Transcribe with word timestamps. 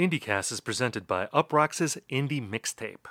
IndieCast 0.00 0.50
is 0.50 0.60
presented 0.60 1.06
by 1.06 1.26
Uproxx's 1.26 1.98
Indie 2.08 2.40
Mixtape. 2.40 3.04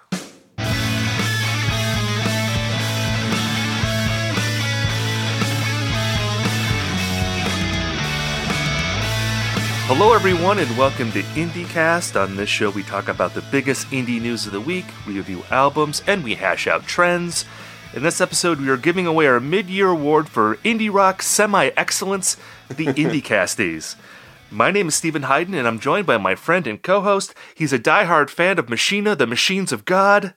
Hello, 9.85 10.13
everyone, 10.13 10.57
and 10.57 10.75
welcome 10.75 11.11
to 11.11 11.21
IndieCast. 11.21 12.19
On 12.19 12.35
this 12.35 12.49
show, 12.49 12.71
we 12.71 12.81
talk 12.81 13.07
about 13.07 13.35
the 13.35 13.43
biggest 13.51 13.85
indie 13.89 14.19
news 14.19 14.47
of 14.47 14.51
the 14.51 14.59
week, 14.59 14.85
we 15.05 15.17
review 15.17 15.43
albums, 15.51 16.01
and 16.07 16.23
we 16.23 16.33
hash 16.33 16.65
out 16.65 16.87
trends. 16.87 17.45
In 17.93 18.01
this 18.01 18.19
episode, 18.19 18.59
we 18.59 18.69
are 18.69 18.77
giving 18.77 19.05
away 19.05 19.27
our 19.27 19.39
mid 19.39 19.69
year 19.69 19.89
award 19.89 20.27
for 20.27 20.55
indie 20.65 20.91
rock 20.91 21.21
semi 21.21 21.67
excellence, 21.77 22.35
the 22.67 22.87
IndieCasties. 22.87 23.95
My 24.51 24.71
name 24.71 24.87
is 24.87 24.95
Steven 24.95 25.23
Hyden, 25.23 25.53
and 25.53 25.67
I'm 25.67 25.79
joined 25.79 26.07
by 26.07 26.17
my 26.17 26.33
friend 26.33 26.65
and 26.65 26.81
co 26.81 27.01
host. 27.01 27.35
He's 27.53 27.71
a 27.71 27.77
diehard 27.77 28.31
fan 28.31 28.57
of 28.57 28.67
Machina, 28.67 29.15
the 29.15 29.27
Machines 29.27 29.71
of 29.71 29.85
God, 29.85 30.33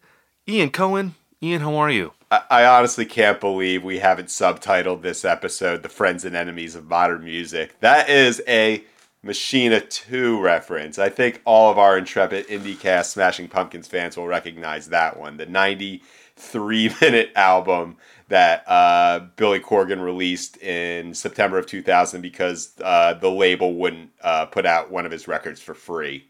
Ian 0.47 0.69
Cohen. 0.69 1.15
Ian, 1.43 1.63
how 1.63 1.77
are 1.77 1.91
you? 1.91 2.13
I, 2.31 2.43
I 2.51 2.65
honestly 2.67 3.07
can't 3.07 3.41
believe 3.41 3.83
we 3.83 4.01
haven't 4.01 4.29
subtitled 4.29 5.01
this 5.01 5.25
episode 5.25 5.83
The 5.83 5.89
Friends 5.89 6.27
and 6.27 6.37
Enemies 6.37 6.75
of 6.75 6.87
Modern 6.87 7.25
Music. 7.25 7.81
That 7.81 8.11
is 8.11 8.43
a 8.47 8.85
Machina 9.23 9.81
2 9.81 10.39
reference. 10.41 10.99
I 10.99 11.09
think 11.09 11.41
all 11.47 11.71
of 11.71 11.79
our 11.79 11.97
intrepid 11.97 12.49
IndieCast 12.49 13.07
Smashing 13.07 13.49
Pumpkins 13.49 13.89
fans 13.89 14.19
will 14.19 14.27
recognize 14.27 14.89
that 14.89 15.19
one. 15.19 15.39
The 15.39 15.47
93 15.47 16.95
minute 17.01 17.33
album 17.35 17.97
that 18.33 18.65
uh, 18.67 19.21
Billy 19.37 19.61
Corgan 19.61 20.03
released 20.03 20.57
in 20.63 21.13
September 21.13 21.59
of 21.59 21.67
2000 21.67 22.23
because 22.23 22.73
uh, 22.83 23.13
the 23.13 23.31
label 23.31 23.75
wouldn't 23.75 24.09
uh, 24.23 24.47
put 24.47 24.65
out 24.65 24.91
one 24.91 25.05
of 25.05 25.13
his 25.13 25.29
records 25.29 25.61
for 25.61 25.75
free. 25.75 26.25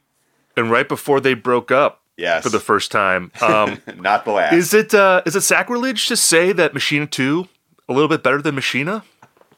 And 0.56 0.68
right 0.68 0.88
before 0.88 1.20
they 1.20 1.34
broke 1.34 1.70
up, 1.70 2.00
Yes. 2.16 2.42
for 2.42 2.50
the 2.50 2.60
first 2.60 2.90
time, 2.90 3.30
um, 3.40 3.80
Not 3.96 4.24
the 4.24 4.32
last. 4.32 4.52
is 4.54 4.74
it 4.74 4.92
uh, 4.92 5.22
is 5.24 5.34
it 5.34 5.40
sacrilege 5.42 6.08
to 6.08 6.16
say 6.16 6.52
that 6.52 6.74
Machina 6.74 7.06
Two 7.06 7.48
a 7.88 7.92
little 7.92 8.08
bit 8.08 8.22
better 8.22 8.42
than 8.42 8.54
Machina? 8.56 9.02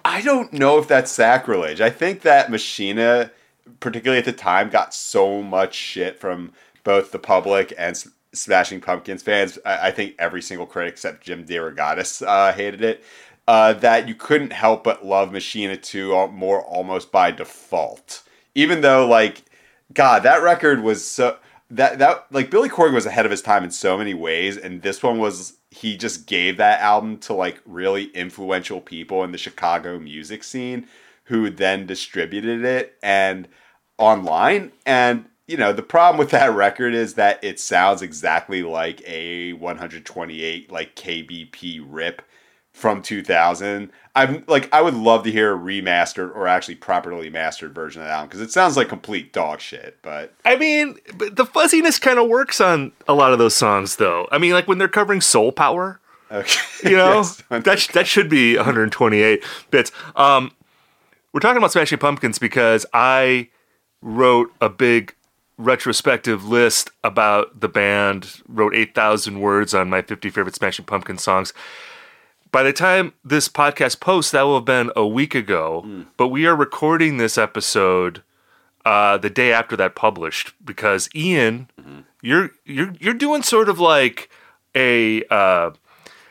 I 0.04 0.20
don't 0.20 0.52
know 0.52 0.78
if 0.78 0.86
that's 0.86 1.10
sacrilege. 1.10 1.80
I 1.80 1.91
think 1.91 2.20
that 2.22 2.50
Machina, 2.50 3.30
particularly 3.80 4.19
at 4.19 4.24
the 4.26 4.32
time, 4.32 4.69
got 4.70 4.94
so 4.94 5.42
much 5.42 5.74
shit 5.74 6.20
from 6.20 6.52
both 6.84 7.10
the 7.10 7.19
public 7.19 7.72
and 7.76 7.97
Smashing 8.34 8.80
Pumpkins 8.80 9.22
fans. 9.22 9.58
I, 9.64 9.88
I 9.88 9.90
think 9.90 10.14
every 10.18 10.42
single 10.42 10.66
critic 10.66 10.92
except 10.92 11.24
Jim 11.24 11.44
DeRogatis 11.44 12.27
uh, 12.27 12.52
hated 12.52 12.82
it. 12.82 13.04
Uh, 13.46 13.74
that 13.74 14.08
you 14.08 14.14
couldn't 14.14 14.52
help 14.52 14.84
but 14.84 15.04
love 15.04 15.30
Machina 15.30 15.76
2 15.76 16.28
more 16.28 16.62
almost 16.62 17.12
by 17.12 17.30
default. 17.30 18.22
Even 18.54 18.80
though, 18.80 19.06
like, 19.06 19.42
God, 19.92 20.22
that 20.22 20.42
record 20.42 20.82
was 20.82 21.06
so. 21.06 21.38
That, 21.70 21.98
that 21.98 22.26
like 22.30 22.50
Billy 22.50 22.68
Corgan 22.68 22.94
was 22.94 23.06
ahead 23.06 23.24
of 23.24 23.30
his 23.30 23.42
time 23.42 23.64
in 23.64 23.70
so 23.70 23.98
many 23.98 24.14
ways, 24.14 24.56
and 24.56 24.82
this 24.82 25.02
one 25.02 25.19
was 25.19 25.54
he 25.70 25.96
just 25.96 26.26
gave 26.26 26.56
that 26.58 26.80
album 26.80 27.19
to 27.19 27.32
like 27.32 27.60
really 27.66 28.04
influential 28.10 28.80
people 28.80 29.24
in 29.24 29.32
the 29.32 29.38
Chicago 29.38 29.98
music 29.98 30.44
scene 30.44 30.86
who 31.24 31.50
then 31.50 31.86
distributed 31.86 32.64
it 32.64 32.96
and 33.02 33.48
online 33.98 34.70
and 34.86 35.24
you 35.47 35.56
know 35.56 35.73
the 35.73 35.83
problem 35.83 36.19
with 36.19 36.31
that 36.31 36.55
record 36.55 36.95
is 36.95 37.14
that 37.14 37.42
it 37.42 37.61
sounds 37.61 38.03
exactly 38.03 38.62
like 38.62 39.03
a 39.06 39.53
128 39.55 40.70
like 40.73 40.95
KBP 40.97 41.84
rip 41.87 42.23
from 42.73 43.03
2000 43.03 43.91
I'm 44.17 44.45
like 44.48 44.69
I 44.72 44.81
would 44.83 44.95
love 44.95 45.22
to 45.25 45.31
hear 45.31 45.55
a 45.55 45.59
remastered 45.59 46.34
or 46.34 46.48
actually 46.48 46.75
properly 46.77 47.31
mastered 47.31 47.75
version 47.75 48.03
of 48.03 48.09
that 48.09 48.15
album 48.15 48.28
because 48.28 48.41
it 48.41 48.50
sounds 48.50 48.77
like 48.77 48.89
complete 48.89 49.33
dog 49.33 49.61
shit 49.61 49.98
but 50.03 50.33
I 50.45 50.56
mean, 50.56 50.97
but 51.17 51.37
the 51.37 51.47
fuzziness 51.47 51.98
kind 52.00 52.19
of 52.19 52.28
works 52.28 52.61
on 52.61 52.92
a 53.06 53.15
lot 53.15 53.33
of 53.33 53.39
those 53.39 53.55
songs, 53.55 53.97
though. 53.97 54.28
I 54.33 54.39
mean, 54.39 54.53
like 54.53 54.67
when 54.69 54.78
they're 54.78 54.89
covering 54.89 55.20
Soul 55.20 55.53
Power, 55.53 56.00
okay 56.31 56.61
you 56.91 56.97
know, 56.97 57.17
Yes. 57.17 57.42
that 57.50 57.78
sh- 57.78 57.89
that 57.89 58.06
should 58.09 58.28
be 58.28 58.56
128 58.56 59.44
bits. 59.71 59.93
Um, 60.16 60.50
we're 61.33 61.41
talking 61.41 61.59
about 61.59 61.72
Smashing 61.72 61.99
Pumpkins 61.99 62.38
because 62.38 62.84
I 62.93 63.49
wrote 64.03 64.53
a 64.60 64.69
big 64.69 65.15
retrospective 65.56 66.44
list 66.47 66.91
about 67.03 67.60
the 67.60 67.69
band. 67.69 68.42
Wrote 68.48 68.75
8,000 68.75 69.41
words 69.41 69.75
on 69.75 69.91
my 69.91 70.03
50 70.03 70.31
favorite 70.31 70.54
Smashing 70.54 70.84
Pumpkins 70.84 71.22
songs. 71.22 71.53
By 72.50 72.62
the 72.62 72.72
time 72.72 73.12
this 73.25 73.48
podcast 73.48 73.98
posts, 74.00 74.31
that 74.31 74.42
will 74.42 74.56
have 74.56 74.65
been 74.65 74.91
a 74.94 75.06
week 75.06 75.34
ago. 75.34 76.04
But 76.16 76.28
we 76.28 76.47
are 76.47 76.54
recording 76.54 77.16
this 77.16 77.37
episode 77.37 78.22
uh, 78.84 79.16
the 79.19 79.31
day 79.31 79.53
after 79.53 79.76
that 79.76 79.94
published 79.97 80.53
because 80.65 81.09
Ian, 81.15 81.69
you're 82.22 82.50
you're 82.65 82.94
you're 83.00 83.15
doing 83.15 83.42
sort 83.42 83.69
of 83.69 83.81
like 83.81 84.31
a 84.76 85.25
uh, 85.31 85.71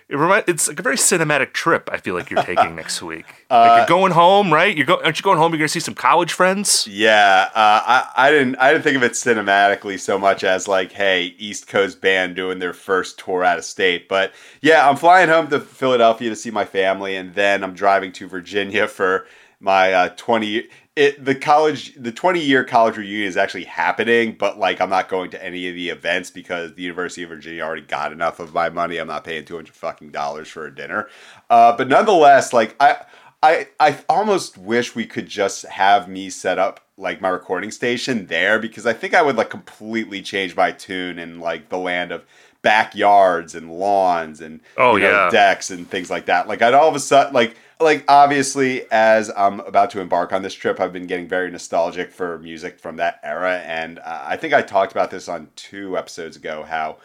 it 0.09 0.17
remind, 0.17 0.43
it's 0.47 0.67
like 0.67 0.79
a 0.79 0.83
very 0.83 0.97
cinematic 0.97 1.53
trip. 1.53 1.89
I 1.91 1.97
feel 1.97 2.13
like 2.13 2.29
you're 2.29 2.43
taking 2.43 2.75
next 2.75 3.01
week. 3.01 3.25
like 3.49 3.77
you're 3.79 3.97
going 3.97 4.11
home, 4.11 4.51
right? 4.51 4.75
You're 4.75 4.85
go, 4.85 5.01
aren't 5.03 5.17
you 5.17 5.23
going 5.23 5.37
home? 5.37 5.51
You're 5.53 5.59
going 5.59 5.67
to 5.67 5.73
see 5.73 5.79
some 5.79 5.95
college 5.95 6.33
friends. 6.33 6.87
Yeah, 6.87 7.49
uh, 7.55 7.81
I, 7.85 8.09
I 8.15 8.31
didn't 8.31 8.55
I 8.57 8.71
didn't 8.71 8.83
think 8.83 8.97
of 8.97 9.03
it 9.03 9.13
cinematically 9.13 9.99
so 9.99 10.19
much 10.19 10.43
as 10.43 10.67
like, 10.67 10.91
hey, 10.91 11.35
East 11.37 11.67
Coast 11.67 12.01
band 12.01 12.35
doing 12.35 12.59
their 12.59 12.73
first 12.73 13.17
tour 13.17 13.43
out 13.43 13.57
of 13.57 13.65
state. 13.65 14.07
But 14.07 14.33
yeah, 14.61 14.87
I'm 14.87 14.97
flying 14.97 15.29
home 15.29 15.47
to 15.49 15.59
Philadelphia 15.59 16.29
to 16.29 16.35
see 16.35 16.51
my 16.51 16.65
family, 16.65 17.15
and 17.15 17.33
then 17.33 17.63
I'm 17.63 17.73
driving 17.73 18.11
to 18.13 18.27
Virginia 18.27 18.87
for 18.89 19.25
my 19.59 19.93
uh, 19.93 20.09
20 20.17 20.67
it 20.95 21.23
the 21.25 21.33
college 21.33 21.93
the 21.95 22.11
20 22.11 22.39
year 22.39 22.63
college 22.63 22.97
reunion 22.97 23.27
is 23.27 23.35
actually 23.37 23.63
happening 23.63 24.35
but 24.37 24.59
like 24.59 24.79
i'm 24.79 24.89
not 24.89 25.09
going 25.09 25.29
to 25.31 25.43
any 25.43 25.67
of 25.67 25.73
the 25.73 25.89
events 25.89 26.29
because 26.29 26.73
the 26.75 26.83
university 26.83 27.23
of 27.23 27.29
virginia 27.29 27.63
already 27.63 27.81
got 27.81 28.11
enough 28.11 28.39
of 28.39 28.53
my 28.53 28.69
money 28.69 28.97
i'm 28.97 29.07
not 29.07 29.23
paying 29.23 29.43
200 29.43 29.73
fucking 29.73 30.11
dollars 30.11 30.47
for 30.47 30.65
a 30.67 30.73
dinner 30.73 31.07
uh, 31.49 31.75
but 31.75 31.87
nonetheless 31.87 32.53
like 32.53 32.75
i 32.79 32.97
I 33.45 33.67
I 33.77 33.99
almost 34.07 34.57
wish 34.57 34.95
we 34.95 35.05
could 35.05 35.27
just 35.27 35.63
have 35.63 36.07
me 36.07 36.29
set 36.29 36.57
up 36.57 36.79
like 36.95 37.19
my 37.19 37.27
recording 37.27 37.71
station 37.71 38.27
there 38.27 38.57
because 38.57 38.85
I 38.85 38.93
think 38.93 39.13
I 39.13 39.21
would 39.21 39.35
like 39.35 39.49
completely 39.49 40.21
change 40.21 40.55
my 40.55 40.71
tune 40.71 41.19
in 41.19 41.41
like 41.41 41.67
the 41.67 41.77
land 41.77 42.13
of 42.13 42.23
backyards 42.61 43.53
and 43.53 43.69
lawns 43.69 44.39
and 44.39 44.61
Oh, 44.77 44.95
you 44.95 45.03
know, 45.03 45.11
yeah. 45.11 45.29
decks 45.29 45.69
and 45.71 45.89
things 45.89 46.09
like 46.09 46.27
that. 46.27 46.47
Like 46.47 46.61
I'd 46.61 46.73
all 46.73 46.87
of 46.87 46.95
a 46.95 47.01
sudden 47.01 47.33
like 47.33 47.57
like 47.83 48.05
obviously 48.07 48.89
as 48.91 49.31
I'm 49.35 49.59
about 49.61 49.91
to 49.91 50.01
embark 50.01 50.33
on 50.33 50.41
this 50.41 50.53
trip, 50.53 50.79
I've 50.79 50.93
been 50.93 51.07
getting 51.07 51.27
very 51.27 51.51
nostalgic 51.51 52.11
for 52.11 52.39
music 52.39 52.79
from 52.79 52.97
that 52.97 53.19
era, 53.23 53.59
and 53.59 53.99
uh, 53.99 54.23
I 54.25 54.37
think 54.37 54.53
I 54.53 54.61
talked 54.61 54.91
about 54.91 55.11
this 55.11 55.27
on 55.27 55.49
two 55.55 55.97
episodes 55.97 56.37
ago 56.37 56.63
how. 56.63 56.97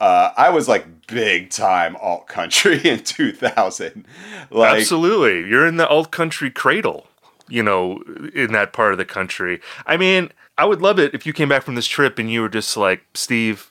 Uh, 0.00 0.32
I 0.34 0.48
was 0.48 0.66
like 0.66 1.06
big 1.08 1.50
time 1.50 1.94
alt 1.96 2.26
country 2.26 2.80
in 2.88 3.00
2000. 3.00 4.06
Like, 4.50 4.78
Absolutely, 4.78 5.46
you're 5.46 5.66
in 5.66 5.76
the 5.76 5.86
alt 5.86 6.10
country 6.10 6.50
cradle. 6.50 7.06
You 7.50 7.62
know, 7.62 8.00
in 8.32 8.52
that 8.52 8.72
part 8.72 8.92
of 8.92 8.98
the 8.98 9.04
country. 9.04 9.60
I 9.84 9.98
mean, 9.98 10.30
I 10.60 10.66
would 10.66 10.82
love 10.82 10.98
it 10.98 11.14
if 11.14 11.26
you 11.26 11.32
came 11.32 11.48
back 11.48 11.62
from 11.62 11.74
this 11.74 11.86
trip 11.86 12.18
and 12.18 12.30
you 12.30 12.42
were 12.42 12.48
just 12.48 12.76
like, 12.76 13.02
Steve, 13.14 13.69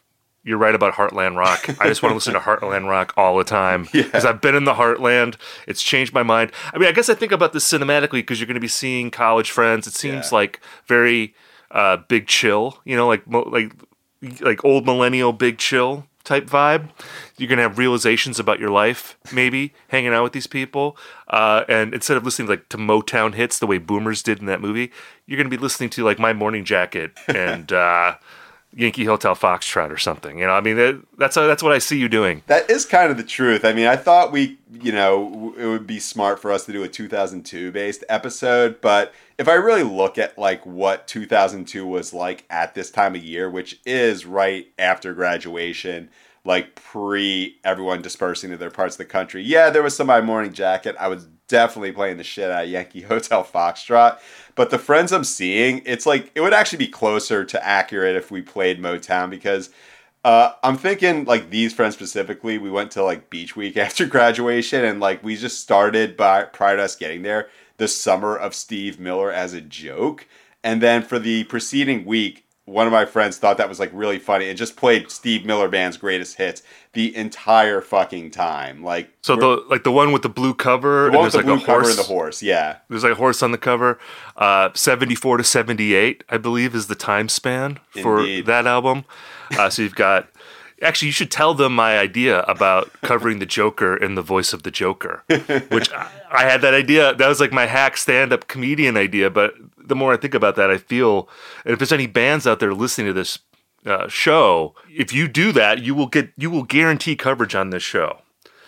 you're 0.50 0.58
right 0.58 0.74
about 0.74 0.96
Heartland 0.96 1.38
Rock. 1.38 1.70
I 1.80 1.88
just 1.88 2.02
want 2.02 2.12
to 2.12 2.16
listen 2.16 2.34
to 2.34 2.40
Heartland 2.40 2.90
Rock 2.90 3.14
all 3.16 3.38
the 3.38 3.44
time 3.44 3.88
because 3.94 4.26
I've 4.26 4.42
been 4.42 4.56
in 4.56 4.64
the 4.64 4.74
Heartland. 4.74 5.36
It's 5.68 5.84
changed 5.84 6.12
my 6.14 6.24
mind. 6.24 6.52
I 6.74 6.80
mean, 6.80 6.90
I 6.90 6.92
guess 6.92 7.08
I 7.08 7.14
think 7.14 7.32
about 7.32 7.54
this 7.54 7.72
cinematically 7.72 8.14
because 8.14 8.40
you're 8.40 8.48
going 8.48 8.56
to 8.56 8.60
be 8.60 8.68
seeing 8.68 9.12
college 9.12 9.52
friends. 9.52 9.86
It 9.86 9.94
seems 9.94 10.32
Yeah. 10.32 10.36
like 10.40 10.60
very 10.88 11.36
uh, 11.70 11.98
big 12.08 12.26
chill. 12.28 12.80
You 12.84 12.96
know, 12.98 13.08
like 13.08 13.28
mo- 13.28 13.48
like 13.48 13.74
like 14.42 14.66
old 14.66 14.86
millennial 14.88 15.32
big 15.34 15.60
chill 15.60 16.08
type 16.24 16.46
vibe. 16.48 16.90
You're 17.38 17.48
gonna 17.48 17.62
have 17.62 17.78
realizations 17.78 18.40
about 18.40 18.60
your 18.60 18.70
life, 18.70 19.18
maybe 19.32 19.74
hanging 19.88 20.14
out 20.14 20.24
with 20.24 20.34
these 20.34 20.48
people. 20.48 20.98
Uh, 21.28 21.64
and 21.70 21.94
instead 21.94 22.18
of 22.18 22.26
listening 22.26 22.50
like 22.50 22.68
to 22.70 22.78
Motown 22.78 23.34
hits 23.36 23.58
the 23.60 23.66
way 23.68 23.78
Boomers 23.78 24.22
did 24.22 24.40
in 24.40 24.46
that 24.48 24.62
movie, 24.62 24.92
you're 25.26 25.38
gonna 25.38 25.48
be 25.50 25.58
listening 25.58 25.90
to 25.92 26.04
like 26.04 26.20
My 26.20 26.34
Morning 26.34 26.66
Jacket 26.66 27.12
and 27.28 27.72
uh, 27.88 28.16
Yankee 28.76 29.06
Hotel 29.06 29.36
Foxtrot 29.36 29.90
or 29.90 29.98
something. 29.98 30.38
You 30.38 30.46
know, 30.46 30.54
I 30.54 30.62
mean 30.62 30.78
that, 30.78 31.02
that's 31.18 31.36
that's 31.36 31.64
what 31.64 31.72
I 31.72 31.80
see 31.80 31.98
you 31.98 32.08
doing. 32.08 32.44
That 32.48 32.70
is 32.70 32.86
kind 32.86 33.12
of 33.12 33.18
the 33.18 33.24
truth. 33.24 33.66
I 33.66 33.74
mean, 33.74 33.88
I 33.88 33.96
thought 33.96 34.32
we, 34.32 34.60
you 34.72 34.92
know, 34.92 35.54
it 35.58 35.66
would 35.66 35.88
be 35.88 36.00
smart 36.00 36.40
for 36.40 36.52
us 36.52 36.66
to 36.66 36.72
do 36.72 36.84
a 36.84 36.88
2002 36.88 37.72
based 37.72 38.04
episode, 38.10 38.80
but 38.82 39.14
if 39.38 39.48
I 39.48 39.54
really 39.54 39.84
look 39.84 40.18
at 40.18 40.38
like 40.38 40.66
what 40.66 41.08
2002 41.08 41.88
was 41.88 42.14
like 42.14 42.46
at 42.50 42.76
this 42.76 42.92
time 42.92 43.16
of 43.16 43.24
year, 43.24 43.50
which 43.50 43.80
is 43.86 44.26
right 44.26 44.68
after 44.78 45.14
graduation, 45.14 46.10
like 46.46 46.76
pre 46.76 47.58
everyone 47.64 48.02
dispersing 48.02 48.52
to 48.52 48.58
their 48.58 48.70
parts 48.70 48.96
of 48.96 49.00
the 49.00 49.06
country. 49.06 49.42
Yeah, 49.42 49.70
there 49.70 49.84
was 49.84 49.96
some 49.96 50.08
my 50.08 50.22
morning 50.22 50.54
jacket. 50.54 50.96
I 51.00 51.08
was 51.08 51.28
definitely 51.50 51.92
playing 51.92 52.16
the 52.16 52.24
shit 52.24 52.50
out 52.50 52.64
of 52.64 52.70
Yankee 52.70 53.02
Hotel 53.10 53.44
Foxtrot. 53.44 54.20
But 54.56 54.70
the 54.70 54.80
friends 54.80 55.12
I'm 55.12 55.26
seeing, 55.26 55.82
it's 55.86 56.06
like 56.06 56.32
it 56.36 56.42
would 56.42 56.54
actually 56.54 56.78
be 56.78 56.88
closer 56.88 57.44
to 57.44 57.68
accurate 57.68 58.16
if 58.16 58.32
we 58.32 58.42
played 58.42 58.82
Motown 58.82 59.30
because 59.30 59.70
uh, 60.24 60.54
I'm 60.64 60.78
thinking 60.78 61.26
like 61.26 61.50
these 61.50 61.74
friends 61.74 61.96
specifically. 61.96 62.58
We 62.58 62.70
went 62.70 62.92
to 62.92 63.04
like 63.04 63.30
beach 63.30 63.56
week 63.56 63.78
after 63.86 64.06
graduation, 64.06 64.86
and 64.86 65.00
like 65.00 65.24
we 65.24 65.36
just 65.36 65.60
started 65.62 66.16
by 66.16 66.44
prior 66.44 66.78
to 66.78 66.84
us 66.84 66.96
getting 66.96 67.24
there 67.24 67.50
the 67.78 67.88
summer 67.88 68.36
of 68.36 68.54
Steve 68.54 69.00
Miller 69.00 69.32
as 69.32 69.54
a 69.54 69.62
joke, 69.62 70.28
and 70.64 70.82
then 70.82 71.02
for 71.02 71.20
the 71.20 71.46
preceding 71.46 72.06
week 72.06 72.46
one 72.70 72.86
of 72.88 72.94
my 72.94 73.06
friends 73.06 73.38
thought 73.38 73.58
that 73.58 73.68
was 73.68 73.80
like 73.80 73.90
really 73.94 74.20
funny 74.20 74.48
and 74.48 74.58
just 74.58 74.76
played 74.76 75.10
Steve 75.10 75.46
Miller 75.46 75.68
Band's 75.68 75.98
greatest 75.98 76.38
hits 76.38 76.62
the 76.94 77.16
entire 77.16 77.82
fucking 77.82 78.32
time. 78.32 78.84
Like 78.84 79.10
So 79.22 79.36
the 79.36 79.64
like 79.70 79.84
the 79.84 79.92
one 79.92 80.12
with 80.12 80.22
the 80.22 80.30
blue 80.30 80.54
cover, 80.54 81.10
the 81.10 81.18
and 81.18 81.24
there's 81.24 81.34
the 81.34 81.40
like 81.40 81.46
blue 81.48 81.56
a 81.56 81.60
cover 81.60 81.82
horse. 81.82 81.90
and 81.90 81.98
the 82.00 82.04
horse, 82.04 82.44
yeah. 82.44 82.78
There's 82.90 83.04
like 83.04 83.14
a 83.14 83.16
horse 83.16 83.42
on 83.44 83.52
the 83.52 83.58
cover. 83.58 84.00
Uh, 84.38 84.70
74 84.74 85.38
to 85.38 85.44
78, 85.44 86.24
I 86.30 86.38
believe, 86.38 86.74
is 86.76 86.88
the 86.88 86.96
time 86.96 87.28
span 87.28 87.80
for 88.02 88.20
Indeed. 88.20 88.46
that 88.46 88.66
album. 88.68 89.06
Uh, 89.58 89.70
so 89.70 89.82
you've 89.82 89.96
got. 89.96 90.30
Actually, 90.82 91.08
you 91.08 91.12
should 91.14 91.32
tell 91.32 91.54
them 91.54 91.76
my 91.76 92.00
idea 92.00 92.42
about 92.44 92.92
covering 93.02 93.40
the 93.40 93.46
Joker 93.46 93.98
in 93.98 94.16
the 94.16 94.22
voice 94.22 94.54
of 94.54 94.64
the 94.64 94.72
Joker, 94.72 95.24
which 95.70 95.92
I, 95.92 96.10
I 96.32 96.44
had 96.44 96.62
that 96.62 96.74
idea. 96.74 97.14
That 97.14 97.28
was 97.28 97.40
like 97.40 97.52
my 97.52 97.66
hack 97.66 97.98
stand 97.98 98.32
up 98.32 98.48
comedian 98.48 98.96
idea. 98.96 99.30
But 99.30 99.56
the 99.78 99.96
more 99.96 100.14
I 100.14 100.18
think 100.18 100.34
about 100.34 100.56
that, 100.56 100.70
I 100.70 100.78
feel, 100.78 101.28
and 101.66 101.74
if 101.74 101.80
there's 101.80 101.92
any 101.92 102.08
bands 102.08 102.48
out 102.48 102.60
there 102.60 102.74
listening 102.74 103.08
to 103.08 103.14
this 103.14 103.40
uh, 103.86 104.08
show, 104.08 104.76
if 104.90 105.14
you 105.14 105.28
do 105.28 105.52
that, 105.52 105.82
you 105.82 105.96
will 105.96 106.08
get, 106.08 106.32
you 106.38 106.50
will 106.50 106.64
guarantee 106.64 107.16
coverage 107.16 107.56
on 107.56 107.72
this 107.72 107.84
show. 107.84 108.22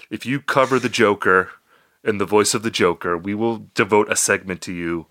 If 0.09 0.25
you 0.25 0.41
cover 0.41 0.79
the 0.79 0.89
Joker 0.89 1.51
in 2.03 2.17
the 2.17 2.25
voice 2.25 2.53
of 2.53 2.63
the 2.63 2.71
Joker, 2.71 3.17
we 3.17 3.33
will 3.33 3.67
devote 3.73 4.11
a 4.11 4.15
segment 4.15 4.61
to 4.61 4.73
you 4.73 5.07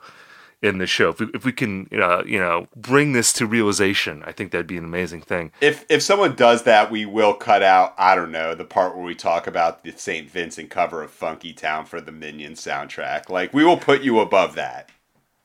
in 0.62 0.78
the 0.78 0.86
show. 0.86 1.10
If 1.10 1.20
we, 1.20 1.26
if 1.34 1.44
we 1.44 1.52
can, 1.52 1.88
uh, 1.92 2.22
you 2.24 2.38
know, 2.38 2.68
bring 2.76 3.12
this 3.12 3.32
to 3.34 3.46
realization, 3.46 4.22
I 4.26 4.32
think 4.32 4.52
that'd 4.52 4.66
be 4.66 4.76
an 4.76 4.84
amazing 4.84 5.22
thing. 5.22 5.52
If 5.60 5.84
if 5.88 6.02
someone 6.02 6.34
does 6.34 6.64
that, 6.64 6.90
we 6.90 7.06
will 7.06 7.34
cut 7.34 7.62
out, 7.62 7.94
I 7.98 8.14
don't 8.14 8.30
know, 8.32 8.54
the 8.54 8.64
part 8.64 8.94
where 8.94 9.04
we 9.04 9.14
talk 9.14 9.46
about 9.46 9.82
the 9.82 9.92
St. 9.92 10.30
Vincent 10.30 10.70
cover 10.70 11.02
of 11.02 11.10
Funky 11.10 11.52
Town 11.52 11.84
for 11.84 12.00
the 12.00 12.12
Minions 12.12 12.60
soundtrack. 12.60 13.28
Like 13.28 13.54
we 13.54 13.64
will 13.64 13.78
put 13.78 14.02
you 14.02 14.20
above 14.20 14.54
that. 14.56 14.90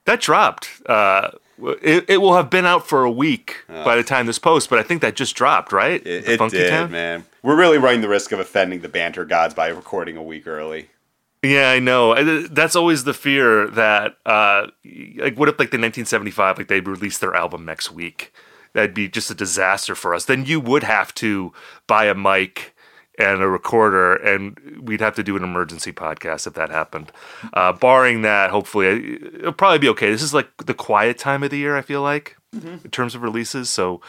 That 0.05 0.21
dropped. 0.21 0.69
Uh, 0.85 1.31
it, 1.81 2.05
it 2.09 2.17
will 2.17 2.35
have 2.35 2.49
been 2.49 2.65
out 2.65 2.87
for 2.87 3.03
a 3.03 3.11
week 3.11 3.63
by 3.67 3.95
the 3.95 4.03
time 4.03 4.25
this 4.25 4.39
post, 4.39 4.69
but 4.69 4.77
I 4.77 4.83
think 4.83 5.01
that 5.01 5.15
just 5.15 5.35
dropped, 5.35 5.71
right? 5.71 6.05
It, 6.05 6.27
it 6.27 6.49
did, 6.49 6.69
Town? 6.69 6.91
man. 6.91 7.25
We're 7.41 7.55
really 7.55 7.77
running 7.77 8.01
the 8.01 8.09
risk 8.09 8.31
of 8.31 8.39
offending 8.39 8.81
the 8.81 8.89
banter 8.89 9.23
gods 9.23 9.53
by 9.53 9.69
recording 9.69 10.17
a 10.17 10.23
week 10.23 10.47
early. 10.47 10.89
Yeah, 11.43 11.69
I 11.71 11.79
know. 11.79 12.47
That's 12.47 12.75
always 12.75 13.03
the 13.03 13.13
fear 13.13 13.67
that, 13.69 14.17
uh, 14.25 14.67
like, 15.17 15.37
what 15.37 15.47
if 15.49 15.59
like 15.59 15.69
the 15.71 15.77
1975, 15.77 16.57
like 16.57 16.67
they 16.67 16.79
released 16.79 17.21
their 17.21 17.35
album 17.35 17.65
next 17.65 17.91
week? 17.91 18.33
That'd 18.73 18.93
be 18.95 19.07
just 19.07 19.29
a 19.29 19.35
disaster 19.35 19.93
for 19.95 20.13
us. 20.15 20.25
Then 20.25 20.45
you 20.45 20.59
would 20.59 20.83
have 20.83 21.13
to 21.15 21.53
buy 21.87 22.05
a 22.05 22.15
mic 22.15 22.73
and 23.17 23.41
a 23.41 23.47
recorder, 23.47 24.15
and 24.15 24.81
we'd 24.81 24.99
have 24.99 25.15
to 25.15 25.23
do 25.23 25.37
an 25.37 25.43
emergency 25.43 25.93
podcast 25.93 26.47
if 26.47 26.53
that 26.55 26.69
happened. 26.69 27.11
Uh, 27.53 27.71
barring 27.71 28.23
that, 28.23 28.49
hopefully, 28.49 29.15
it'll 29.35 29.53
probably 29.53 29.79
be 29.79 29.87
okay. 29.89 30.09
This 30.11 30.21
is 30.23 30.33
like 30.33 30.49
the 30.65 30.73
quiet 30.73 31.17
time 31.17 31.41
of 31.43 31.51
the 31.51 31.57
year. 31.57 31.77
I 31.77 31.81
feel 31.81 32.01
like 32.01 32.35
in 32.83 32.89
terms 32.91 33.15
of 33.15 33.21
releases, 33.21 33.69
so 33.69 34.01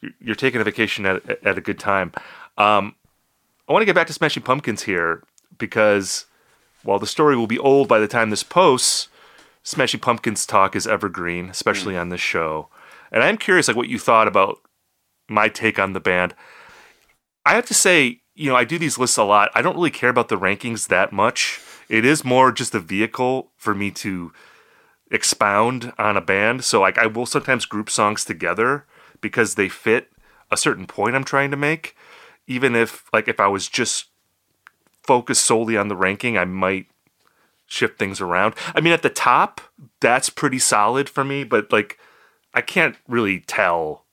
you're- 0.00 0.14
you're 0.20 0.34
taking 0.34 0.60
a 0.60 0.64
vacation 0.64 1.04
at 1.06 1.24
at 1.46 1.58
a 1.58 1.60
good 1.60 1.78
time. 1.78 2.12
Um, 2.58 2.96
I 3.68 3.72
want 3.72 3.82
to 3.82 3.86
get 3.86 3.94
back 3.94 4.06
to 4.08 4.12
Smashing 4.12 4.42
Pumpkins 4.42 4.82
here 4.84 5.22
because 5.58 6.26
while 6.82 6.98
the 6.98 7.06
story 7.06 7.36
will 7.36 7.46
be 7.46 7.58
old 7.58 7.88
by 7.88 7.98
the 7.98 8.08
time 8.08 8.30
this 8.30 8.42
posts, 8.42 9.08
Smashing 9.62 10.00
Pumpkins 10.00 10.44
talk 10.44 10.74
is 10.74 10.86
evergreen, 10.86 11.48
especially 11.48 11.94
hmm. 11.94 12.00
on 12.00 12.08
this 12.08 12.20
show. 12.20 12.68
And 13.10 13.22
I'm 13.22 13.38
curious, 13.38 13.68
like, 13.68 13.76
what 13.76 13.88
you 13.88 13.98
thought 13.98 14.26
about 14.26 14.58
my 15.28 15.48
take 15.48 15.78
on 15.78 15.92
the 15.92 16.00
band. 16.00 16.34
I 17.44 17.54
have 17.54 17.66
to 17.66 17.74
say, 17.74 18.20
you 18.34 18.48
know, 18.48 18.56
I 18.56 18.64
do 18.64 18.78
these 18.78 18.98
lists 18.98 19.16
a 19.16 19.24
lot. 19.24 19.50
I 19.54 19.62
don't 19.62 19.76
really 19.76 19.90
care 19.90 20.10
about 20.10 20.28
the 20.28 20.38
rankings 20.38 20.88
that 20.88 21.12
much. 21.12 21.60
It 21.88 22.04
is 22.04 22.24
more 22.24 22.50
just 22.52 22.74
a 22.74 22.80
vehicle 22.80 23.52
for 23.56 23.74
me 23.74 23.90
to 23.92 24.32
expound 25.10 25.92
on 25.98 26.16
a 26.16 26.22
band. 26.22 26.64
So, 26.64 26.80
like, 26.80 26.98
I 26.98 27.06
will 27.06 27.26
sometimes 27.26 27.66
group 27.66 27.90
songs 27.90 28.24
together 28.24 28.86
because 29.20 29.54
they 29.54 29.68
fit 29.68 30.08
a 30.50 30.56
certain 30.56 30.86
point 30.86 31.14
I'm 31.14 31.24
trying 31.24 31.50
to 31.50 31.56
make. 31.56 31.94
Even 32.46 32.74
if, 32.74 33.04
like, 33.12 33.28
if 33.28 33.38
I 33.38 33.46
was 33.46 33.68
just 33.68 34.06
focused 35.04 35.44
solely 35.44 35.76
on 35.76 35.88
the 35.88 35.96
ranking, 35.96 36.38
I 36.38 36.44
might 36.44 36.86
shift 37.66 37.98
things 37.98 38.20
around. 38.20 38.54
I 38.74 38.80
mean, 38.80 38.92
at 38.92 39.02
the 39.02 39.10
top, 39.10 39.60
that's 40.00 40.30
pretty 40.30 40.58
solid 40.58 41.08
for 41.08 41.24
me, 41.24 41.44
but 41.44 41.72
like, 41.72 41.98
I 42.54 42.60
can't 42.60 42.96
really 43.08 43.40
tell 43.40 44.04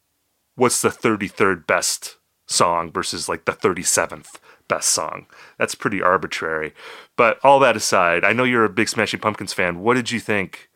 what's 0.55 0.81
the 0.81 0.89
33rd 0.89 1.67
best 1.67 2.17
song 2.47 2.91
versus 2.91 3.29
like 3.29 3.45
the 3.45 3.51
37th 3.51 4.35
best 4.67 4.89
song. 4.89 5.25
That's 5.57 5.75
pretty 5.75 6.01
arbitrary. 6.01 6.73
But 7.17 7.43
all 7.43 7.59
that 7.59 7.75
aside, 7.75 8.23
I 8.23 8.33
know 8.33 8.45
you're 8.45 8.65
a 8.65 8.69
big 8.69 8.87
Smashing 8.87 9.19
Pumpkins 9.19 9.53
fan. 9.53 9.79
What 9.79 9.95
did 9.95 10.11
you 10.11 10.19
think 10.19 10.68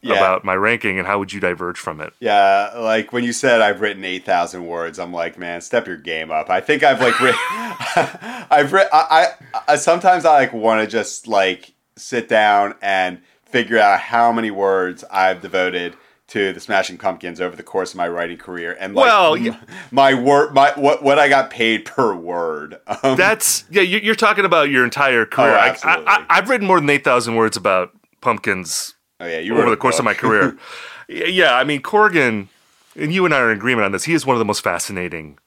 Yeah. 0.00 0.14
about 0.14 0.44
my 0.44 0.54
ranking 0.54 0.98
and 0.98 1.06
how 1.08 1.18
would 1.18 1.32
you 1.32 1.40
diverge 1.40 1.78
from 1.78 2.00
it? 2.00 2.12
Yeah, 2.20 2.72
like 2.78 3.12
when 3.12 3.24
you 3.24 3.32
said 3.32 3.60
I've 3.60 3.80
written 3.80 4.04
eight 4.04 4.24
thousand 4.24 4.66
words, 4.66 4.98
I'm 4.98 5.12
like, 5.12 5.38
man, 5.38 5.60
step 5.60 5.86
your 5.88 5.96
game 5.96 6.30
up. 6.30 6.50
I 6.50 6.60
think 6.60 6.82
I've 6.84 7.00
like 7.00 7.18
written, 7.20 7.40
I've 8.50 8.72
written. 8.72 8.90
I, 8.92 9.28
I, 9.54 9.62
I 9.72 9.76
sometimes 9.76 10.24
I 10.24 10.34
like 10.34 10.52
want 10.52 10.82
to 10.82 10.86
just 10.86 11.26
like 11.26 11.72
sit 11.96 12.28
down 12.28 12.74
and 12.80 13.20
figure 13.44 13.78
out 13.78 13.98
how 14.00 14.30
many 14.32 14.50
words 14.50 15.02
I've 15.10 15.40
devoted 15.40 15.96
to 16.28 16.52
the 16.52 16.60
Smashing 16.60 16.98
Pumpkins 16.98 17.40
over 17.40 17.56
the 17.56 17.62
course 17.62 17.92
of 17.92 17.96
my 17.96 18.06
writing 18.06 18.36
career, 18.36 18.76
and 18.78 18.94
like, 18.94 19.06
Well, 19.06 19.36
yeah. 19.36 19.58
my 19.90 20.12
word, 20.14 20.52
my 20.54 20.72
what 20.76 21.02
what 21.02 21.18
I 21.18 21.28
got 21.28 21.50
paid 21.50 21.84
per 21.86 22.14
word. 22.14 22.78
Um, 23.02 23.16
That's 23.16 23.64
yeah. 23.70 23.82
you- 23.82 23.98
You're 24.00 24.14
talking 24.14 24.44
about 24.44 24.70
your 24.70 24.84
entire 24.84 25.24
career. 25.24 25.52
Oh, 25.52 25.54
I, 25.54 25.68
absolutely. 25.70 26.04
I, 26.06 26.26
I, 26.28 26.34
have 26.36 26.48
written 26.50 26.66
more 26.66 26.78
than 26.80 26.90
eight 26.90 27.02
thousand 27.04 27.36
words 27.36 27.56
about 27.56 27.92
pumpkins 28.20 28.94
oh 29.20 29.26
yeah, 29.26 29.38
you 29.38 29.56
over 29.56 29.70
the 29.70 29.76
course 29.76 29.98
of 29.98 30.04
my 30.04 30.14
career. 30.14 30.56
Yeah, 31.10 31.54
I 31.54 31.64
mean 31.64 31.80
Corgan, 31.80 32.48
and 32.94 33.14
you 33.14 33.24
and 33.24 33.34
I 33.34 33.38
are 33.38 33.50
in 33.50 33.56
agreement 33.56 33.86
on 33.86 33.92
this. 33.92 34.04
He 34.04 34.12
is 34.12 34.26
one 34.26 34.36
of 34.36 34.38
the 34.38 34.44
most 34.44 34.62
fascinating 34.62 35.38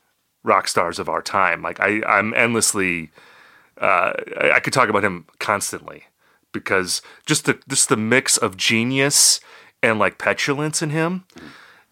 rock 0.42 0.66
stars 0.66 0.98
of 0.98 1.08
our 1.08 1.22
time. 1.22 1.62
Like 1.62 1.78
I, 1.78 2.02
I'm 2.04 2.34
endlessly. 2.34 3.12
Uh, 3.80 4.12
I, 4.40 4.50
I 4.54 4.58
could 4.58 4.72
talk 4.72 4.88
about 4.88 5.04
him 5.04 5.26
constantly 5.38 6.02
because 6.50 7.00
just 7.26 7.44
the 7.44 7.60
just 7.68 7.88
the 7.88 7.96
mix 7.96 8.36
of 8.36 8.56
genius 8.56 9.40
and 9.84 10.00
like 10.00 10.18
petulance 10.18 10.82
in 10.82 10.90
him 10.90 11.24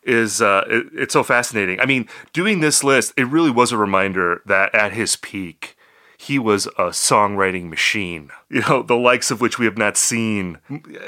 is 0.02 0.40
uh, 0.40 0.64
it, 0.68 0.86
it's 0.92 1.12
so 1.12 1.22
fascinating. 1.22 1.80
I 1.80 1.86
mean, 1.86 2.08
doing 2.32 2.60
this 2.60 2.82
list, 2.82 3.12
it 3.16 3.26
really 3.26 3.50
was 3.50 3.72
a 3.72 3.76
reminder 3.76 4.42
that 4.46 4.74
at 4.74 4.92
his 4.92 5.16
peak, 5.16 5.76
he 6.20 6.38
was 6.38 6.66
a 6.66 6.90
songwriting 6.90 7.70
machine. 7.70 8.30
You 8.52 8.62
know, 8.62 8.82
the 8.82 8.96
likes 8.96 9.30
of 9.30 9.40
which 9.40 9.60
we 9.60 9.64
have 9.64 9.78
not 9.78 9.96
seen. 9.96 10.58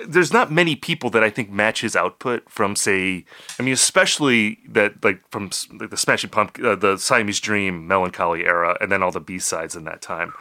There's 0.07 0.33
not 0.33 0.53
many 0.53 0.77
people 0.77 1.11
that 1.11 1.25
I 1.25 1.29
think 1.29 1.51
match 1.51 1.81
his 1.81 1.97
output 1.97 2.49
from, 2.49 2.77
say, 2.77 3.25
I 3.59 3.65
mean, 3.65 3.75
especially 3.75 4.61
that 4.69 5.03
like 5.03 5.29
from 5.29 5.51
like 5.73 5.91
the 5.91 5.97
Smashing 5.97 6.31
Pump, 6.31 6.57
uh, 6.63 6.77
the 6.77 6.99
Siamese 6.99 7.41
Dream, 7.41 7.89
Mellon 7.89 8.13
Collie 8.13 8.45
era, 8.47 8.79
and 8.81 8.93
then 8.93 9.03
all 9.03 9.11
the 9.11 9.19
B 9.19 9.41
sides 9.41 9.75
in 9.75 9.83
that 9.85 10.01
time, 10.03 10.35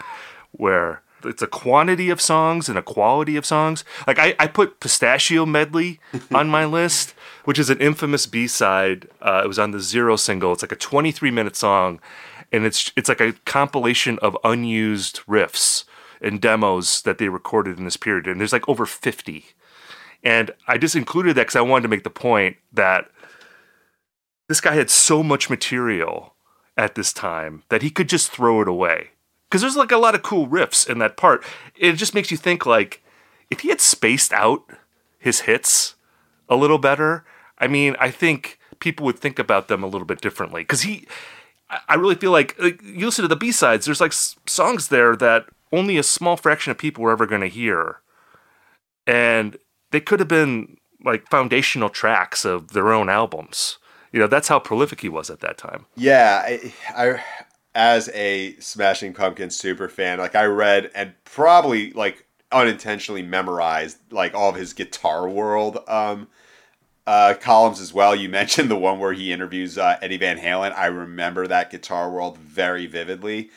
where 0.52 1.02
it's 1.26 1.42
a 1.42 1.48
quantity 1.48 2.12
of 2.12 2.22
songs 2.22 2.70
and 2.70 2.78
a 2.78 2.84
quality 2.84 3.36
of 3.36 3.48
songs. 3.48 3.84
Like 4.06 4.20
I, 4.20 4.36
I 4.38 4.46
put 4.46 4.80
Pistachio 4.80 5.48
Medley 5.48 6.00
on 6.32 6.50
my 6.50 6.66
list, 6.66 7.16
which 7.46 7.58
is 7.58 7.72
an 7.72 7.80
infamous 7.80 8.28
B 8.28 8.46
side. 8.46 9.10
Uh, 9.24 9.42
it 9.44 9.48
was 9.48 9.58
on 9.58 9.72
the 9.72 9.80
Zero 9.80 10.18
single. 10.18 10.54
It's 10.54 10.62
like 10.62 10.72
a 10.72 10.76
23 10.76 11.32
minute 11.32 11.56
song, 11.56 12.00
and 12.52 12.66
it's 12.66 12.92
it's 12.96 13.10
like 13.10 13.22
a 13.22 13.34
compilation 13.46 14.20
of 14.20 14.38
unused 14.44 15.22
riffs 15.28 15.86
and 16.22 16.40
demos 16.40 17.02
that 17.02 17.18
they 17.18 17.30
recorded 17.30 17.78
in 17.78 17.86
this 17.86 17.98
period. 17.98 18.28
And 18.28 18.40
there's 18.40 18.54
like 18.54 18.68
over 18.70 18.86
50. 18.86 19.46
And 20.24 20.52
I 20.68 20.78
just 20.78 20.96
included 20.96 21.36
that 21.36 21.44
because 21.44 21.56
I 21.56 21.62
wanted 21.62 21.84
to 21.84 21.88
make 21.88 22.04
the 22.04 22.12
point 22.12 22.58
that 22.72 23.10
this 24.48 24.62
guy 24.62 24.76
had 24.76 24.90
so 24.90 25.24
much 25.24 25.50
material 25.50 26.36
at 26.78 26.96
this 26.96 27.12
time 27.12 27.64
that 27.70 27.82
he 27.82 27.90
could 27.90 28.08
just 28.08 28.32
throw 28.32 28.62
it 28.62 28.68
away. 28.68 29.10
Because 29.50 29.62
there's 29.62 29.76
like 29.76 29.92
a 29.92 29.98
lot 29.98 30.16
of 30.16 30.24
cool 30.24 30.48
riffs 30.48 30.88
in 30.88 31.00
that 31.00 31.18
part. 31.18 31.44
It 31.76 31.94
just 31.94 32.14
makes 32.14 32.32
you 32.32 32.38
think 32.38 32.66
like 32.66 33.04
if 33.50 33.62
he 33.62 33.70
had 33.70 33.82
spaced 33.82 34.32
out 34.32 34.64
his 35.18 35.42
hits 35.42 35.96
a 36.48 36.56
little 36.56 36.78
better, 36.78 37.26
I 37.58 37.68
mean, 37.68 37.96
I 38.00 38.12
think 38.12 38.60
people 38.80 39.06
would 39.06 39.20
think 39.20 39.40
about 39.40 39.68
them 39.68 39.84
a 39.84 39.88
little 39.88 40.08
bit 40.08 40.22
differently. 40.22 40.62
Because 40.62 40.84
he, 40.84 41.06
I- 41.90 41.96
really 41.96 42.16
feel 42.16 42.32
like, 42.32 42.56
like 42.60 42.82
you 42.84 43.06
listen 43.06 43.24
to 43.24 43.28
the 43.28 43.36
B 43.36 43.52
sides. 43.52 43.86
There's 43.86 44.02
like 44.02 44.12
s- 44.12 44.36
songs 44.46 44.90
there 44.90 45.16
that 45.16 45.46
only 45.72 45.98
a 45.98 46.04
small 46.04 46.36
fraction 46.38 46.72
of 46.72 46.78
people 46.78 47.04
were 47.04 47.12
ever 47.12 47.26
going 47.26 47.42
to 47.42 47.48
hear, 47.48 48.02
and 49.08 49.58
they 49.92 50.00
could 50.00 50.20
have 50.20 50.28
been 50.28 50.78
like 51.04 51.28
foundational 51.30 51.90
tracks 51.90 52.46
of 52.46 52.74
their 52.74 52.92
own 52.94 53.10
albums. 53.10 53.78
You 54.12 54.20
know, 54.20 54.28
that's 54.28 54.50
how 54.50 54.60
prolific 54.60 55.02
he 55.02 55.10
was 55.10 55.30
at 55.30 55.40
that 55.40 55.58
time. 55.58 55.86
Yeah, 55.96 56.42
I, 56.46 56.74
I 56.96 57.24
as 57.74 58.10
a 58.14 58.56
Smashing 58.60 59.14
Pumpkins 59.14 59.56
super 59.56 59.88
fan, 59.88 60.20
like 60.20 60.36
I 60.36 60.46
read 60.46 60.92
and 60.94 61.14
probably 61.24 61.94
like 61.94 62.26
unintentionally 62.52 63.22
memorized 63.22 63.98
like 64.12 64.34
all 64.36 64.50
of 64.50 64.56
his 64.56 64.74
Guitar 64.74 65.30
World 65.30 65.78
um 65.88 66.28
uh 67.08 67.34
columns 67.40 67.80
as 67.80 67.94
well. 67.94 68.16
You 68.16 68.30
mentioned 68.42 68.70
the 68.70 68.78
one 68.78 69.00
where 69.00 69.14
he 69.14 69.32
interviews 69.32 69.78
uh, 69.78 69.98
Eddie 70.02 70.18
Van 70.18 70.38
Halen. 70.38 70.74
I 70.76 70.88
remember 70.88 71.48
that 71.48 71.72
Guitar 71.72 72.10
World 72.10 72.38
very 72.38 72.88
vividly. 72.88 73.50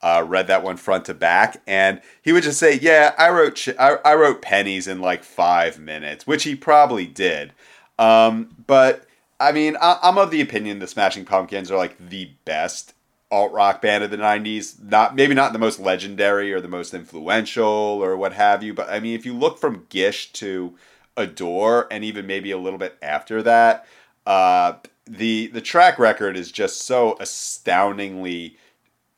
Uh, 0.00 0.24
read 0.26 0.48
that 0.48 0.64
one 0.64 0.76
front 0.76 1.04
to 1.04 1.14
back, 1.14 1.62
and 1.64 2.00
he 2.22 2.32
would 2.32 2.42
just 2.42 2.58
say, 2.58 2.74
"Yeah, 2.74 3.14
I 3.16 3.30
wrote 3.30 3.54
ch- 3.54 3.76
I, 3.78 3.98
I 4.04 4.14
wrote 4.14 4.42
pennies 4.42 4.88
in 4.88 5.00
like 5.00 5.22
five 5.22 5.78
minutes," 5.78 6.26
which 6.26 6.42
he 6.42 6.56
probably 6.56 7.06
did. 7.06 7.52
Um, 8.00 8.56
but 8.66 9.06
I 9.38 9.52
mean, 9.52 9.76
I, 9.80 9.98
I'm 10.02 10.18
of 10.18 10.30
the 10.30 10.40
opinion 10.40 10.78
the 10.80 10.86
Smashing 10.86 11.24
Pumpkins 11.24 11.70
are 11.70 11.76
like 11.76 11.96
the 12.08 12.30
best 12.44 12.94
alt 13.32 13.52
rock 13.52 13.80
band 13.80 14.04
of 14.04 14.10
the 14.10 14.16
90s. 14.16 14.80
Not 14.82 15.16
maybe 15.16 15.34
not 15.34 15.52
the 15.52 15.58
most 15.58 15.80
legendary 15.80 16.52
or 16.52 16.60
the 16.60 16.68
most 16.68 16.94
influential 16.94 17.66
or 17.66 18.16
what 18.16 18.34
have 18.34 18.62
you, 18.62 18.74
but 18.74 18.88
I 18.90 19.00
mean, 19.00 19.14
if 19.14 19.26
you 19.26 19.34
look 19.34 19.58
from 19.58 19.86
Gish 19.88 20.32
to 20.34 20.74
Adore 21.16 21.86
and 21.90 22.04
even 22.04 22.26
maybe 22.26 22.50
a 22.50 22.58
little 22.58 22.78
bit 22.78 22.96
after 23.02 23.42
that, 23.42 23.86
uh, 24.26 24.74
the 25.06 25.48
the 25.48 25.60
track 25.60 25.98
record 25.98 26.36
is 26.36 26.52
just 26.52 26.82
so 26.82 27.16
astoundingly 27.20 28.56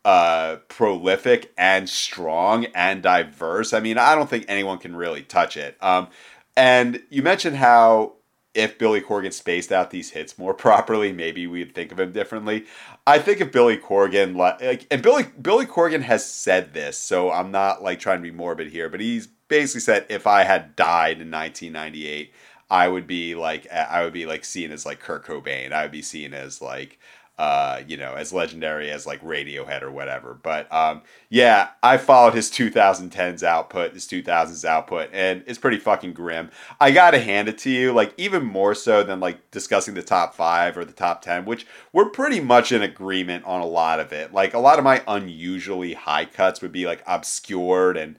uh, 0.04 0.56
prolific 0.68 1.52
and 1.56 1.88
strong 1.88 2.66
and 2.74 3.02
diverse. 3.02 3.72
I 3.72 3.80
mean, 3.80 3.98
I 3.98 4.14
don't 4.14 4.28
think 4.28 4.44
anyone 4.48 4.78
can 4.78 4.96
really 4.96 5.22
touch 5.22 5.56
it. 5.56 5.76
Um, 5.82 6.08
and 6.56 7.02
you 7.10 7.22
mentioned 7.22 7.56
how 7.56 8.14
if 8.54 8.78
Billy 8.78 9.00
Corgan 9.00 9.32
spaced 9.32 9.72
out 9.72 9.90
these 9.90 10.10
hits 10.10 10.38
more 10.38 10.54
properly, 10.54 11.12
maybe 11.12 11.46
we'd 11.46 11.74
think 11.74 11.92
of 11.92 12.00
him 12.00 12.12
differently. 12.12 12.66
I 13.06 13.18
think 13.18 13.40
if 13.40 13.52
Billy 13.52 13.76
Corgan 13.76 14.36
like 14.36 14.86
and 14.90 15.02
Billy 15.02 15.24
Billy 15.40 15.66
Corgan 15.66 16.02
has 16.02 16.24
said 16.24 16.72
this, 16.72 16.98
so 16.98 17.30
I'm 17.30 17.50
not 17.50 17.82
like 17.82 17.98
trying 17.98 18.18
to 18.18 18.22
be 18.22 18.30
morbid 18.30 18.68
here, 18.68 18.88
but 18.88 19.00
he's 19.00 19.26
basically 19.54 19.80
said 19.80 20.06
if 20.08 20.26
I 20.26 20.42
had 20.42 20.74
died 20.74 21.20
in 21.20 21.30
1998, 21.30 22.32
I 22.70 22.88
would 22.88 23.06
be 23.06 23.36
like 23.36 23.70
I 23.70 24.02
would 24.02 24.12
be 24.12 24.26
like 24.26 24.44
seen 24.44 24.72
as 24.72 24.84
like 24.84 24.98
Kurt 24.98 25.24
Cobain. 25.24 25.72
I 25.72 25.82
would 25.82 25.92
be 25.92 26.02
seen 26.02 26.34
as 26.34 26.60
like 26.60 26.98
uh, 27.36 27.82
you 27.88 27.96
know, 27.96 28.14
as 28.14 28.32
legendary 28.32 28.92
as 28.92 29.06
like 29.08 29.20
Radiohead 29.22 29.82
or 29.82 29.90
whatever. 29.90 30.34
But 30.34 30.72
um, 30.72 31.02
yeah, 31.28 31.70
I 31.82 31.96
followed 31.96 32.34
his 32.34 32.48
2010s 32.48 33.42
output, 33.42 33.92
his 33.92 34.06
2000s 34.06 34.64
output, 34.64 35.10
and 35.12 35.42
it's 35.46 35.58
pretty 35.58 35.78
fucking 35.78 36.12
grim. 36.12 36.50
I 36.80 36.92
gotta 36.92 37.18
hand 37.18 37.48
it 37.48 37.58
to 37.58 37.70
you, 37.70 37.92
like 37.92 38.14
even 38.16 38.44
more 38.44 38.74
so 38.74 39.02
than 39.02 39.18
like 39.18 39.50
discussing 39.50 39.94
the 39.94 40.02
top 40.02 40.34
five 40.34 40.76
or 40.76 40.84
the 40.84 40.92
top 40.92 41.22
10, 41.22 41.44
which 41.44 41.66
we're 41.92 42.10
pretty 42.10 42.38
much 42.38 42.70
in 42.70 42.82
agreement 42.82 43.44
on 43.44 43.60
a 43.60 43.66
lot 43.66 43.98
of 43.98 44.12
it. 44.12 44.32
Like 44.32 44.54
a 44.54 44.60
lot 44.60 44.78
of 44.78 44.84
my 44.84 45.02
unusually 45.08 45.94
high 45.94 46.26
cuts 46.26 46.62
would 46.62 46.72
be 46.72 46.86
like 46.86 47.02
obscured 47.06 47.96
and 47.96 48.16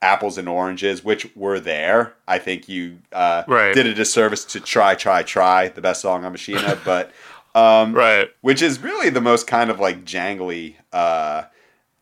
apples 0.00 0.38
and 0.38 0.48
oranges, 0.48 1.04
which 1.04 1.34
were 1.34 1.58
there. 1.58 2.14
I 2.26 2.38
think 2.38 2.68
you 2.68 2.98
uh, 3.12 3.44
right. 3.46 3.74
did 3.74 3.86
a 3.86 3.94
disservice 3.94 4.44
to 4.46 4.60
try, 4.60 4.94
try, 4.94 5.22
try 5.22 5.68
the 5.68 5.80
best 5.80 6.00
song 6.02 6.24
on 6.24 6.32
Machina, 6.32 6.78
but. 6.84 7.12
Um, 7.54 7.92
right. 7.92 8.28
Which 8.42 8.62
is 8.62 8.78
really 8.78 9.10
the 9.10 9.20
most 9.20 9.46
kind 9.46 9.70
of 9.70 9.80
like 9.80 10.04
jangly, 10.04 10.76
uh, 10.92 11.44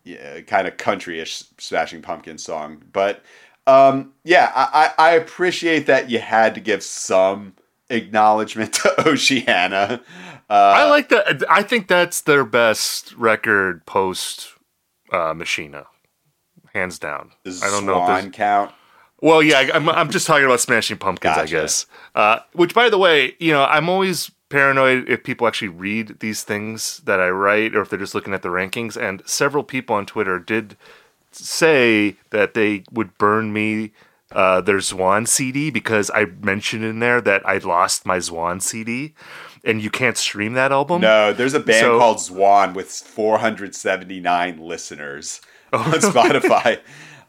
yeah, 0.03 0.41
kind 0.41 0.67
of 0.67 0.77
countryish 0.77 1.45
Smashing 1.57 2.01
Pumpkin 2.01 2.37
song. 2.37 2.83
But 2.91 3.23
um, 3.65 4.13
yeah, 4.23 4.51
I, 4.55 4.93
I 4.97 5.11
appreciate 5.11 5.87
that 5.87 6.09
you 6.09 6.19
had 6.19 6.55
to 6.55 6.61
give 6.61 6.83
some 6.83 7.53
acknowledgement 7.89 8.73
to 8.73 9.07
Oceania. 9.07 10.01
Uh, 10.49 10.53
I 10.53 10.89
like 10.89 11.09
that. 11.09 11.43
I 11.49 11.61
think 11.63 11.87
that's 11.87 12.21
their 12.21 12.45
best 12.45 13.13
record 13.15 13.85
post 13.85 14.53
uh, 15.11 15.33
Machina, 15.33 15.87
hands 16.77 16.99
down. 16.99 17.31
Does 17.43 17.63
I 17.63 17.69
don't 17.69 17.83
Zwan 17.83 17.85
know 17.85 18.01
if 18.15 18.21
there's 18.23 18.35
count. 18.35 18.71
Well, 19.19 19.41
yeah, 19.41 19.71
I'm, 19.73 19.89
I'm 19.89 20.11
just 20.11 20.27
talking 20.27 20.45
about 20.45 20.59
Smashing 20.59 20.97
Pumpkins, 20.97 21.35
Gotcha. 21.35 21.57
I 21.57 21.61
guess. 21.61 21.85
Uh, 22.13 22.39
which, 22.53 22.75
by 22.75 22.89
the 22.89 22.99
way, 22.99 23.35
you 23.39 23.51
know, 23.51 23.63
I'm 23.65 23.89
always 23.89 24.29
paranoid 24.49 25.09
if 25.09 25.23
people 25.23 25.47
actually 25.47 25.69
read 25.69 26.19
these 26.19 26.43
things 26.43 26.99
that 27.05 27.19
I 27.19 27.29
write 27.29 27.75
or 27.75 27.81
if 27.81 27.89
they're 27.89 27.97
just 27.99 28.13
looking 28.13 28.33
at 28.33 28.43
the 28.43 28.49
rankings. 28.49 28.95
And 28.95 29.23
several 29.25 29.63
people 29.63 29.95
on 29.95 30.05
Twitter 30.05 30.37
did 30.39 30.77
say 31.31 32.17
that 32.29 32.53
they 32.53 32.83
would 32.91 33.17
burn 33.17 33.51
me 33.51 33.91
uh, 34.31 34.61
their 34.61 34.77
Zwan 34.77 35.27
CD 35.27 35.71
because 35.71 36.11
I 36.13 36.25
mentioned 36.25 36.83
in 36.83 36.99
there 36.99 37.19
that 37.21 37.47
I 37.47 37.57
lost 37.57 38.05
my 38.05 38.17
Zwan 38.19 38.61
CD 38.61 39.15
and 39.63 39.81
you 39.81 39.89
can't 39.89 40.17
stream 40.17 40.53
that 40.53 40.71
album. 40.71 41.01
No, 41.01 41.33
there's 41.33 41.53
a 41.53 41.59
band 41.59 41.79
So- 41.79 41.97
called 41.99 42.19
Swan 42.21 42.73
with 42.73 42.89
479 42.91 44.59
listeners 44.59 45.41
on 45.73 45.83
Spotify. 45.93 46.79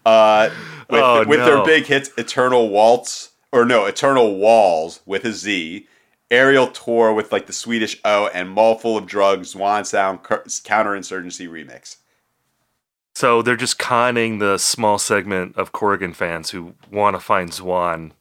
Uh, 0.07 0.51
with 0.91 1.01
Oh, 1.03 1.25
with 1.27 1.41
their 1.41 1.65
big 1.65 1.85
hits, 1.87 2.11
Eternal 2.17 2.69
Waltz, 2.71 3.31
or 3.53 3.65
no, 3.65 3.85
Eternal 3.85 4.37
Walls 4.37 5.01
with 5.07 5.25
a 5.25 5.33
Z, 5.33 5.87
Aerial 6.31 6.67
Tour 6.69 7.13
with 7.13 7.31
like 7.33 7.47
the 7.47 7.53
Swedish 7.53 8.01
O, 8.05 8.29
and 8.29 8.49
Mall 8.51 8.77
Full 8.77 8.97
of 8.97 9.07
Drugs, 9.07 9.51
Swan 9.51 9.85
Sound 9.85 10.23
Counterinsurgency 10.23 11.49
Remix. 11.49 11.97
So 13.15 13.43
they're 13.43 13.57
just 13.57 13.79
conning 13.79 14.39
the 14.39 14.59
small 14.59 14.99
segment 14.99 15.57
of 15.57 15.73
Corgan 15.73 16.15
fans 16.15 16.51
who 16.51 16.75
want 16.91 17.17
to 17.17 17.21
find 17.21 17.51
Zwan, 17.51 18.13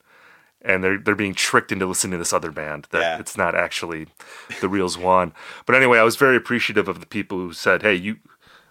and 0.61 0.83
they're 0.83 0.97
they're 0.97 1.15
being 1.15 1.35
tricked 1.35 1.71
into 1.71 1.85
listening 1.85 2.13
to 2.13 2.17
this 2.17 2.33
other 2.33 2.51
band 2.51 2.87
that 2.91 3.01
Yeah. 3.01 3.19
it's 3.19 3.37
not 3.37 3.53
actually 3.55 4.07
the 4.59 4.67
real 4.67 4.89
Zwan. 4.89 5.33
But 5.65 5.75
anyway, 5.75 5.99
I 5.99 6.03
was 6.03 6.15
very 6.15 6.35
appreciative 6.35 6.87
of 6.87 6.99
the 6.99 7.05
people 7.05 7.37
who 7.37 7.53
said, 7.53 7.83
"Hey, 7.83 7.93
you, 7.93 8.17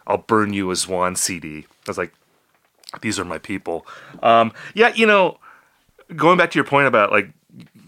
I'll 0.07 0.19
burn 0.19 0.53
you 0.53 0.71
a 0.71 0.75
Zwan 0.75 1.17
CD." 1.17 1.67
I 1.87 1.89
was 1.91 1.99
like, 1.99 2.13
"These 3.01 3.19
are 3.19 3.25
my 3.25 3.39
people." 3.39 3.87
Um, 4.23 4.53
yeah, 4.75 4.93
you 4.95 5.07
know, 5.07 5.39
going 6.15 6.39
back 6.39 6.51
to 6.53 6.59
your 6.59 6.65
point 6.65 6.87
about 6.87 7.11
like 7.11 7.31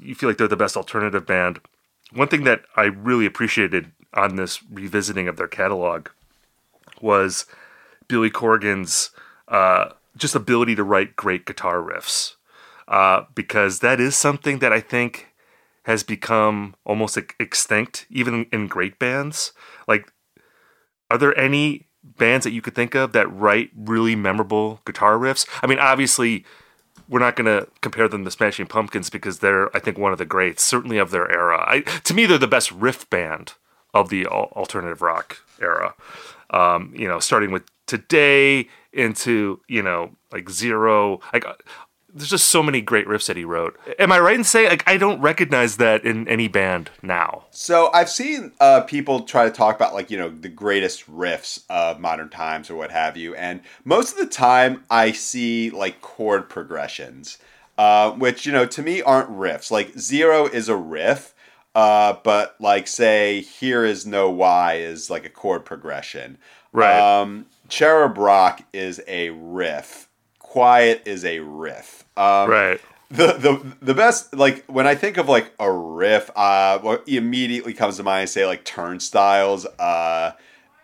you 0.00 0.14
feel 0.14 0.28
like 0.28 0.38
they're 0.38 0.48
the 0.48 0.56
best 0.56 0.76
alternative 0.76 1.26
band. 1.26 1.60
One 2.12 2.28
thing 2.28 2.44
that 2.44 2.62
I 2.76 2.84
really 2.84 3.26
appreciated 3.26 3.92
on 4.14 4.36
this 4.36 4.62
revisiting 4.70 5.28
of 5.28 5.36
their 5.36 5.48
catalog 5.48 6.08
was 7.00 7.44
Billy 8.08 8.30
Corgan's 8.30 9.10
uh, 9.48 9.90
just 10.16 10.34
ability 10.34 10.74
to 10.74 10.82
write 10.82 11.16
great 11.16 11.44
guitar 11.44 11.78
riffs, 11.78 12.34
uh, 12.88 13.24
because 13.34 13.80
that 13.80 14.00
is 14.00 14.16
something 14.16 14.58
that 14.60 14.72
I 14.72 14.80
think 14.80 15.28
has 15.84 16.02
become 16.02 16.74
almost 16.84 17.18
extinct, 17.38 18.06
even 18.10 18.46
in 18.52 18.66
great 18.66 18.98
bands. 18.98 19.52
Like, 19.86 20.12
are 21.10 21.18
there 21.18 21.38
any 21.38 21.87
bands 22.16 22.44
that 22.44 22.52
you 22.52 22.62
could 22.62 22.74
think 22.74 22.94
of 22.94 23.12
that 23.12 23.32
write 23.32 23.70
really 23.76 24.16
memorable 24.16 24.80
guitar 24.84 25.16
riffs? 25.18 25.46
I 25.62 25.66
mean, 25.66 25.78
obviously, 25.78 26.44
we're 27.08 27.20
not 27.20 27.36
going 27.36 27.46
to 27.46 27.68
compare 27.80 28.08
them 28.08 28.24
to 28.24 28.30
Smashing 28.30 28.66
Pumpkins 28.66 29.10
because 29.10 29.38
they're, 29.38 29.74
I 29.76 29.80
think, 29.80 29.98
one 29.98 30.12
of 30.12 30.18
the 30.18 30.24
greats, 30.24 30.62
certainly 30.62 30.98
of 30.98 31.10
their 31.10 31.30
era. 31.30 31.64
I, 31.66 31.80
to 31.80 32.14
me, 32.14 32.26
they're 32.26 32.38
the 32.38 32.46
best 32.46 32.70
riff 32.72 33.08
band 33.10 33.54
of 33.94 34.10
the 34.10 34.26
alternative 34.26 35.02
rock 35.02 35.38
era. 35.60 35.94
Um, 36.50 36.92
you 36.96 37.08
know, 37.08 37.18
starting 37.18 37.50
with 37.50 37.64
today 37.86 38.68
into 38.92 39.60
you 39.68 39.82
know 39.82 40.12
like 40.32 40.50
zero. 40.50 41.20
Like, 41.32 41.44
there's 42.12 42.30
just 42.30 42.46
so 42.46 42.62
many 42.62 42.80
great 42.80 43.06
riffs 43.06 43.26
that 43.26 43.36
he 43.36 43.44
wrote. 43.44 43.78
Am 43.98 44.10
I 44.10 44.18
right 44.18 44.34
in 44.34 44.44
saying 44.44 44.70
like 44.70 44.88
I 44.88 44.96
don't 44.96 45.20
recognize 45.20 45.76
that 45.76 46.04
in 46.04 46.26
any 46.26 46.48
band 46.48 46.90
now? 47.02 47.44
So 47.50 47.90
I've 47.92 48.08
seen 48.08 48.52
uh, 48.60 48.82
people 48.82 49.20
try 49.20 49.44
to 49.44 49.50
talk 49.50 49.76
about 49.76 49.94
like 49.94 50.10
you 50.10 50.16
know 50.16 50.30
the 50.30 50.48
greatest 50.48 51.10
riffs 51.10 51.64
of 51.68 52.00
modern 52.00 52.30
times 52.30 52.70
or 52.70 52.76
what 52.76 52.90
have 52.90 53.16
you, 53.16 53.34
and 53.34 53.60
most 53.84 54.12
of 54.12 54.18
the 54.18 54.26
time 54.26 54.84
I 54.90 55.12
see 55.12 55.70
like 55.70 56.00
chord 56.00 56.48
progressions, 56.48 57.38
uh, 57.76 58.12
which 58.12 58.46
you 58.46 58.52
know 58.52 58.66
to 58.66 58.82
me 58.82 59.02
aren't 59.02 59.30
riffs. 59.30 59.70
Like 59.70 59.98
zero 59.98 60.46
is 60.46 60.68
a 60.68 60.76
riff, 60.76 61.34
uh, 61.74 62.14
but 62.24 62.56
like 62.58 62.88
say 62.88 63.42
here 63.42 63.84
is 63.84 64.06
no 64.06 64.30
why 64.30 64.74
is 64.74 65.10
like 65.10 65.26
a 65.26 65.30
chord 65.30 65.64
progression. 65.66 66.38
Right. 66.72 66.98
Um, 66.98 67.46
Cherub 67.68 68.16
Rock 68.16 68.62
is 68.72 69.00
a 69.06 69.30
riff. 69.30 70.07
Quiet 70.48 71.02
is 71.04 71.24
a 71.24 71.40
riff. 71.40 72.04
Um, 72.16 72.50
Right. 72.50 72.80
the 73.10 73.34
the 73.34 73.76
the 73.82 73.94
best 73.94 74.34
like 74.34 74.64
when 74.66 74.86
I 74.86 74.94
think 74.94 75.18
of 75.18 75.28
like 75.28 75.52
a 75.60 75.70
riff, 75.70 76.30
uh, 76.34 76.78
what 76.78 77.06
immediately 77.06 77.74
comes 77.74 77.98
to 77.98 78.02
mind 78.02 78.24
is 78.24 78.32
say 78.32 78.46
like 78.46 78.64
Turnstiles, 78.64 79.66
uh, 79.78 80.32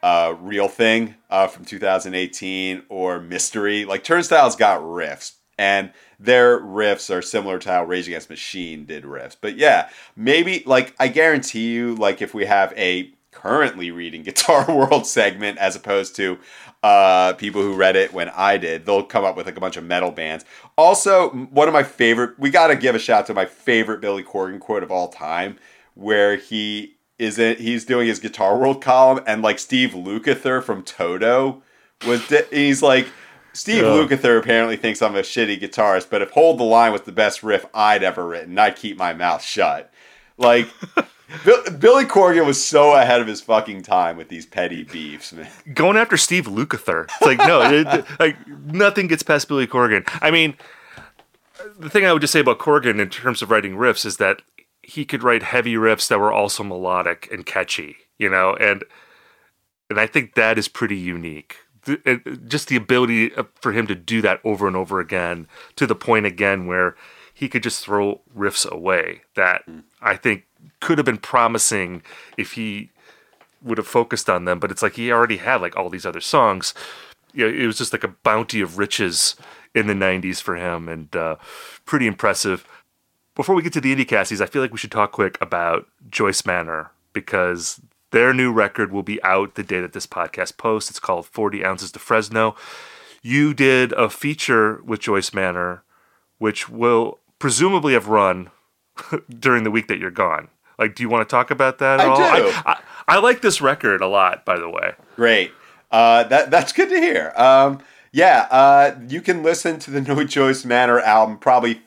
uh, 0.03 0.35
real 0.39 0.69
thing, 0.69 1.15
uh, 1.31 1.47
from 1.47 1.65
2018 1.65 2.83
or 2.91 3.21
Mystery. 3.21 3.87
Like 3.87 4.05
Turnstiles 4.05 4.55
got 4.55 4.83
riffs, 4.83 5.33
and 5.59 5.93
their 6.21 6.61
riffs 6.61 7.15
are 7.15 7.23
similar 7.23 7.59
to 7.61 7.71
how 7.71 7.85
Rage 7.85 8.07
Against 8.07 8.29
Machine 8.29 8.85
did 8.85 9.05
riffs. 9.05 9.37
But 9.41 9.57
yeah, 9.57 9.89
maybe 10.15 10.63
like 10.67 10.95
I 11.01 11.09
guarantee 11.09 11.73
you, 11.73 11.95
like 11.95 12.21
if 12.21 12.35
we 12.35 12.45
have 12.45 12.75
a 12.77 13.14
currently 13.35 13.91
reading 13.91 14.23
Guitar 14.23 14.65
World 14.69 15.07
segment 15.07 15.59
as 15.59 15.77
opposed 15.77 16.17
to 16.17 16.39
uh, 16.83 17.33
people 17.35 17.61
who 17.63 17.75
read 17.75 17.97
it 17.97 18.13
when 18.13 18.29
I 18.31 18.57
did. 18.59 18.87
They'll 18.87 19.03
come 19.03 19.25
up 19.25 19.37
with 19.37 19.47
like 19.47 19.57
a 19.57 19.61
bunch 19.61 19.77
of 19.77 19.85
metal 19.85 20.11
bands. 20.11 20.45
Also, 20.77 21.31
one 21.31 21.67
of 21.69 21.75
my 21.75 21.83
favorite, 21.83 22.39
we 22.39 22.51
got 22.51 22.69
to 22.69 22.77
give 22.77 22.95
a 22.95 22.99
shout 22.99 23.27
to 23.27 23.35
my 23.35 23.47
favorite 23.47 24.01
Billy 24.01 24.23
Corgan 24.23 24.61
quote 24.61 24.83
of 24.83 24.91
all 24.91 25.09
time, 25.09 25.59
where 25.95 26.37
he 26.37 26.97
is 27.19 27.39
in, 27.39 27.57
he's 27.57 27.85
doing 27.85 28.07
his 28.07 28.19
Guitar 28.19 28.59
World 28.59 28.83
column, 28.83 29.23
and 29.27 29.41
like 29.43 29.59
Steve 29.59 29.91
Lukather 29.91 30.63
from 30.63 30.83
Toto 30.83 31.63
was, 32.07 32.27
di- 32.29 32.43
he's 32.51 32.83
like, 32.83 33.09
Steve 33.53 33.83
Yeah. 33.83 33.89
Lukather 33.91 34.39
apparently 34.39 34.77
thinks 34.77 35.01
I'm 35.01 35.15
a 35.15 35.21
shitty 35.21 35.61
guitarist, 35.63 36.11
but 36.11 36.23
if 36.23 36.31
Hold 36.33 36.59
the 36.59 36.65
Line 36.65 36.93
was 36.93 37.03
the 37.03 37.13
best 37.13 37.43
riff 37.43 37.65
I'd 37.73 38.03
ever 38.03 38.27
written, 38.27 38.59
I'd 38.59 38.77
keep 38.77 38.97
my 38.99 39.13
mouth 39.15 39.43
shut. 39.43 39.93
Like, 40.37 40.69
Bill, 41.45 41.63
Billy 41.79 42.05
Corgan 42.05 42.47
was 42.47 42.63
so 42.63 42.95
ahead 42.95 43.21
of 43.21 43.27
his 43.27 43.41
fucking 43.41 43.83
time 43.83 44.17
with 44.17 44.29
these 44.29 44.47
petty 44.47 44.83
beefs, 44.83 45.33
man. 45.33 45.49
going 45.73 45.97
after 45.97 46.17
Steve 46.17 46.47
Lukather. 46.47 47.05
It's 47.05 47.23
like 47.23 47.39
no, 47.39 47.63
it, 47.63 48.05
like 48.21 48.37
nothing 48.67 49.07
gets 49.07 49.23
past 49.23 49.49
Billy 49.49 49.67
Corgan. 49.67 50.09
I 50.21 50.31
mean, 50.31 50.57
the 51.79 51.89
thing 51.89 52.05
I 52.05 52.13
would 52.13 52.21
just 52.21 52.33
say 52.33 52.41
about 52.41 52.59
Corgan 52.59 53.01
in 53.01 53.09
terms 53.09 53.43
of 53.43 53.51
writing 53.51 53.75
riffs 53.75 54.05
is 54.05 54.19
that 54.19 54.43
he 54.83 55.05
could 55.05 55.23
write 55.23 55.43
heavy 55.43 55.75
riffs 55.75 56.09
that 56.09 56.21
were 56.21 56.33
also 56.33 56.63
melodic 56.63 57.29
and 57.33 57.47
catchy, 57.47 57.97
you 58.19 58.29
know, 58.29 58.55
and 58.57 58.85
and 59.91 59.99
I 59.99 60.07
think 60.07 60.35
that 60.35 60.59
is 60.59 60.69
pretty 60.69 60.97
unique. 60.97 61.57
Just 62.47 62.69
the 62.69 62.77
ability 62.77 63.31
for 63.61 63.73
him 63.73 63.87
to 63.87 63.95
do 63.95 64.23
that 64.23 64.41
over 64.43 64.67
and 64.67 64.77
over 64.77 65.01
again 65.01 65.47
to 65.77 65.87
the 65.87 65.95
point 65.95 66.25
again 66.25 66.67
where 66.67 66.97
he 67.35 67.49
could 67.49 67.63
just 67.63 67.85
throw 67.85 68.21
riffs 68.35 68.69
away 68.71 69.23
that 69.35 69.67
mm. 69.67 69.83
I 70.01 70.17
think 70.17 70.45
could 70.81 70.99
have 70.99 71.05
been 71.05 71.19
promising 71.19 72.03
if 72.37 72.53
he 72.53 72.91
would 73.63 73.79
have 73.79 73.87
focused 73.87 74.29
on 74.29 74.45
them, 74.45 74.59
but 74.59 74.71
it's 74.71 74.83
like 74.83 74.95
he 74.95 75.11
already 75.11 75.39
had 75.39 75.61
like 75.61 75.77
all 75.77 75.89
these 75.89 76.07
other 76.07 76.21
songs. 76.21 76.75
You 77.33 77.47
know, 77.47 77.59
it 77.59 77.67
was 77.67 77.79
just 77.79 77.93
like 77.93 78.05
a 78.05 78.09
bounty 78.09 78.61
of 78.61 78.79
riches 78.79 79.37
in 79.75 79.87
the 79.87 79.95
90s 79.95 80.41
for 80.41 80.55
him 80.55 80.89
and 80.89 81.15
uh, 81.17 81.37
pretty 81.85 82.07
impressive. 82.07 82.67
Before 83.35 83.55
we 83.55 83.63
get 83.63 83.73
to 83.73 83.81
the 83.81 83.95
indie 83.95 84.07
casties, 84.07 84.41
I 84.41 84.47
feel 84.47 84.63
like 84.63 84.71
we 84.71 84.79
should 84.79 84.93
talk 84.93 85.13
quick 85.13 85.37
about 85.41 85.89
Joyce 86.09 86.47
Manor 86.47 86.93
because 87.13 87.81
their 88.13 88.33
new 88.33 88.53
record 88.53 88.93
will 88.93 89.03
be 89.03 89.21
out 89.25 89.57
the 89.57 89.65
day 89.65 89.81
that 89.81 89.93
this 89.93 90.07
podcast 90.07 90.57
posts. 90.57 90.91
It's 90.91 91.01
called 91.01 91.27
40 91.27 91.65
Ounces 91.65 91.91
to 91.93 91.99
Fresno. 91.99 92.55
You 93.23 93.55
did 93.55 93.93
a 93.95 94.09
feature 94.09 94.81
with 94.85 95.01
Joyce 95.01 95.35
Manor, 95.35 95.83
which 96.39 96.69
will 96.69 97.19
presumably 97.41 97.95
have 97.95 98.07
run 98.07 98.51
during 99.29 99.65
the 99.65 99.71
week 99.71 99.89
that 99.89 99.99
you're 99.99 100.13
gone. 100.13 100.49
Like, 100.79 100.95
do 100.95 101.03
you 101.03 101.09
want 101.09 101.29
to 101.29 101.33
talk 101.33 101.51
about 101.51 101.79
that 101.79 102.01
at 102.01 102.07
I 102.07 102.09
all? 102.09 102.17
Do. 102.17 102.23
I, 102.25 102.63
I, 102.67 102.81
I, 103.09 103.19
like 103.19 103.43
this 103.43 103.61
record 103.61 104.01
a 104.01 104.09
lot, 104.09 104.45
by 104.45 104.59
the 104.59 104.69
way. 104.69 104.93
Great. 105.17 105.53
Uh, 105.91 106.25
that 106.25 106.51
that's 106.51 106.73
good 106.73 106.89
to 106.89 106.97
hear. 106.97 107.33
Um, 107.37 107.81
yeah, 108.13 108.47
uh, 108.51 108.99
you 109.09 109.21
can 109.21 109.43
listen 109.43 109.79
to 109.81 109.91
the 109.91 110.01
No 110.15 110.23
Joyce 110.25 110.65
Manor 110.65 111.01
album 111.01 111.39
probably 111.39 111.81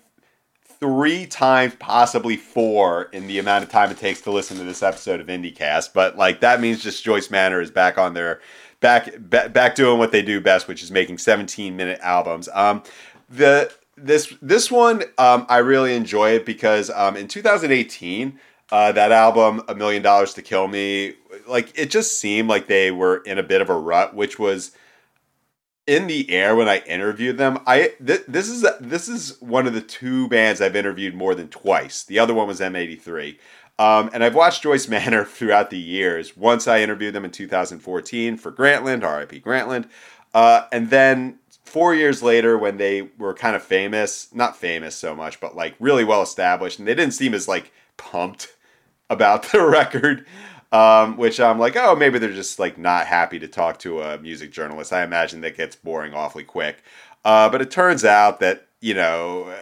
three 0.80 1.26
times, 1.26 1.76
possibly 1.80 2.38
four, 2.38 3.04
in 3.14 3.28
the 3.28 3.40
amount 3.40 3.64
of 3.64 3.70
time 3.70 3.90
it 3.92 3.98
takes 3.98 4.22
to 4.22 4.32
listen 4.32 4.58
to 4.58 4.64
this 4.64 4.84
episode 4.84 5.20
of 5.20 5.28
IndieCast. 5.28 5.94
But 5.94 6.18
like 6.18 6.42
that 6.42 6.62
means 6.62 6.84
just 6.84 7.04
Joyce 7.04 7.32
Manor 7.32 7.62
is 7.62 7.72
back 7.72 7.98
on 7.98 8.14
their 8.14 8.42
back 8.80 9.10
back, 9.18 9.54
back 9.54 9.76
doing 9.76 9.98
what 9.98 10.12
they 10.12 10.22
do 10.22 10.40
best, 10.40 10.68
which 10.68 10.84
is 10.84 10.92
making 10.92 11.18
17 11.18 11.76
minute 11.76 12.00
albums. 12.02 12.50
Um, 12.54 12.84
the 13.30 13.74
this 13.96 14.34
this 14.42 14.72
one 14.72 15.04
um, 15.18 15.46
I 15.50 15.58
really 15.58 15.96
enjoy 15.96 16.32
it 16.32 16.46
because 16.46 16.90
um, 16.92 17.16
in 17.16 17.28
2018. 17.28 18.40
Uh, 18.70 18.92
that 18.92 19.12
album, 19.12 19.62
A 19.68 19.76
Million 19.76 20.04
Dollars 20.04 20.34
to 20.34 20.42
Kill 20.42 20.68
Me, 20.68 21.14
like 21.48 21.72
it 21.78 21.90
just 21.90 22.20
seemed 22.20 22.50
like 22.50 22.68
they 22.68 22.92
were 22.92 23.18
in 23.18 23.38
a 23.38 23.44
bit 23.44 23.62
of 23.62 23.70
a 23.70 23.78
rut, 23.78 24.14
which 24.14 24.38
was 24.38 24.72
in 25.86 26.08
the 26.08 26.30
air 26.30 26.54
when 26.56 26.68
I 26.68 26.80
interviewed 26.80 27.38
them. 27.38 27.60
I 27.66 27.94
th- 28.06 28.26
this 28.28 28.50
is 28.50 28.66
this 28.82 29.08
is 29.08 29.42
one 29.42 29.68
of 29.68 29.74
the 29.74 29.82
two 29.82 30.28
bands 30.28 30.62
I've 30.62 30.76
interviewed 30.76 31.16
more 31.16 31.34
than 31.34 31.48
twice. 31.48 32.04
The 32.04 32.20
other 32.20 32.34
one 32.34 32.48
was 32.48 32.60
M83. 32.60 33.38
Um, 33.80 34.10
and 34.12 34.24
I've 34.24 34.36
watched 34.36 34.64
Joyce 34.64 34.88
Manor 34.90 35.24
throughout 35.24 35.70
the 35.70 35.80
years. 35.80 36.36
Once 36.36 36.68
I 36.68 36.82
interviewed 36.82 37.16
them 37.16 37.26
in 37.26 37.32
2014 37.32 38.38
for 38.38 38.52
Grantland, 38.52 39.04
RIP 39.04 39.44
Grantland. 39.44 39.88
Uh, 40.34 40.64
and 40.72 40.90
then 40.90 41.40
four 41.64 41.96
years 41.96 42.22
later, 42.22 42.58
when 42.58 42.78
they 42.78 43.04
were 43.18 43.34
kind 43.34 43.56
of 43.56 43.64
famous, 43.64 44.34
not 44.34 44.58
famous 44.58 44.96
so 44.96 45.16
much, 45.16 45.40
but 45.40 45.56
like 45.56 45.76
really 45.80 46.04
well 46.04 46.22
established, 46.22 46.80
and 46.80 46.88
they 46.88 46.96
didn't 46.96 47.14
seem 47.14 47.34
as 47.34 47.48
like 47.48 47.72
pumped 47.96 48.54
about 49.10 49.44
the 49.52 49.62
record 49.66 50.26
um, 50.72 51.16
which 51.16 51.40
I'm 51.40 51.60
like, 51.60 51.78
oh, 51.78 51.96
maybe 51.96 52.20
they're 52.20 52.34
just 52.34 52.60
like 52.60 52.78
not 52.78 53.08
happy 53.08 53.40
to 53.40 53.48
talk 53.48 53.80
to 53.80 54.02
a 54.02 54.18
music 54.18 54.52
journalist. 54.52 54.92
I 54.92 55.04
imagine 55.04 55.42
that 55.42 55.56
gets 55.56 55.78
boring 55.78 56.14
awfully 56.14 56.44
quick. 56.44 56.84
Uh, 57.24 57.50
but 57.50 57.62
it 57.62 57.72
turns 57.72 58.04
out 58.04 58.40
that 58.42 58.68
you 58.80 58.94
know, 58.94 59.56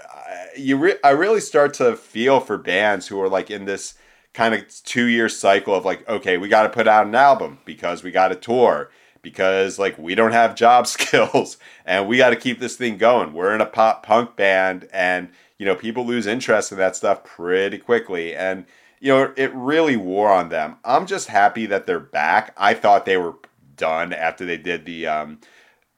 you 0.58 0.78
re- 0.78 0.98
I 1.04 1.12
really 1.12 1.40
start 1.40 1.74
to 1.76 1.96
feel 1.96 2.40
for 2.40 2.58
bands 2.58 3.08
who 3.08 3.22
are 3.22 3.30
like 3.30 3.50
in 3.50 3.66
this 3.66 3.96
kind 4.34 4.54
of 4.54 4.66
two 4.84 5.06
year 5.06 5.30
cycle 5.30 5.74
of 5.74 5.86
like, 5.86 6.08
okay, 6.10 6.38
we 6.38 6.50
got 6.50 6.64
to 6.64 6.70
put 6.70 6.88
out 6.88 7.08
an 7.08 7.16
album 7.16 7.60
because 7.64 8.04
we 8.04 8.12
got 8.12 8.30
to 8.30 8.36
tour 8.36 8.90
because 9.22 9.80
like 9.80 9.98
we 9.98 10.16
don't 10.16 10.34
have 10.34 10.56
job 10.56 10.86
skills 10.88 11.58
and 11.86 12.08
we 12.08 12.18
got 12.18 12.32
to 12.32 12.36
keep 12.36 12.60
this 12.60 12.76
thing 12.76 12.98
going. 12.98 13.34
We're 13.34 13.56
in 13.56 13.62
a 13.62 13.66
pop 13.66 14.06
punk 14.06 14.36
band 14.36 14.90
and 14.92 15.30
you 15.58 15.66
know 15.66 15.76
people 15.76 16.06
lose 16.06 16.28
interest 16.28 16.72
in 16.72 16.78
that 16.80 16.96
stuff 16.96 17.24
pretty 17.24 17.78
quickly 17.78 18.36
and 18.36 18.66
you 19.06 19.12
know, 19.12 19.32
it 19.38 19.54
really 19.54 19.96
wore 19.96 20.32
on 20.32 20.50
them. 20.50 20.78
I'm 20.84 21.06
just 21.06 21.28
happy 21.28 21.68
that 21.68 21.86
they're 21.86 22.00
back. 22.00 22.56
I 22.58 22.74
thought 22.74 23.06
they 23.06 23.18
were 23.18 23.36
done 23.78 24.12
after 24.12 24.46
they 24.46 24.58
did 24.58 24.86
the 24.86 25.06
um, 25.06 25.42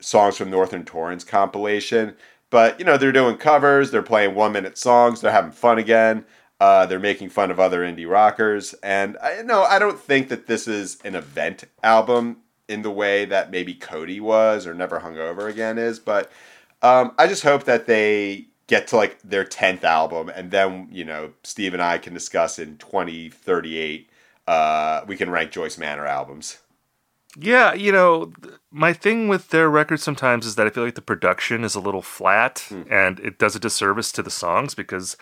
songs 0.02 0.36
from 0.36 0.50
Northern 0.50 0.84
Torrance 0.84 1.24
compilation. 1.24 2.18
But, 2.50 2.78
you 2.80 2.86
know, 2.86 2.98
they're 2.98 3.14
doing 3.14 3.38
covers, 3.38 3.92
they're 3.92 4.02
playing 4.02 4.36
one 4.36 4.52
minute 4.52 4.78
songs, 4.78 5.22
they're 5.22 5.32
having 5.32 5.52
fun 5.52 5.78
again. 5.78 6.26
Uh, 6.60 6.86
they're 6.86 7.00
making 7.00 7.30
fun 7.30 7.50
of 7.50 7.62
other 7.62 7.80
indie 7.80 8.10
rockers. 8.10 8.74
And 8.84 9.16
I 9.24 9.42
no, 9.42 9.64
I 9.64 9.80
don't 9.80 9.98
think 10.00 10.28
that 10.28 10.48
this 10.48 10.68
is 10.68 10.98
an 11.06 11.16
event 11.16 11.64
album 11.84 12.42
in 12.68 12.82
the 12.82 12.92
way 12.92 13.24
that 13.24 13.52
maybe 13.52 13.74
Cody 13.74 14.20
was 14.20 14.68
or 14.68 14.74
Never 14.74 15.00
Hung 15.00 15.18
Over 15.18 15.48
Again 15.48 15.78
is. 15.78 15.98
But 15.98 16.30
um, 16.82 17.14
I 17.18 17.28
just 17.28 17.44
hope 17.44 17.64
that 17.64 17.86
they 17.86 18.48
get 18.68 18.88
to 18.88 18.98
like 18.98 19.20
their 19.22 19.46
10th 19.46 19.84
album 19.84 20.30
and 20.30 20.52
then 20.52 20.88
you 20.92 21.04
know 21.04 21.32
steve 21.44 21.74
and 21.74 21.82
i 21.82 21.98
can 21.98 22.14
discuss 22.14 22.60
in 22.60 22.78
2038 22.78 24.10
uh, 24.48 25.04
we 25.06 25.18
can 25.18 25.30
rank 25.30 25.52
joyce 25.52 25.78
manor 25.78 26.06
albums. 26.06 26.60
Yeah 27.38 27.74
you 27.74 27.92
know 27.92 28.32
my 28.72 28.94
thing 28.94 29.28
with 29.28 29.50
their 29.50 29.70
records 29.70 30.04
sometimes 30.04 30.46
is 30.46 30.56
that 30.56 30.68
i 30.68 30.70
feel 30.70 30.86
like 30.86 30.96
the 30.96 31.02
production 31.02 31.64
is 31.64 31.76
a 31.76 31.80
little 31.80 32.02
flat 32.02 32.66
mm. 32.70 32.90
and 32.92 33.20
it 33.20 33.40
does 33.40 33.56
a 33.56 33.60
disservice 33.60 34.12
to 34.14 34.24
the 34.24 34.32
songs 34.32 34.74
because 34.74 35.18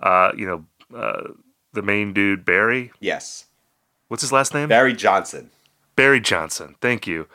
uh, 0.00 0.32
you 0.36 0.46
know 0.46 0.64
uh, 0.96 1.32
the 1.72 1.82
main 1.82 2.12
dude 2.12 2.44
barry. 2.44 2.92
Yes. 3.00 3.46
What's 4.08 4.22
his 4.22 4.32
last 4.32 4.52
name? 4.52 4.68
Barry 4.68 4.94
johnson. 4.94 5.50
Barry 5.94 6.20
johnson. 6.20 6.76
Thank 6.80 7.06
you 7.06 7.28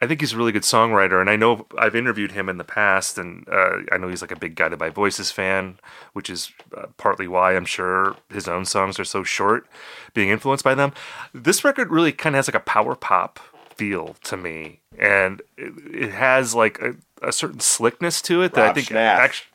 I 0.00 0.06
think 0.06 0.20
he's 0.20 0.32
a 0.32 0.36
really 0.36 0.52
good 0.52 0.62
songwriter, 0.62 1.20
and 1.20 1.28
I 1.28 1.34
know 1.34 1.66
I've 1.76 1.96
interviewed 1.96 2.30
him 2.30 2.48
in 2.48 2.56
the 2.56 2.64
past, 2.64 3.18
and 3.18 3.44
uh, 3.48 3.78
I 3.90 3.98
know 3.98 4.06
he's 4.06 4.22
like 4.22 4.30
a 4.30 4.38
big 4.38 4.54
Guided 4.54 4.78
by 4.78 4.90
Voices 4.90 5.32
fan, 5.32 5.80
which 6.12 6.30
is 6.30 6.52
uh, 6.76 6.86
partly 6.96 7.26
why 7.26 7.56
I'm 7.56 7.64
sure 7.64 8.14
his 8.30 8.46
own 8.46 8.64
songs 8.64 9.00
are 9.00 9.04
so 9.04 9.24
short, 9.24 9.66
being 10.14 10.28
influenced 10.28 10.64
by 10.64 10.76
them. 10.76 10.92
This 11.34 11.64
record 11.64 11.90
really 11.90 12.12
kind 12.12 12.36
of 12.36 12.38
has 12.38 12.48
like 12.48 12.54
a 12.54 12.64
power 12.64 12.94
pop 12.94 13.40
feel 13.74 14.14
to 14.24 14.36
me, 14.36 14.80
and 14.96 15.42
it, 15.56 15.72
it 15.92 16.12
has 16.12 16.54
like 16.54 16.80
a, 16.80 16.94
a, 17.20 17.32
certain 17.32 17.60
slickness 17.60 18.22
to 18.22 18.42
it 18.42 18.54
that 18.54 18.60
Rob 18.60 18.70
I 18.70 18.74
think 18.74 18.88
Schnapf. 18.88 19.18
actually, 19.18 19.48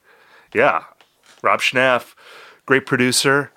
yeah, 0.53 0.83
Rob 1.41 1.61
Schnapf, 1.61 2.15
great 2.65 2.85
producer. 2.85 3.51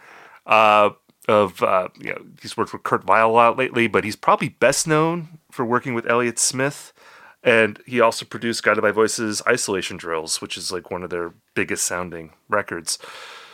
Uh, 0.46 0.90
of 1.28 1.60
uh, 1.60 1.88
you 1.98 2.10
know 2.10 2.24
he's 2.40 2.56
worked 2.56 2.72
with 2.72 2.84
Kurt 2.84 3.02
Vile 3.02 3.28
a 3.28 3.32
lot 3.32 3.58
lately, 3.58 3.88
but 3.88 4.04
he's 4.04 4.14
probably 4.14 4.50
best 4.50 4.86
known 4.86 5.40
for 5.56 5.64
working 5.64 5.94
with 5.94 6.08
Elliott 6.08 6.38
Smith. 6.38 6.92
And 7.42 7.80
he 7.86 8.00
also 8.00 8.24
produced 8.24 8.62
Guided 8.62 8.82
by 8.82 8.90
Voices 8.90 9.42
Isolation 9.46 9.96
Drills, 9.96 10.40
which 10.40 10.56
is 10.56 10.72
like 10.72 10.90
one 10.90 11.02
of 11.02 11.10
their 11.10 11.32
biggest 11.54 11.86
sounding 11.86 12.32
records. 12.48 12.98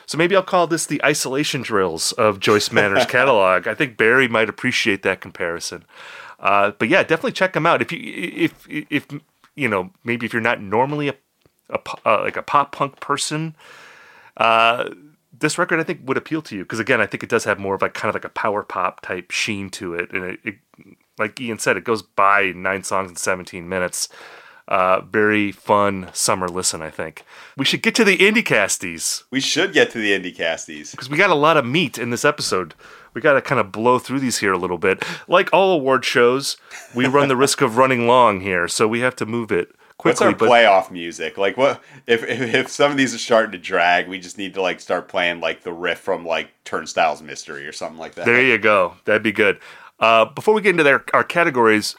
So 0.07 0.19
maybe 0.19 0.35
I'll 0.35 0.43
call 0.43 0.67
this 0.67 0.87
the 0.87 1.03
Isolation 1.05 1.63
Drills 1.63 2.13
of 2.13 2.41
Joyce 2.41 2.73
Manor's 2.73 3.07
catalog. 3.09 3.67
I 3.67 3.75
think 3.75 3.97
Barry 3.97 4.29
might 4.29 4.49
appreciate 4.49 5.03
that 5.03 5.21
comparison. 5.21 5.85
Uh, 6.41 6.73
but 6.73 6.89
yeah, 6.89 7.03
definitely 7.03 7.33
check 7.33 7.53
them 7.53 7.67
out. 7.67 7.81
If 7.81 7.93
you 7.93 8.01
if 8.03 8.67
if 8.69 9.07
you 9.55 9.69
know 9.69 9.91
maybe 10.03 10.27
if 10.27 10.33
you're 10.33 10.43
not 10.43 10.61
normally 10.61 11.09
a, 11.09 11.15
a 11.71 11.79
uh, 12.05 12.21
like 12.23 12.37
a 12.37 12.43
pop 12.43 12.73
punk 12.73 12.99
person, 13.01 13.55
uh, 14.37 14.91
this 15.39 15.57
record 15.57 15.79
I 15.79 15.85
think 15.85 16.01
would 16.05 16.17
appeal 16.17 16.43
to 16.43 16.57
you 16.57 16.65
because 16.65 16.81
again 16.81 17.01
I 17.01 17.07
think 17.07 17.23
it 17.23 17.29
does 17.29 17.45
have 17.45 17.61
more 17.61 17.77
of 17.77 17.83
like 17.83 17.95
kind 17.95 18.09
of 18.09 18.15
like 18.15 18.25
a 18.25 18.29
power 18.29 18.65
pop 18.65 19.03
type 19.03 19.31
sheen 19.31 19.71
to 19.71 19.95
it, 19.95 20.11
and 20.13 20.25
it, 20.25 20.41
it 20.43 20.55
like 21.23 21.41
Ian 21.41 21.59
said, 21.59 21.77
it 21.77 21.85
goes 21.85 22.03
by 22.03 22.53
nine 22.55 22.83
songs 22.83 23.11
in 23.11 23.17
17 23.17 23.69
minutes. 23.69 24.09
Uh, 24.69 25.01
very 25.01 25.53
fun 25.53 26.09
summer 26.13 26.49
listen, 26.49 26.83
I 26.83 26.91
think. 26.91 27.25
We 27.57 27.65
should 27.65 27.83
get 27.83 27.95
to 27.97 28.05
the 28.05 28.17
indie 28.19 28.45
casties. 28.45 29.25
We 29.31 29.41
should 29.41 29.73
get 29.73 29.91
to 29.91 29.99
the 29.99 30.13
indie 30.13 30.35
casties. 30.35 30.93
Because 30.93 31.11
we 31.11 31.17
got 31.17 31.31
a 31.31 31.35
lot 31.35 31.57
of 31.57 31.67
meat 31.67 31.99
in 31.99 32.11
this 32.11 32.25
episode. 32.25 32.75
We 33.15 33.21
got 33.21 33.35
to 33.35 33.43
kind 33.43 33.61
of 33.61 33.71
blow 33.73 33.99
through 33.99 34.21
these 34.21 34.39
here 34.39 34.53
a 34.53 34.59
little 34.59 34.79
bit. 34.79 35.05
Like 35.29 35.51
all 35.53 35.75
award 35.75 36.05
shows, 36.05 36.57
we 36.95 37.07
run 37.07 37.29
the 37.29 37.37
risk 37.37 37.61
of 37.61 37.77
running 37.77 38.07
long 38.07 38.41
here, 38.41 38.67
so 38.69 38.89
we 38.89 39.01
have 39.01 39.17
to 39.17 39.27
move 39.27 39.53
it 39.53 39.75
quickly. 39.99 40.27
What's 40.27 40.43
our 40.43 40.49
but 40.49 40.51
playoff 40.51 40.91
music? 40.91 41.39
Like 41.39 41.57
what 41.57 41.83
if, 42.07 42.25
if 42.25 42.55
if 42.55 42.69
some 42.69 42.91
of 42.91 42.97
these 42.97 43.15
are 43.15 43.19
starting 43.19 43.53
to 43.53 43.59
drag, 43.59 44.09
we 44.09 44.19
just 44.19 44.39
need 44.39 44.55
to 44.55 44.63
like 44.63 44.81
start 44.81 45.09
playing 45.09 45.41
like 45.41 45.63
the 45.63 45.73
riff 45.73 45.99
from 45.99 46.25
like 46.27 46.49
Turnstiles 46.65 47.23
Mystery 47.23 47.67
or 47.67 47.73
something 47.73 47.99
like 47.99 48.15
that. 48.15 48.27
there 48.27 48.43
you 48.43 48.59
go. 48.59 48.95
That'd 49.05 49.23
be 49.23 49.33
good. 49.33 49.59
Uh, 50.03 50.25
before 50.25 50.53
we 50.53 50.61
get 50.61 50.71
into 50.71 50.83
their, 50.83 51.05
our 51.15 51.23
categories, 51.23 51.95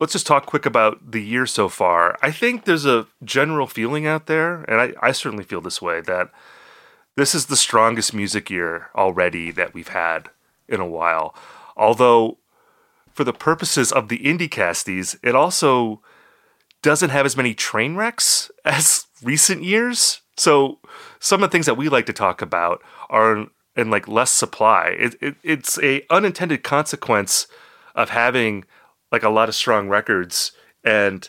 let's 0.00 0.14
just 0.14 0.26
talk 0.26 0.46
quick 0.46 0.64
about 0.64 1.12
the 1.12 1.22
year 1.22 1.44
so 1.44 1.68
far. 1.68 2.18
I 2.22 2.30
think 2.30 2.64
there's 2.64 2.86
a 2.86 3.06
general 3.22 3.66
feeling 3.66 4.06
out 4.06 4.24
there, 4.24 4.62
and 4.62 4.80
I, 4.80 4.94
I 5.02 5.12
certainly 5.12 5.44
feel 5.44 5.60
this 5.60 5.82
way, 5.82 6.00
that 6.00 6.30
this 7.16 7.34
is 7.34 7.46
the 7.46 7.56
strongest 7.56 8.14
music 8.14 8.48
year 8.48 8.88
already 8.96 9.50
that 9.50 9.74
we've 9.74 9.88
had 9.88 10.30
in 10.66 10.80
a 10.80 10.86
while. 10.86 11.34
Although, 11.76 12.38
for 13.12 13.24
the 13.24 13.34
purposes 13.34 13.92
of 13.92 14.08
the 14.08 14.20
indie 14.20 14.48
casties, 14.48 15.18
it 15.22 15.34
also 15.34 16.00
doesn't 16.80 17.10
have 17.10 17.26
as 17.26 17.36
many 17.36 17.52
train 17.52 17.96
wrecks 17.96 18.50
as 18.64 19.08
recent 19.22 19.62
years. 19.62 20.22
So, 20.38 20.78
some 21.18 21.42
of 21.42 21.50
the 21.50 21.52
things 21.52 21.66
that 21.66 21.76
we 21.76 21.90
like 21.90 22.06
to 22.06 22.14
talk 22.14 22.40
about 22.40 22.80
are 23.10 23.48
and 23.76 23.90
like 23.90 24.08
less 24.08 24.30
supply. 24.30 24.96
It, 24.98 25.16
it 25.20 25.36
it's 25.42 25.78
a 25.82 26.04
unintended 26.10 26.62
consequence 26.62 27.46
of 27.94 28.10
having 28.10 28.64
like 29.12 29.22
a 29.22 29.28
lot 29.28 29.48
of 29.48 29.54
strong 29.54 29.88
records 29.88 30.52
and 30.84 31.28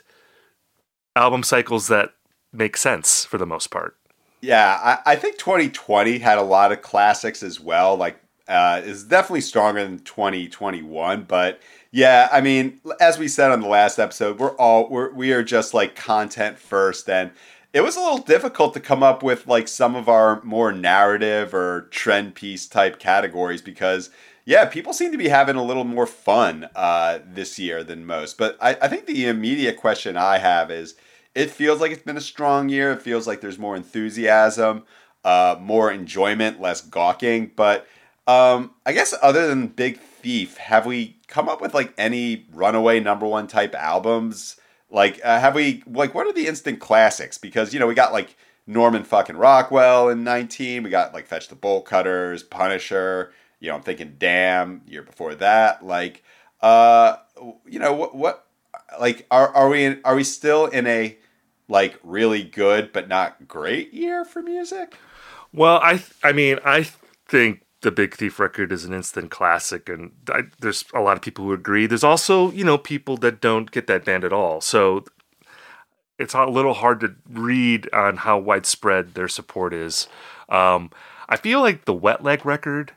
album 1.16 1.44
cycles 1.44 1.88
that 1.88 2.14
make 2.54 2.78
sense 2.78 3.26
for 3.26 3.38
the 3.38 3.46
most 3.46 3.68
part. 3.68 3.98
Yeah, 4.42 4.80
I, 4.82 5.14
I 5.14 5.16
think 5.16 5.38
2020 5.38 6.18
had 6.20 6.38
a 6.38 6.44
lot 6.44 6.72
of 6.72 6.82
classics 6.82 7.44
as 7.44 7.60
well. 7.60 7.96
Like, 7.96 8.18
uh, 8.48 8.82
is 8.84 9.04
definitely 9.04 9.42
stronger 9.42 9.84
than 9.84 10.00
2021. 10.00 11.24
But 11.24 11.62
yeah, 11.92 12.28
I 12.32 12.42
mean, 12.42 12.82
as 13.00 13.18
we 13.18 13.28
said 13.28 13.52
on 13.52 13.62
the 13.62 13.68
last 13.68 14.00
episode, 14.00 14.40
we're 14.40 14.56
all 14.58 14.90
we're 14.90 15.14
we 15.14 15.32
are 15.32 15.44
just 15.44 15.74
like 15.74 15.96
content 15.96 16.58
first, 16.58 17.10
and 17.10 17.32
it 17.74 17.82
was 17.82 17.96
a 17.96 18.02
little 18.02 18.18
difficult 18.18 18.74
to 18.74 18.80
come 18.80 19.02
up 19.02 19.24
with 19.24 19.48
like 19.48 19.68
some 19.68 19.96
of 19.96 20.10
our 20.10 20.42
more 20.44 20.72
narrative 20.72 21.54
or 21.54 21.88
trend 21.92 22.36
piece 22.36 22.68
type 22.68 23.00
categories 23.00 23.62
because 23.62 24.10
yeah, 24.44 24.66
people 24.66 24.92
seem 24.92 25.12
to 25.12 25.18
be 25.18 25.30
having 25.30 25.56
a 25.56 25.64
little 25.64 25.84
more 25.84 26.08
fun 26.08 26.68
uh, 26.76 27.20
this 27.26 27.60
year 27.60 27.84
than 27.84 28.06
most. 28.06 28.38
But 28.38 28.58
I, 28.60 28.72
I 28.82 28.88
think 28.88 29.06
the 29.06 29.28
immediate 29.28 29.78
question 29.78 30.18
I 30.18 30.40
have 30.40 30.72
is 30.72 30.96
it 31.36 31.52
feels 31.52 31.80
like 31.80 31.92
it's 31.92 32.04
been 32.04 32.18
a 32.18 32.22
strong 32.22 32.68
year. 32.68 32.92
It 32.92 33.02
feels 33.02 33.28
like 33.28 33.42
there's 33.42 33.60
more 33.60 33.76
enthusiasm, 33.76 34.84
uh, 35.24 35.58
more 35.60 35.92
enjoyment, 35.92 36.60
less 36.60 36.82
gawking. 36.82 37.52
But 37.56 37.88
um, 38.28 38.72
I 38.86 38.94
guess 38.94 39.14
other 39.22 39.48
than 39.48 39.68
Big 39.68 40.00
Thief, 40.00 40.58
have 40.58 40.86
we 40.86 41.18
come 41.28 41.48
up 41.48 41.62
with 41.62 41.74
like 41.74 41.94
any 41.98 42.48
runaway 42.52 43.00
number 43.00 43.28
one 43.28 43.48
type 43.48 43.76
albums? 43.76 44.58
Like, 44.92 45.22
uh, 45.24 45.40
have 45.40 45.56
we 45.56 45.84
like 45.88 46.14
what 46.14 46.28
are 46.28 46.34
the 46.34 46.48
instant 46.48 46.80
classics? 46.80 47.38
Because 47.38 47.74
you 47.74 47.80
know 47.80 47.88
we 47.88 47.96
got 47.96 48.12
like 48.12 48.36
Norman 48.68 49.04
fucking 49.04 49.38
Rockwell 49.38 50.10
in 50.10 50.24
'19. 50.24 50.84
We 50.84 50.90
got 50.90 51.14
like 51.14 51.28
Fetch 51.28 51.48
the 51.48 51.56
Bolt 51.56 51.86
Cutters, 51.86 52.44
Punisher. 52.44 53.32
You 53.60 53.70
know, 53.70 53.76
I'm 53.76 53.84
thinking 53.84 54.16
Damn. 54.20 54.82
Year 54.86 55.02
before 55.02 55.36
that, 55.36 55.86
like, 55.86 56.24
uh, 56.62 57.18
you 57.66 57.80
know 57.80 57.94
what 57.94 58.16
what 58.16 58.48
like 59.00 59.26
are 59.32 59.48
are 59.50 59.70
we 59.70 59.86
in, 59.86 60.02
are 60.04 60.16
we 60.16 60.26
still 60.26 60.66
in 60.66 60.86
a 60.88 61.18
like 61.70 61.98
really 62.04 62.44
good 62.44 62.92
but 62.92 63.08
not 63.08 63.48
great 63.48 63.94
year 63.94 64.26
for 64.26 64.42
music? 64.42 64.98
Well, 65.54 65.80
I 65.82 66.04
I 66.22 66.34
mean 66.34 66.60
I 66.66 66.90
think 67.28 67.64
the 67.82 67.92
Big 67.92 68.16
Thief 68.16 68.40
record 68.40 68.72
is 68.72 68.86
an 68.86 68.94
instant 68.94 69.32
classic, 69.32 69.90
and 69.90 70.12
I, 70.30 70.44
there's 70.60 70.86
a 70.94 71.02
lot 71.02 71.18
of 71.18 71.24
people 71.24 71.46
who 71.46 71.54
agree. 71.54 71.88
There's 71.88 72.04
also 72.04 72.52
you 72.52 72.64
know 72.64 72.78
people 72.78 73.18
that 73.18 73.42
don't 73.42 73.72
get 73.72 73.88
that 73.88 74.06
band 74.06 74.24
at 74.24 74.34
all, 74.34 74.62
so 74.62 75.06
it's 76.18 76.34
a 76.34 76.46
little 76.46 76.76
hard 76.76 77.00
to 77.02 77.16
read 77.30 77.90
on 77.92 78.18
how 78.18 78.38
widespread 78.38 79.16
their 79.16 79.28
support 79.28 79.74
is. 79.74 80.08
Um, 80.50 80.92
I 81.28 81.38
feel 81.38 81.62
like 81.62 81.86
the 81.86 81.94
Wet 81.94 82.24
Leg 82.24 82.46
record 82.46 82.94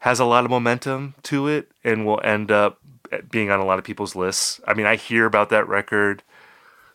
has 0.00 0.20
a 0.20 0.24
lot 0.26 0.44
of 0.44 0.50
momentum 0.50 1.14
to 1.24 1.48
it, 1.48 1.70
and 1.82 2.04
will 2.04 2.20
end 2.22 2.50
up 2.50 2.78
being 3.30 3.50
on 3.50 3.60
a 3.60 3.64
lot 3.64 3.78
of 3.78 3.84
people's 3.84 4.14
lists. 4.14 4.60
I 4.66 4.74
mean, 4.74 4.86
I 4.86 4.96
hear 4.96 5.24
about 5.24 5.48
that 5.50 5.68
record 5.68 6.22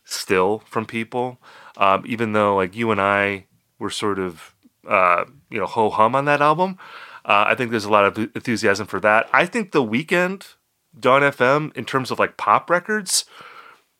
still 0.03 0.59
from 0.65 0.85
people, 0.85 1.39
um, 1.77 2.03
even 2.05 2.33
though 2.33 2.55
like 2.55 2.75
you 2.75 2.91
and 2.91 3.01
I 3.01 3.45
were 3.79 3.89
sort 3.89 4.19
of 4.19 4.53
uh, 4.87 5.25
you 5.49 5.59
know 5.59 5.65
ho 5.65 5.89
hum 5.89 6.15
on 6.15 6.25
that 6.25 6.41
album. 6.41 6.77
Uh, 7.23 7.45
I 7.47 7.55
think 7.55 7.71
there's 7.71 7.85
a 7.85 7.91
lot 7.91 8.05
of 8.05 8.17
enthusiasm 8.17 8.87
for 8.87 8.99
that. 8.99 9.29
I 9.31 9.45
think 9.45 9.71
the 9.71 9.83
Weeknd, 9.83 10.55
Dawn 10.99 11.21
FM 11.21 11.75
in 11.75 11.85
terms 11.85 12.11
of 12.11 12.19
like 12.19 12.37
pop 12.37 12.69
records 12.69 13.25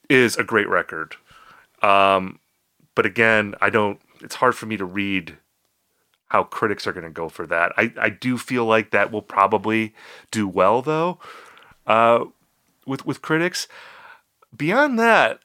is 0.09 0.35
a 0.37 0.43
great 0.43 0.67
record. 0.67 1.15
Um, 1.81 2.39
but 2.95 3.05
again, 3.05 3.55
I 3.61 3.69
don't. 3.69 3.99
It's 4.21 4.35
hard 4.35 4.55
for 4.55 4.65
me 4.65 4.77
to 4.77 4.85
read 4.85 5.37
how 6.27 6.43
critics 6.43 6.87
are 6.87 6.93
going 6.93 7.03
to 7.03 7.09
go 7.09 7.27
for 7.27 7.45
that. 7.47 7.73
I, 7.75 7.91
I 7.99 8.09
do 8.09 8.37
feel 8.37 8.65
like 8.65 8.91
that 8.91 9.11
will 9.11 9.21
probably 9.21 9.93
do 10.31 10.47
well 10.47 10.81
though 10.81 11.19
uh, 11.85 12.25
with 12.85 13.05
with 13.05 13.21
critics. 13.21 13.67
Beyond 14.55 14.99
that, 14.99 15.39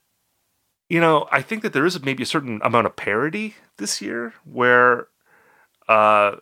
you 0.89 1.01
know, 1.01 1.29
I 1.31 1.43
think 1.43 1.63
that 1.63 1.73
there 1.73 1.87
is 1.87 2.01
maybe 2.03 2.23
a 2.23 2.27
certain 2.27 2.61
amount 2.63 2.87
of 2.87 2.97
parody 2.97 3.55
this 3.79 4.01
year 4.01 4.35
where 4.45 5.09
uh, 5.89 6.37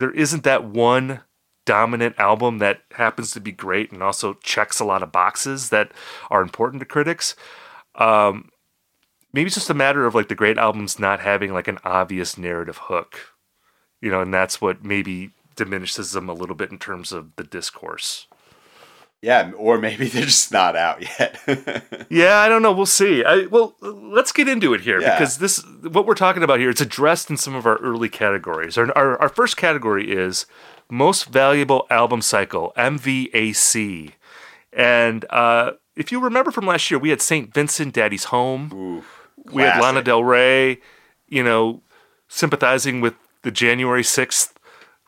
there 0.00 0.10
isn't 0.10 0.42
that 0.44 0.64
one 0.64 1.20
dominant 1.66 2.18
album 2.18 2.58
that 2.58 2.80
happens 2.92 3.30
to 3.30 3.40
be 3.40 3.52
great 3.52 3.92
and 3.92 4.02
also 4.02 4.34
checks 4.42 4.80
a 4.80 4.84
lot 4.84 5.02
of 5.02 5.12
boxes 5.12 5.68
that 5.68 5.92
are 6.30 6.42
important 6.42 6.80
to 6.80 6.86
critics. 6.86 7.36
Um, 7.94 8.48
maybe 9.32 9.46
it's 9.46 9.54
just 9.54 9.70
a 9.70 9.74
matter 9.74 10.06
of 10.06 10.14
like 10.14 10.28
the 10.28 10.34
great 10.34 10.58
albums 10.58 10.98
not 10.98 11.20
having 11.20 11.52
like 11.52 11.68
an 11.68 11.78
obvious 11.84 12.38
narrative 12.38 12.78
hook, 12.84 13.34
you 14.00 14.10
know, 14.10 14.22
and 14.22 14.32
that's 14.32 14.60
what 14.60 14.82
maybe 14.82 15.30
diminishes 15.54 16.12
them 16.12 16.28
a 16.28 16.34
little 16.34 16.56
bit 16.56 16.70
in 16.70 16.78
terms 16.78 17.12
of 17.12 17.36
the 17.36 17.44
discourse. 17.44 18.26
Yeah, 19.22 19.52
or 19.56 19.78
maybe 19.78 20.08
they're 20.08 20.24
just 20.24 20.52
not 20.52 20.76
out 20.76 21.02
yet. 21.02 21.38
yeah, 22.08 22.38
I 22.38 22.48
don't 22.48 22.62
know. 22.62 22.72
We'll 22.72 22.86
see. 22.86 23.24
I, 23.24 23.46
well, 23.46 23.76
let's 23.80 24.32
get 24.32 24.48
into 24.48 24.72
it 24.74 24.80
here 24.80 25.00
yeah. 25.00 25.18
because 25.18 25.38
this, 25.38 25.64
what 25.82 26.06
we're 26.06 26.14
talking 26.14 26.42
about 26.42 26.58
here, 26.58 26.70
it's 26.70 26.80
addressed 26.80 27.30
in 27.30 27.36
some 27.36 27.54
of 27.54 27.66
our 27.66 27.76
early 27.78 28.08
categories. 28.08 28.78
Our, 28.78 28.96
our, 28.96 29.20
our 29.20 29.28
first 29.28 29.56
category 29.56 30.10
is 30.10 30.46
most 30.90 31.26
valuable 31.26 31.86
album 31.90 32.22
cycle 32.22 32.72
(MVAC), 32.76 34.12
and 34.72 35.24
uh, 35.30 35.72
if 35.96 36.10
you 36.10 36.20
remember 36.20 36.50
from 36.50 36.66
last 36.66 36.90
year, 36.90 36.98
we 36.98 37.10
had 37.10 37.20
Saint 37.20 37.52
Vincent, 37.52 37.94
Daddy's 37.94 38.24
Home. 38.24 38.70
Ooh, 38.72 39.04
we 39.52 39.62
had 39.62 39.80
Lana 39.80 40.02
Del 40.02 40.24
Rey, 40.24 40.80
you 41.28 41.42
know, 41.42 41.82
sympathizing 42.28 43.00
with 43.00 43.14
the 43.42 43.50
January 43.50 44.02
sixth 44.02 44.58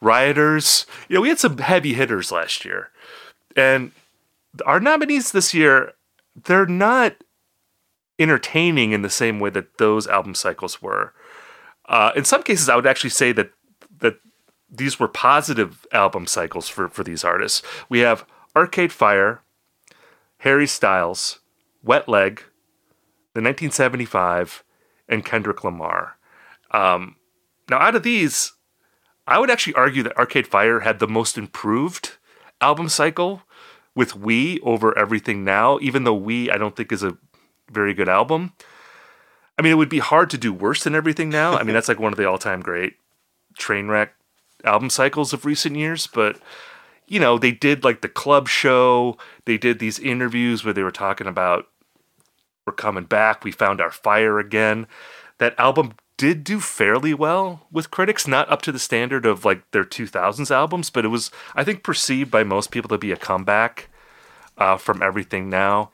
rioters. 0.01 0.87
You 1.09 1.17
know, 1.17 1.23
we 1.23 1.31
had 1.31 1.39
some 1.39 1.59
heavy 1.59 1.95
hitters 1.95 2.31
last 2.31 2.65
year, 2.65 2.91
and 3.57 3.91
our 4.67 4.81
nominees 4.81 5.33
this 5.33 5.55
year, 5.55 5.93
they're 6.35 6.67
not 6.67 7.17
entertaining 8.19 8.93
in 8.93 9.03
the 9.03 9.11
same 9.11 9.41
way 9.41 9.51
that 9.51 9.79
those 9.79 10.07
album 10.07 10.35
cycles 10.35 10.83
were. 10.83 11.15
Uh, 11.89 12.13
in 12.15 12.25
some 12.25 12.43
cases, 12.43 12.69
I 12.69 12.77
would 12.77 12.87
actually 12.87 13.11
say 13.11 13.33
that 13.33 13.51
that 13.99 14.17
these 14.71 14.99
were 14.99 15.09
positive 15.09 15.87
album 15.93 16.27
cycles 16.27 16.69
for 16.69 16.89
for 16.89 17.03
these 17.03 17.25
artists. 17.25 17.63
We 17.89 18.01
have 18.01 18.25
Arcade 18.55 18.93
Fire, 18.93 19.43
Harry 20.39 20.67
Styles, 20.67 21.41
Wet 21.83 22.09
Leg, 22.09 22.39
the 23.35 23.41
1975, 23.41 24.63
and 25.09 25.25
Kendrick 25.25 25.65
Lamar. 25.65 26.17
Um, 26.71 27.17
now, 27.71 27.79
out 27.79 27.97
of 27.97 28.03
these, 28.03 28.53
I 29.27 29.39
would 29.39 29.51
actually 29.51 29.75
argue 29.75 30.03
that 30.03 30.17
Arcade 30.17 30.47
Fire 30.47 30.81
had 30.81 30.99
the 30.99 31.09
most 31.09 31.39
improved 31.39 32.19
album 32.61 32.89
cycle 32.89 33.43
with 33.95 34.17
We 34.17 34.61
over 34.61 34.97
Everything 34.97 35.45
Now, 35.45 35.79
even 35.81 36.05
though 36.05 36.15
We 36.15 36.51
I 36.51 36.57
don't 36.57 36.77
think 36.77 36.93
is 36.93 37.03
a 37.03 37.17
very 37.71 37.95
good 37.95 38.09
album. 38.09 38.53
I 39.59 39.63
mean, 39.63 39.73
it 39.73 39.77
would 39.77 39.89
be 39.89 39.99
hard 39.99 40.31
to 40.31 40.39
do 40.39 40.53
worse 40.53 40.85
than 40.85 40.95
Everything 40.95 41.29
Now. 41.29 41.57
I 41.57 41.63
mean, 41.63 41.75
that's 41.75 41.89
like 41.89 42.01
one 42.01 42.13
of 42.13 42.19
the 42.19 42.29
all-time 42.29 42.61
great 42.61 42.95
train 43.59 43.89
wreck 43.89 44.15
album 44.65 44.91
cycles 44.91 45.33
of 45.33 45.45
recent 45.45 45.77
years, 45.77 46.07
but 46.07 46.39
you 47.07 47.21
know, 47.21 47.37
they 47.37 47.51
did 47.51 47.85
like 47.85 48.01
the 48.01 48.09
club 48.09 48.49
show, 48.49 49.19
they 49.45 49.59
did 49.59 49.79
these 49.79 49.99
interviews 49.99 50.65
where 50.65 50.73
they 50.73 50.83
were 50.83 50.91
talking 50.91 51.27
about 51.27 51.67
we're 52.67 52.73
coming 52.73 53.05
back, 53.05 53.45
we 53.45 53.53
found 53.53 53.81
our 53.81 53.91
fire 53.91 54.39
again. 54.39 54.87
That 55.39 55.59
album 55.59 55.95
did 56.23 56.45
do 56.45 56.61
fairly 56.61 57.13
well 57.13 57.67
with 57.73 57.91
critics, 57.91 58.29
not 58.29 58.49
up 58.49 58.63
to 58.63 58.71
the 58.71 58.79
standard 58.79 59.27
of 59.27 59.45
like 59.45 59.69
their 59.73 59.83
2000s 59.83 60.53
albums, 60.53 60.89
but 60.89 61.05
it 61.05 61.09
was, 61.09 61.33
I 61.57 61.65
think, 61.65 61.83
perceived 61.83 62.31
by 62.31 62.45
most 62.45 62.71
people 62.71 62.89
to 62.91 62.97
be 62.97 63.11
a 63.11 63.17
comeback 63.17 63.89
uh, 64.57 64.77
from 64.77 65.03
everything 65.03 65.51
now. 65.51 65.91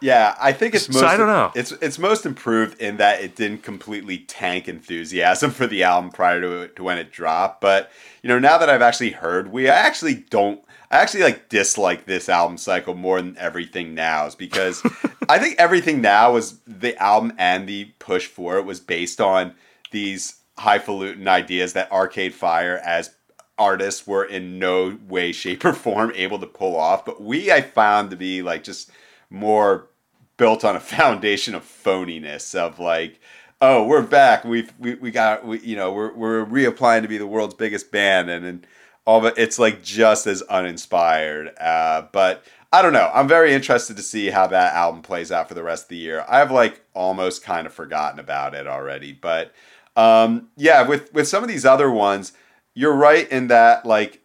Yeah, 0.00 0.36
I 0.40 0.52
think 0.52 0.76
it's 0.76 0.88
most. 0.88 1.00
So 1.00 1.06
I 1.08 1.16
don't 1.16 1.26
know. 1.26 1.50
It's 1.56 1.72
it's 1.72 1.98
most 1.98 2.24
improved 2.26 2.80
in 2.80 2.98
that 2.98 3.22
it 3.22 3.34
didn't 3.34 3.64
completely 3.64 4.18
tank 4.18 4.68
enthusiasm 4.68 5.50
for 5.50 5.66
the 5.66 5.82
album 5.82 6.12
prior 6.12 6.40
to 6.40 6.68
to 6.68 6.82
when 6.84 6.98
it 6.98 7.10
dropped. 7.10 7.60
But 7.60 7.90
you 8.22 8.28
know, 8.28 8.38
now 8.38 8.58
that 8.58 8.70
I've 8.70 8.82
actually 8.82 9.10
heard, 9.10 9.50
we 9.50 9.68
I 9.68 9.74
actually 9.74 10.14
don't. 10.30 10.62
I 10.92 10.98
actually 10.98 11.24
like 11.24 11.48
dislike 11.48 12.06
this 12.06 12.28
album 12.28 12.56
cycle 12.56 12.94
more 12.94 13.20
than 13.20 13.36
Everything 13.36 13.94
Now's 13.96 14.36
because 14.36 14.80
I 15.28 15.40
think 15.40 15.56
Everything 15.58 16.00
Now 16.00 16.34
was 16.34 16.60
the 16.68 16.96
album 17.02 17.32
and 17.36 17.68
the 17.68 17.86
push 17.98 18.26
for 18.26 18.58
it 18.58 18.64
was 18.64 18.78
based 18.78 19.20
on 19.20 19.54
these 19.92 20.40
highfalutin 20.58 21.28
ideas 21.28 21.72
that 21.74 21.90
Arcade 21.92 22.34
Fire 22.34 22.80
as 22.84 23.14
artists 23.58 24.06
were 24.06 24.24
in 24.24 24.58
no 24.58 24.98
way, 25.08 25.32
shape, 25.32 25.64
or 25.64 25.72
form 25.72 26.12
able 26.14 26.38
to 26.38 26.46
pull 26.46 26.76
off. 26.76 27.04
But 27.04 27.22
we 27.22 27.52
I 27.52 27.62
found 27.62 28.10
to 28.10 28.16
be 28.16 28.42
like 28.42 28.64
just 28.64 28.90
more 29.30 29.88
built 30.36 30.64
on 30.64 30.76
a 30.76 30.80
foundation 30.96 31.54
of 31.54 31.62
phoniness 31.62 32.54
of 32.54 32.78
like, 32.78 33.20
oh, 33.60 33.84
we're 33.86 34.02
back. 34.02 34.44
We've 34.44 34.72
we, 34.78 34.94
we 34.96 35.10
got 35.10 35.46
we, 35.46 35.60
you 35.60 35.76
know 35.76 35.92
we're 35.92 36.12
we're 36.12 36.44
reapplying 36.44 37.02
to 37.02 37.08
be 37.08 37.18
the 37.18 37.26
world's 37.26 37.54
biggest 37.54 37.90
band, 37.90 38.30
and 38.30 38.44
and 38.44 38.66
all 39.04 39.24
it. 39.26 39.34
It's 39.36 39.58
like 39.58 39.82
just 39.82 40.26
as 40.26 40.42
uninspired. 40.42 41.56
Uh, 41.58 42.06
but 42.12 42.44
I 42.72 42.80
don't 42.82 42.94
know. 42.94 43.10
I'm 43.12 43.28
very 43.28 43.52
interested 43.52 43.96
to 43.96 44.02
see 44.02 44.30
how 44.30 44.46
that 44.46 44.74
album 44.74 45.02
plays 45.02 45.30
out 45.30 45.46
for 45.46 45.54
the 45.54 45.62
rest 45.62 45.84
of 45.84 45.88
the 45.90 45.96
year. 45.96 46.24
I've 46.28 46.50
like 46.50 46.80
almost 46.94 47.44
kind 47.44 47.66
of 47.66 47.74
forgotten 47.74 48.18
about 48.18 48.54
it 48.54 48.66
already, 48.66 49.12
but 49.12 49.52
um, 49.96 50.48
yeah, 50.56 50.82
with 50.82 51.12
with 51.12 51.28
some 51.28 51.42
of 51.42 51.48
these 51.48 51.64
other 51.64 51.90
ones, 51.90 52.32
you're 52.74 52.94
right 52.94 53.28
in 53.30 53.48
that 53.48 53.84
like 53.84 54.20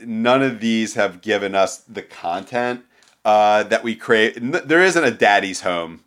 none 0.00 0.42
of 0.42 0.60
these 0.60 0.94
have 0.94 1.22
given 1.22 1.54
us 1.54 1.78
the 1.78 2.02
content 2.02 2.84
uh, 3.24 3.62
that 3.64 3.82
we 3.82 3.94
create. 3.94 4.38
There 4.40 4.82
isn't 4.82 5.04
a 5.04 5.10
Daddy's 5.10 5.62
Home 5.62 6.04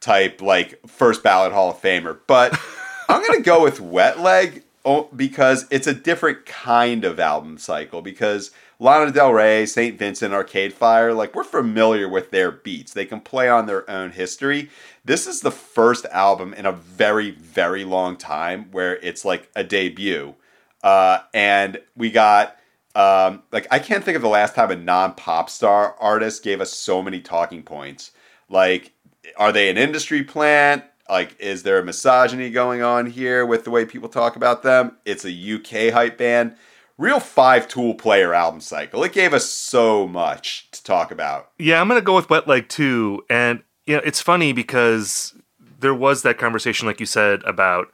type 0.00 0.40
like 0.40 0.80
first 0.86 1.22
ballot 1.22 1.52
Hall 1.52 1.70
of 1.70 1.80
Famer, 1.80 2.18
but 2.26 2.58
I'm 3.08 3.26
gonna 3.26 3.40
go 3.40 3.62
with 3.62 3.80
Wet 3.80 4.20
Leg 4.20 4.62
oh, 4.84 5.08
because 5.14 5.66
it's 5.70 5.86
a 5.86 5.94
different 5.94 6.46
kind 6.46 7.04
of 7.04 7.18
album 7.18 7.58
cycle. 7.58 8.02
Because 8.02 8.50
Lana 8.82 9.12
Del 9.12 9.34
Rey, 9.34 9.66
Saint 9.66 9.98
Vincent, 9.98 10.32
Arcade 10.32 10.72
Fire, 10.72 11.12
like 11.12 11.34
we're 11.34 11.44
familiar 11.44 12.08
with 12.08 12.30
their 12.30 12.50
beats. 12.50 12.94
They 12.94 13.04
can 13.04 13.20
play 13.20 13.46
on 13.46 13.66
their 13.66 13.88
own 13.90 14.10
history. 14.10 14.70
This 15.04 15.26
is 15.26 15.42
the 15.42 15.50
first 15.50 16.06
album 16.06 16.54
in 16.54 16.64
a 16.64 16.72
very, 16.72 17.30
very 17.30 17.84
long 17.84 18.16
time 18.16 18.70
where 18.72 18.96
it's 18.96 19.22
like 19.22 19.50
a 19.54 19.62
debut. 19.62 20.34
Uh, 20.82 21.18
and 21.34 21.78
we 21.94 22.10
got 22.10 22.56
um, 22.94 23.42
like 23.52 23.66
I 23.70 23.78
can't 23.78 24.02
think 24.02 24.16
of 24.16 24.22
the 24.22 24.28
last 24.28 24.54
time 24.54 24.70
a 24.70 24.76
non-pop 24.76 25.50
star 25.50 25.94
artist 26.00 26.42
gave 26.42 26.62
us 26.62 26.72
so 26.72 27.02
many 27.02 27.20
talking 27.20 27.62
points. 27.62 28.12
Like, 28.48 28.92
are 29.36 29.52
they 29.52 29.68
an 29.68 29.76
industry 29.76 30.24
plant? 30.24 30.84
Like, 31.08 31.38
is 31.38 31.64
there 31.64 31.78
a 31.78 31.84
misogyny 31.84 32.50
going 32.50 32.82
on 32.82 33.06
here 33.06 33.44
with 33.44 33.64
the 33.64 33.70
way 33.70 33.84
people 33.84 34.08
talk 34.08 34.36
about 34.36 34.62
them? 34.62 34.96
It's 35.04 35.26
a 35.26 35.30
UK 35.54 35.92
hype 35.92 36.16
band. 36.16 36.56
Real 37.00 37.18
five 37.18 37.66
tool 37.66 37.94
player 37.94 38.34
album 38.34 38.60
cycle. 38.60 39.02
It 39.04 39.14
gave 39.14 39.32
us 39.32 39.48
so 39.48 40.06
much 40.06 40.70
to 40.72 40.84
talk 40.84 41.10
about. 41.10 41.50
Yeah, 41.58 41.80
I'm 41.80 41.88
gonna 41.88 42.02
go 42.02 42.14
with 42.14 42.28
Wet 42.28 42.46
Leg 42.46 42.68
too, 42.68 43.24
and 43.30 43.62
you 43.86 43.96
know 43.96 44.02
it's 44.04 44.20
funny 44.20 44.52
because 44.52 45.34
there 45.78 45.94
was 45.94 46.20
that 46.22 46.36
conversation, 46.36 46.86
like 46.86 47.00
you 47.00 47.06
said, 47.06 47.42
about 47.44 47.90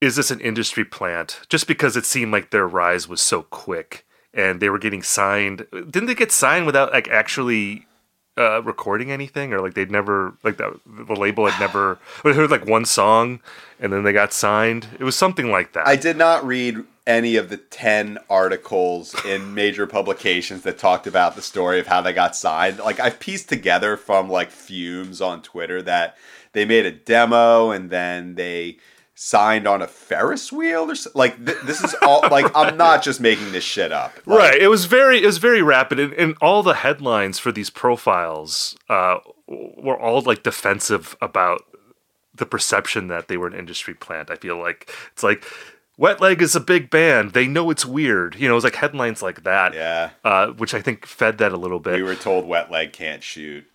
is 0.00 0.16
this 0.16 0.32
an 0.32 0.40
industry 0.40 0.84
plant? 0.84 1.40
Just 1.48 1.68
because 1.68 1.96
it 1.96 2.04
seemed 2.04 2.32
like 2.32 2.50
their 2.50 2.66
rise 2.66 3.06
was 3.06 3.20
so 3.20 3.42
quick 3.42 4.04
and 4.34 4.60
they 4.60 4.70
were 4.70 4.80
getting 4.80 5.04
signed. 5.04 5.64
Didn't 5.70 6.06
they 6.06 6.16
get 6.16 6.32
signed 6.32 6.66
without 6.66 6.92
like 6.92 7.06
actually 7.06 7.86
uh, 8.38 8.62
recording 8.62 9.10
anything, 9.10 9.52
or 9.52 9.60
like 9.60 9.74
they'd 9.74 9.90
never 9.90 10.34
like 10.44 10.56
that 10.58 10.72
the 10.86 11.14
label 11.14 11.46
had 11.48 11.58
never 11.60 11.98
they 12.24 12.32
heard 12.32 12.50
like 12.50 12.66
one 12.66 12.84
song 12.84 13.40
and 13.80 13.92
then 13.92 14.04
they 14.04 14.12
got 14.12 14.32
signed. 14.32 14.86
It 14.98 15.04
was 15.04 15.16
something 15.16 15.50
like 15.50 15.72
that. 15.72 15.86
I 15.86 15.96
did 15.96 16.16
not 16.16 16.46
read 16.46 16.84
any 17.06 17.36
of 17.36 17.48
the 17.48 17.56
10 17.56 18.18
articles 18.28 19.14
in 19.24 19.54
major 19.54 19.86
publications 19.86 20.62
that 20.62 20.78
talked 20.78 21.06
about 21.06 21.34
the 21.34 21.42
story 21.42 21.80
of 21.80 21.86
how 21.86 22.02
they 22.02 22.12
got 22.12 22.36
signed. 22.36 22.78
Like 22.78 23.00
I've 23.00 23.18
pieced 23.18 23.48
together 23.48 23.96
from 23.96 24.28
like 24.28 24.50
fumes 24.50 25.20
on 25.20 25.42
Twitter 25.42 25.80
that 25.82 26.16
they 26.52 26.64
made 26.64 26.86
a 26.86 26.92
demo 26.92 27.70
and 27.70 27.88
then 27.88 28.34
they 28.34 28.76
signed 29.20 29.66
on 29.66 29.82
a 29.82 29.86
Ferris 29.88 30.52
wheel 30.52 30.88
or 30.88 30.94
so. 30.94 31.10
like 31.12 31.44
th- 31.44 31.58
this 31.64 31.82
is 31.82 31.92
all 32.02 32.20
like 32.30 32.46
I'm 32.54 32.76
not 32.76 33.02
just 33.08 33.20
making 33.20 33.50
this 33.50 33.64
shit 33.64 33.90
up. 33.90 34.14
Like, 34.24 34.38
right. 34.38 34.60
It 34.60 34.68
was 34.68 34.84
very 34.84 35.22
it 35.22 35.26
was 35.26 35.38
very 35.38 35.60
rapid, 35.60 35.98
and, 35.98 36.12
and 36.14 36.36
all 36.40 36.62
the 36.62 36.74
headlines 36.74 37.38
for 37.40 37.50
these 37.50 37.68
profiles 37.68 38.76
uh, 38.88 39.18
were 39.48 39.98
all 39.98 40.20
like 40.20 40.44
defensive 40.44 41.16
about 41.20 41.62
the 42.32 42.46
perception 42.46 43.08
that 43.08 43.26
they 43.26 43.36
were 43.36 43.48
an 43.48 43.54
industry 43.54 43.92
plant. 43.92 44.30
I 44.30 44.36
feel 44.36 44.56
like 44.56 44.88
it's 45.12 45.24
like 45.24 45.44
Wet 45.96 46.20
Leg 46.20 46.40
is 46.40 46.54
a 46.54 46.60
big 46.60 46.88
band. 46.88 47.32
They 47.32 47.48
know 47.48 47.70
it's 47.70 47.84
weird. 47.84 48.36
You 48.36 48.48
know, 48.48 48.54
it's 48.54 48.62
like 48.62 48.76
headlines 48.76 49.20
like 49.20 49.42
that. 49.42 49.74
Yeah. 49.74 50.10
Uh, 50.24 50.48
which 50.52 50.74
I 50.74 50.80
think 50.80 51.04
fed 51.04 51.38
that 51.38 51.50
a 51.50 51.56
little 51.56 51.80
bit. 51.80 51.96
We 51.96 52.04
were 52.04 52.14
told 52.14 52.46
wet 52.46 52.70
leg 52.70 52.92
can't 52.92 53.24
shoot. 53.24 53.66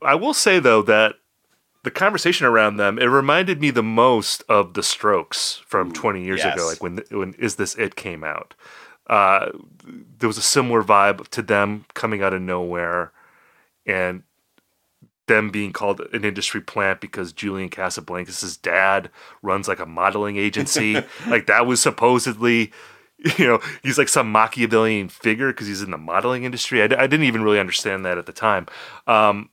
I 0.00 0.14
will 0.14 0.34
say 0.34 0.60
though 0.60 0.82
that 0.82 1.16
the 1.86 1.90
conversation 1.92 2.48
around 2.48 2.78
them 2.78 2.98
it 2.98 3.04
reminded 3.04 3.60
me 3.60 3.70
the 3.70 3.80
most 3.80 4.42
of 4.48 4.74
the 4.74 4.82
Strokes 4.82 5.62
from 5.68 5.92
20 5.92 6.20
years 6.20 6.40
yes. 6.40 6.52
ago, 6.52 6.66
like 6.66 6.82
when 6.82 7.00
when 7.12 7.32
Is 7.34 7.54
This 7.54 7.76
It 7.76 7.94
came 7.94 8.24
out. 8.24 8.54
Uh, 9.06 9.52
there 10.18 10.26
was 10.26 10.36
a 10.36 10.42
similar 10.42 10.82
vibe 10.82 11.28
to 11.28 11.42
them 11.42 11.84
coming 11.94 12.24
out 12.24 12.32
of 12.32 12.42
nowhere, 12.42 13.12
and 13.86 14.24
them 15.28 15.50
being 15.50 15.72
called 15.72 16.00
an 16.12 16.24
industry 16.24 16.60
plant 16.60 17.00
because 17.00 17.32
Julian 17.32 17.70
Casablancas' 17.70 18.60
dad 18.60 19.08
runs 19.40 19.68
like 19.68 19.78
a 19.78 19.86
modeling 19.86 20.38
agency. 20.38 20.94
like 21.28 21.46
that 21.46 21.66
was 21.66 21.80
supposedly 21.80 22.72
you 23.38 23.46
know, 23.46 23.60
he's 23.84 23.96
like 23.96 24.08
some 24.08 24.32
Machiavellian 24.32 25.08
figure 25.08 25.52
because 25.52 25.68
he's 25.68 25.82
in 25.82 25.92
the 25.92 25.98
modeling 25.98 26.42
industry. 26.42 26.82
I 26.82 26.88
didn't 26.88 27.22
even 27.22 27.42
really 27.42 27.60
understand 27.60 28.04
that 28.04 28.18
at 28.18 28.26
the 28.26 28.32
time. 28.32 28.66
Um, 29.06 29.50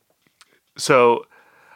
so, 0.76 1.28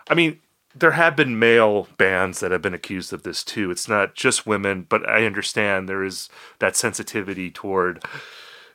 I 0.10 0.16
mean, 0.16 0.40
there 0.80 0.92
have 0.92 1.16
been 1.16 1.40
male 1.40 1.88
bands 1.98 2.40
that 2.40 2.52
have 2.52 2.62
been 2.62 2.74
accused 2.74 3.14
of 3.14 3.24
this 3.24 3.44
too. 3.44 3.72
It's 3.72 3.88
not 3.88 4.16
just 4.16 4.46
women, 4.46 4.86
but 4.88 5.08
I 5.08 5.26
understand 5.26 5.88
there 5.88 6.04
is 6.04 6.30
that 6.60 6.76
sensitivity 6.76 7.52
toward 7.52 8.04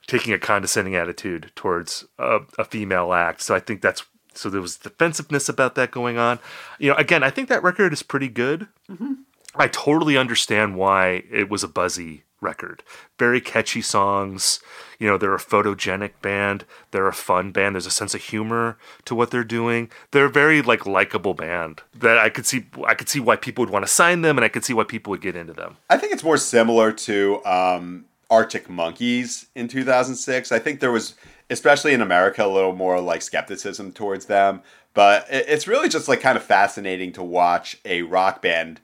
taking 0.06 0.32
a 0.32 0.38
condescending 0.38 0.96
attitude 0.96 1.52
towards 1.54 2.04
a, 2.18 2.40
a 2.58 2.64
female 2.64 3.12
act. 3.12 3.42
So 3.42 3.54
I 3.54 3.60
think 3.60 3.82
that's 3.82 4.04
so 4.34 4.48
there 4.48 4.60
was 4.60 4.78
defensiveness 4.78 5.48
about 5.48 5.74
that 5.74 5.90
going 5.90 6.18
on. 6.18 6.38
You 6.78 6.90
know, 6.90 6.96
again, 6.96 7.22
I 7.22 7.30
think 7.30 7.48
that 7.48 7.62
record 7.62 7.92
is 7.92 8.02
pretty 8.02 8.28
good. 8.28 8.66
Mm-hmm. 8.90 9.12
I 9.54 9.68
totally 9.68 10.16
understand 10.16 10.76
why 10.76 11.24
it 11.30 11.50
was 11.50 11.62
a 11.62 11.68
buzzy 11.68 12.22
record. 12.42 12.82
Very 13.18 13.40
catchy 13.40 13.80
songs. 13.80 14.60
You 14.98 15.08
know, 15.08 15.16
they're 15.16 15.34
a 15.34 15.38
photogenic 15.38 16.12
band. 16.20 16.64
They're 16.90 17.08
a 17.08 17.12
fun 17.12 17.52
band. 17.52 17.74
There's 17.74 17.86
a 17.86 17.90
sense 17.90 18.14
of 18.14 18.22
humor 18.22 18.76
to 19.04 19.14
what 19.14 19.30
they're 19.30 19.44
doing. 19.44 19.90
They're 20.10 20.26
a 20.26 20.30
very 20.30 20.62
like 20.62 20.84
likable 20.86 21.34
band 21.34 21.82
that 21.94 22.18
I 22.18 22.28
could 22.28 22.46
see. 22.46 22.66
I 22.86 22.94
could 22.94 23.08
see 23.08 23.20
why 23.20 23.36
people 23.36 23.62
would 23.62 23.72
want 23.72 23.86
to 23.86 23.92
sign 23.92 24.22
them, 24.22 24.36
and 24.36 24.44
I 24.44 24.48
could 24.48 24.64
see 24.64 24.74
why 24.74 24.84
people 24.84 25.10
would 25.12 25.22
get 25.22 25.36
into 25.36 25.52
them. 25.52 25.76
I 25.88 25.96
think 25.96 26.12
it's 26.12 26.24
more 26.24 26.36
similar 26.36 26.92
to 26.92 27.44
um, 27.44 28.04
Arctic 28.30 28.68
Monkeys 28.68 29.46
in 29.54 29.68
2006. 29.68 30.52
I 30.52 30.58
think 30.58 30.80
there 30.80 30.92
was, 30.92 31.14
especially 31.50 31.92
in 31.92 32.00
America, 32.00 32.44
a 32.44 32.48
little 32.48 32.74
more 32.74 33.00
like 33.00 33.22
skepticism 33.22 33.92
towards 33.92 34.26
them. 34.26 34.62
But 34.94 35.26
it's 35.30 35.66
really 35.66 35.88
just 35.88 36.08
like 36.08 36.20
kind 36.20 36.36
of 36.36 36.44
fascinating 36.44 37.12
to 37.12 37.22
watch 37.22 37.78
a 37.84 38.02
rock 38.02 38.42
band 38.42 38.80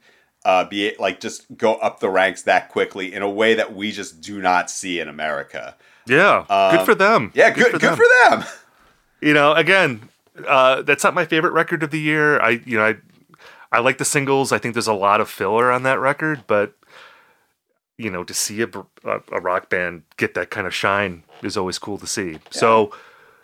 uh, 0.49 0.63
be 0.63 0.95
like 0.97 1.19
just 1.19 1.45
go 1.57 1.75
up 1.75 1.99
the 1.99 2.09
ranks 2.09 2.41
that 2.43 2.69
quickly 2.69 3.13
in 3.13 3.21
a 3.21 3.29
way 3.29 3.53
that 3.53 3.75
we 3.75 3.91
just 3.91 4.19
do 4.19 4.41
not 4.41 4.71
see 4.71 4.99
in 4.99 5.07
America. 5.07 5.75
Yeah, 6.07 6.45
good 6.71 6.85
for 6.85 6.95
them. 6.95 7.25
Um, 7.25 7.31
Yeah, 7.35 7.51
good, 7.51 7.71
good, 7.73 7.81
them. 7.81 7.95
for 7.95 8.05
them. 8.23 8.43
you 9.21 9.35
know, 9.35 9.53
again, 9.53 10.09
uh, 10.47 10.81
that's 10.81 11.03
not 11.03 11.13
my 11.13 11.25
favorite 11.25 11.53
record 11.53 11.83
of 11.83 11.91
the 11.91 11.99
year. 11.99 12.41
I, 12.41 12.61
you 12.65 12.79
know, 12.79 12.85
I, 12.85 12.95
I 13.71 13.79
like 13.79 13.99
the 13.99 14.05
singles. 14.05 14.51
I 14.51 14.57
think 14.57 14.73
there's 14.73 14.87
a 14.87 14.93
lot 14.93 15.21
of 15.21 15.29
filler 15.29 15.71
on 15.71 15.83
that 15.83 15.99
record, 15.99 16.45
but 16.47 16.73
you 17.97 18.09
know, 18.09 18.23
to 18.23 18.33
see 18.33 18.63
a, 18.63 18.69
a, 19.03 19.21
a 19.31 19.41
rock 19.41 19.69
band 19.69 20.01
get 20.17 20.33
that 20.33 20.49
kind 20.49 20.65
of 20.65 20.73
shine 20.73 21.23
is 21.43 21.57
always 21.57 21.77
cool 21.77 21.99
to 21.99 22.07
see. 22.07 22.39
So, 22.49 22.91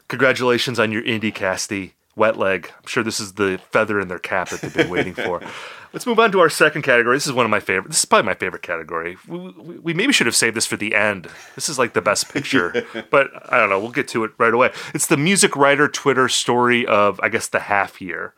congratulations 0.07 0.79
on 0.79 0.91
your 0.91 1.03
indie 1.03 1.33
casty, 1.33 1.91
Wet 2.15 2.37
Leg. 2.37 2.71
I'm 2.75 2.87
sure 2.87 3.03
this 3.03 3.19
is 3.19 3.33
the 3.33 3.59
feather 3.71 3.99
in 3.99 4.07
their 4.07 4.19
cap 4.19 4.49
that 4.49 4.61
they've 4.61 4.73
been 4.73 4.89
waiting 4.89 5.13
for. 5.13 5.41
Let's 5.93 6.05
move 6.05 6.19
on 6.19 6.31
to 6.33 6.39
our 6.39 6.49
second 6.49 6.81
category. 6.81 7.15
This 7.15 7.25
is 7.25 7.33
one 7.33 7.45
of 7.45 7.49
my 7.49 7.59
favorite. 7.59 7.89
This 7.89 7.99
is 7.99 8.05
probably 8.05 8.25
my 8.25 8.33
favorite 8.33 8.61
category. 8.61 9.17
We, 9.27 9.37
we, 9.37 9.79
we 9.79 9.93
maybe 9.93 10.11
should 10.11 10.27
have 10.27 10.35
saved 10.35 10.55
this 10.55 10.65
for 10.65 10.75
the 10.77 10.93
end. 10.93 11.29
This 11.55 11.69
is 11.69 11.79
like 11.79 11.93
the 11.93 12.01
best 12.01 12.33
picture, 12.33 12.85
but 13.09 13.31
I 13.51 13.57
don't 13.57 13.69
know. 13.69 13.79
We'll 13.79 13.91
get 13.91 14.07
to 14.09 14.23
it 14.23 14.31
right 14.37 14.53
away. 14.53 14.71
It's 14.93 15.07
the 15.07 15.17
music 15.17 15.55
writer 15.55 15.87
Twitter 15.87 16.27
story 16.27 16.85
of, 16.85 17.19
I 17.21 17.29
guess, 17.29 17.47
the 17.47 17.61
half 17.61 18.01
year. 18.01 18.33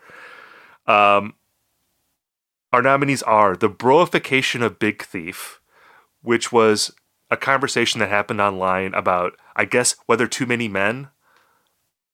Um, 0.86 1.36
our 2.72 2.82
nominees 2.82 3.24
are 3.24 3.56
the 3.56 3.70
broification 3.70 4.63
of 4.63 4.80
Big 4.80 5.04
Thief, 5.04 5.60
which 6.22 6.52
was 6.52 6.92
a 7.30 7.38
conversation 7.38 8.00
that 8.00 8.10
happened 8.10 8.42
online 8.42 8.94
about, 8.94 9.34
I 9.56 9.66
guess, 9.66 9.96
whether 10.06 10.28
too 10.28 10.46
many 10.46 10.68
men 10.68 11.10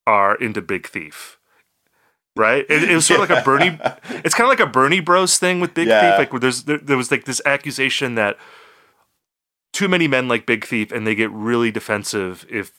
are 0.07 0.35
into 0.35 0.61
Big 0.61 0.87
Thief. 0.87 1.37
Right? 2.35 2.65
It, 2.69 2.89
it 2.89 2.95
was 2.95 3.05
sort 3.05 3.21
of 3.21 3.29
like 3.29 3.39
a 3.39 3.43
Bernie. 3.45 3.77
It's 4.23 4.33
kind 4.33 4.45
of 4.45 4.49
like 4.49 4.59
a 4.59 4.65
Bernie 4.71 4.99
Bros 5.01 5.37
thing 5.37 5.59
with 5.59 5.73
Big 5.73 5.87
Yeah. 5.87 6.11
Thief. 6.11 6.19
Like 6.19 6.33
where 6.33 6.39
there's 6.39 6.63
there, 6.63 6.79
there 6.79 6.97
was 6.97 7.11
like 7.11 7.25
this 7.25 7.41
accusation 7.45 8.15
that 8.15 8.37
too 9.71 9.87
many 9.87 10.07
men 10.07 10.27
like 10.27 10.45
Big 10.45 10.65
Thief, 10.65 10.91
and 10.91 11.05
they 11.05 11.15
get 11.15 11.31
really 11.31 11.71
defensive 11.71 12.45
if 12.49 12.71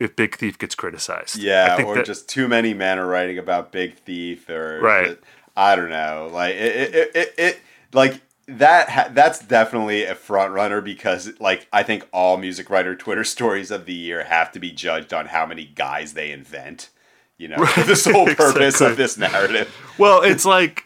if 0.00 0.16
Big 0.16 0.36
Thief 0.36 0.58
gets 0.58 0.74
criticized. 0.74 1.36
Yeah, 1.36 1.82
or 1.84 1.94
that- 1.96 2.06
just 2.06 2.28
too 2.28 2.48
many 2.48 2.74
men 2.74 2.98
are 2.98 3.06
writing 3.06 3.38
about 3.38 3.70
Big 3.72 3.96
Thief, 3.98 4.48
or 4.48 4.80
Right. 4.80 5.18
I 5.56 5.76
don't 5.76 5.90
know. 5.90 6.28
Like 6.32 6.56
it, 6.56 6.76
it, 6.76 6.94
it, 6.94 7.10
it, 7.14 7.34
it 7.38 7.60
like 7.92 8.20
that. 8.48 8.88
Ha- 8.88 9.10
that's 9.12 9.38
definitely 9.38 10.02
a 10.04 10.16
front 10.16 10.52
runner 10.52 10.80
because, 10.80 11.32
like, 11.38 11.68
I 11.72 11.84
think 11.84 12.08
all 12.12 12.36
music 12.38 12.70
writer 12.70 12.96
Twitter 12.96 13.22
stories 13.36 13.70
of 13.70 13.86
the 13.86 13.94
year 13.94 14.24
have 14.24 14.50
to 14.50 14.58
be 14.58 14.72
judged 14.72 15.14
on 15.14 15.26
how 15.26 15.46
many 15.46 15.64
guys 15.64 16.14
they 16.14 16.32
invent. 16.32 16.90
You 17.38 17.48
know, 17.48 17.56
Right, 17.56 17.86
the 17.86 17.96
sole 17.96 18.26
purpose 18.26 18.74
exactly. 18.76 18.86
of 18.86 18.96
this 18.96 19.18
narrative. 19.18 19.74
Well, 19.98 20.22
it's 20.22 20.44
like, 20.44 20.84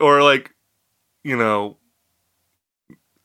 or 0.00 0.22
like, 0.22 0.54
you 1.22 1.36
know, 1.36 1.76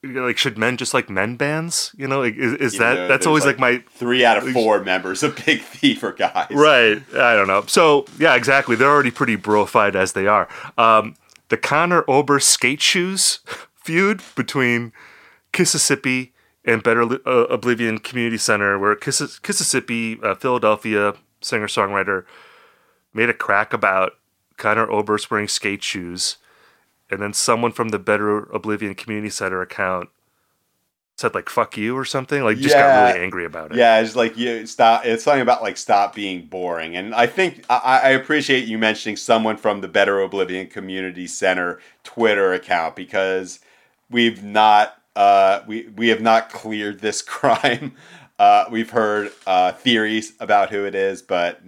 like 0.04 0.38
should 0.38 0.58
men 0.58 0.78
just 0.78 0.94
like 0.94 1.10
men 1.10 1.36
bands? 1.38 1.94
You 1.98 2.08
know, 2.08 2.20
like 2.22 2.36
is, 2.36 2.54
is 2.54 2.78
that 2.80 2.96
though 2.96 3.08
that's 3.08 3.28
always 3.28 3.46
like, 3.46 3.60
my 3.60 3.84
Three 3.92 4.26
out 4.26 4.38
of 4.38 4.50
four 4.52 4.84
members 4.84 5.22
of 5.24 5.36
Big 5.46 5.62
Thief 5.62 6.04
are 6.04 6.12
guys. 6.12 6.48
right? 6.52 7.02
I 7.16 7.36
don't 7.36 7.48
know. 7.48 7.64
So 7.68 8.06
yeah, 8.18 8.36
exactly. 8.36 8.76
They're 8.76 8.90
already 8.90 9.12
pretty 9.12 9.38
broified 9.38 9.96
as 9.96 10.14
they 10.14 10.28
are. 10.28 10.48
Um, 10.78 11.16
the 11.50 11.58
Conor 11.58 12.04
Oberst 12.10 12.50
skate 12.50 12.82
shoes 12.82 13.40
feud 13.76 14.22
between 14.36 14.92
Kississippi 15.54 16.34
and 16.66 16.82
Better 16.84 17.04
uh, 17.04 17.46
Oblivion 17.50 17.98
Community 18.00 18.38
Center, 18.38 18.78
where 18.80 18.96
Kiss- 18.96 19.40
Kississippi, 19.40 20.20
uh, 20.24 20.36
Philadelphia 20.36 21.14
singer 21.42 21.68
songwriter, 21.68 22.26
made 23.14 23.30
a 23.30 23.34
crack 23.34 23.74
about 23.74 24.14
Conor 24.58 24.90
Oberst 24.92 25.30
wearing 25.32 25.48
skate 25.48 25.84
shoes, 25.84 26.38
and 27.10 27.22
then 27.22 27.34
someone 27.34 27.72
from 27.72 27.90
the 27.90 28.00
Better 28.00 28.40
Oblivion 28.54 28.96
Community 28.96 29.30
Center 29.30 29.62
account 29.62 30.10
said 31.18 31.36
like 31.36 31.50
"fuck 31.50 31.78
you" 31.78 31.96
or 31.98 32.06
something. 32.06 32.44
Like 32.44 32.58
just 32.58 32.76
Yeah. 32.76 32.82
got 32.82 33.10
really 33.10 33.24
angry 33.24 33.46
about 33.46 33.72
it. 33.72 33.78
Yeah, 33.78 34.00
it's 34.00 34.16
like 34.16 34.38
you 34.38 34.66
stop. 34.66 35.06
It's 35.06 35.24
something 35.24 35.42
about 35.42 35.62
like 35.62 35.78
stop 35.78 36.16
being 36.16 36.46
boring, 36.46 36.96
and 36.96 37.14
I 37.14 37.28
think 37.28 37.66
I, 37.70 38.02
I 38.04 38.10
appreciate 38.10 38.66
you 38.66 38.78
mentioning 38.78 39.18
someone 39.18 39.58
from 39.58 39.82
the 39.82 39.88
Better 39.88 40.20
Oblivion 40.22 40.68
Community 40.68 41.28
Center 41.28 41.80
Twitter 42.04 42.54
account 42.54 42.96
because 42.96 43.60
we've 44.10 44.44
not 44.44 44.98
uh, 45.16 45.62
we 45.68 45.88
we 45.96 46.08
have 46.10 46.22
not 46.22 46.50
cleared 46.50 47.00
this 47.00 47.22
crime. 47.36 47.94
Uh, 48.42 48.66
we've 48.72 48.90
heard 48.90 49.32
uh, 49.46 49.72
theories 49.72 50.34
about 50.40 50.72
who 50.72 50.84
it 50.84 50.96
is, 50.96 51.22
but 51.22 51.62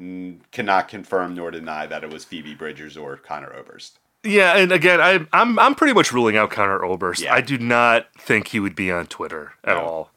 cannot 0.52 0.88
confirm 0.88 1.36
nor 1.36 1.52
deny 1.52 1.86
that 1.86 2.04
it 2.04 2.10
was 2.12 2.26
Phoebe 2.26 2.56
Bridgers 2.56 2.98
or 2.98 3.16
Conor 3.16 3.54
Oberst. 3.56 4.00
Yeah, 4.24 4.58
and 4.58 4.72
again, 4.72 5.00
I, 5.00 5.20
I'm 5.32 5.60
I'm 5.60 5.76
pretty 5.76 5.94
much 5.94 6.12
ruling 6.12 6.36
out 6.36 6.50
Conor 6.50 6.84
Oberst. 6.84 7.22
Yeah. 7.22 7.34
I 7.36 7.42
do 7.42 7.60
not 7.60 8.08
think 8.18 8.48
he 8.48 8.60
would 8.60 8.74
be 8.76 8.92
on 8.92 9.06
Twitter 9.06 9.54
at 9.64 9.76
No. 9.76 9.82
all, 9.84 10.12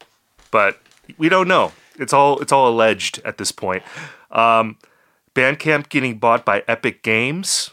but 0.49 0.79
we 1.19 1.29
don't 1.29 1.47
know. 1.47 1.73
It's 1.99 2.11
all 2.11 2.39
it's 2.39 2.51
all 2.51 2.67
alleged 2.67 3.21
at 3.23 3.37
this 3.37 3.51
point. 3.51 3.83
Um, 4.31 4.79
Bandcamp 5.35 5.89
getting 5.89 6.17
bought 6.17 6.43
by 6.43 6.63
Epic 6.67 7.03
Games. 7.03 7.69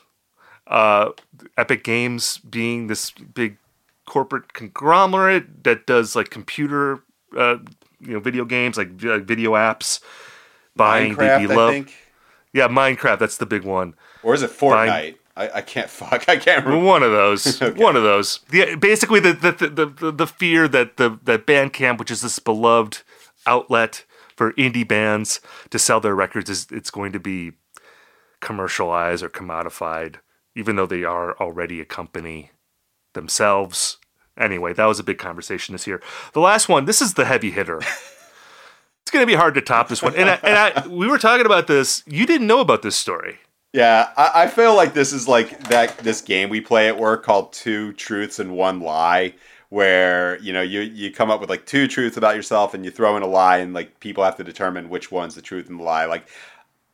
Uh, 0.66 1.12
Epic 1.56 1.84
Games 1.84 2.36
being 2.38 2.88
this 2.88 3.12
big 3.12 3.56
corporate 4.04 4.52
conglomerate 4.52 5.64
that 5.64 5.86
does 5.86 6.14
like 6.14 6.28
computer, 6.28 7.00
uh, 7.34 7.56
you 8.06 8.14
know, 8.14 8.20
video 8.20 8.44
games 8.44 8.76
like 8.76 8.90
vi- 8.92 9.18
video 9.18 9.52
apps. 9.52 10.00
Buying 10.76 11.14
Minecraft, 11.14 11.16
the 11.18 11.32
I 11.34 11.46
beloved, 11.46 11.74
think, 11.74 11.94
yeah, 12.52 12.66
Minecraft. 12.68 13.18
That's 13.20 13.36
the 13.36 13.46
big 13.46 13.62
one. 13.64 13.94
or 14.24 14.34
is 14.34 14.42
it 14.42 14.58
Buying- 14.58 14.90
Fortnite? 14.90 15.16
I, 15.36 15.50
I 15.58 15.60
can't 15.62 15.90
fuck. 16.00 16.28
I 16.28 16.36
can't 16.36 16.64
remember. 16.64 16.84
One 16.86 17.02
of 17.02 17.10
those. 17.12 17.60
One 17.76 17.96
of 17.96 18.02
those. 18.02 18.40
Yeah, 18.52 18.74
basically 18.76 19.20
the 19.20 19.32
the, 19.32 19.52
the 19.68 19.86
the 19.86 20.10
the 20.12 20.26
fear 20.26 20.66
that 20.68 20.96
the 20.96 21.18
that 21.24 21.46
Bandcamp, 21.46 21.98
which 21.98 22.10
is 22.10 22.22
this 22.22 22.38
beloved 22.38 23.02
outlet 23.46 24.04
for 24.36 24.52
indie 24.54 24.86
bands 24.86 25.40
to 25.70 25.78
sell 25.78 26.00
their 26.00 26.14
records, 26.14 26.50
is 26.50 26.66
it's 26.70 26.90
going 26.90 27.12
to 27.12 27.20
be 27.20 27.52
commercialized 28.40 29.22
or 29.22 29.28
commodified, 29.28 30.16
even 30.54 30.76
though 30.76 30.86
they 30.86 31.04
are 31.04 31.36
already 31.38 31.80
a 31.80 31.84
company 31.84 32.50
themselves. 33.14 33.98
Anyway, 34.38 34.72
that 34.72 34.86
was 34.86 34.98
a 34.98 35.04
big 35.04 35.18
conversation 35.18 35.72
this 35.72 35.86
year. 35.86 36.02
The 36.32 36.40
last 36.40 36.68
one, 36.68 36.86
this 36.86 37.00
is 37.00 37.14
the 37.14 37.24
heavy 37.24 37.50
hitter. 37.50 37.80
It's 39.04 39.10
going 39.10 39.22
to 39.22 39.26
be 39.26 39.34
hard 39.34 39.52
to 39.56 39.60
top 39.60 39.88
this 39.88 40.02
one. 40.02 40.16
And 40.16 40.30
I, 40.30 40.38
and 40.42 40.56
I, 40.56 40.86
we 40.86 41.06
were 41.06 41.18
talking 41.18 41.44
about 41.44 41.66
this. 41.66 42.02
You 42.06 42.24
didn't 42.24 42.46
know 42.46 42.60
about 42.60 42.80
this 42.80 42.96
story. 42.96 43.36
Yeah, 43.74 44.10
I, 44.16 44.44
I 44.44 44.46
feel 44.46 44.74
like 44.74 44.94
this 44.94 45.12
is 45.12 45.28
like 45.28 45.68
that 45.68 45.98
this 45.98 46.22
game 46.22 46.48
we 46.48 46.62
play 46.62 46.88
at 46.88 46.96
work 46.96 47.22
called 47.22 47.52
Two 47.52 47.92
Truths 47.92 48.38
and 48.38 48.56
One 48.56 48.80
Lie, 48.80 49.34
where 49.68 50.38
you 50.38 50.52
know 50.52 50.62
you 50.62 50.80
you 50.80 51.10
come 51.10 51.30
up 51.30 51.40
with 51.40 51.50
like 51.50 51.66
two 51.66 51.86
truths 51.86 52.16
about 52.16 52.36
yourself 52.36 52.72
and 52.72 52.84
you 52.84 52.90
throw 52.90 53.16
in 53.16 53.22
a 53.22 53.26
lie, 53.26 53.58
and 53.58 53.74
like 53.74 53.98
people 54.00 54.24
have 54.24 54.36
to 54.36 54.44
determine 54.44 54.88
which 54.88 55.10
one's 55.10 55.34
the 55.34 55.42
truth 55.42 55.68
and 55.68 55.80
the 55.80 55.84
lie. 55.84 56.06
Like, 56.06 56.28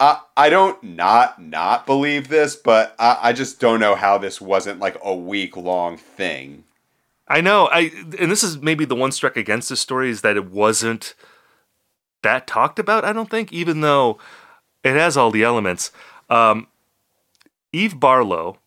I 0.01 0.21
I 0.37 0.49
don't 0.49 0.83
not 0.83 1.41
not 1.41 1.85
believe 1.85 2.29
this, 2.29 2.57
but 2.57 2.97
I, 2.99 3.19
I 3.23 3.33
just 3.35 3.61
don't 3.61 3.79
know 3.79 3.95
how 3.95 4.17
this 4.17 4.41
wasn't 4.41 4.81
like 4.81 4.97
a 5.05 5.15
week 5.15 5.59
long 5.59 5.99
thing. 5.99 6.65
I 7.31 7.41
know. 7.41 7.69
I 7.73 7.93
and 8.19 8.31
this 8.31 8.43
is 8.43 8.59
maybe 8.59 8.85
the 8.85 8.97
one 8.97 9.13
struck 9.13 9.37
against 9.37 9.69
this 9.69 9.81
story 9.81 10.11
is 10.11 10.23
that 10.23 10.37
it 10.37 10.51
wasn't 10.51 11.15
that 12.23 12.47
talked 12.47 12.79
about. 12.79 13.05
I 13.05 13.13
don't 13.13 13.31
think, 13.31 13.53
even 13.53 13.81
though 13.81 14.19
it 14.83 14.95
has 14.95 15.17
all 15.17 15.31
the 15.31 15.45
elements. 15.45 15.93
Um, 16.29 16.67
Eve 17.73 18.01
Barlow, 18.01 18.59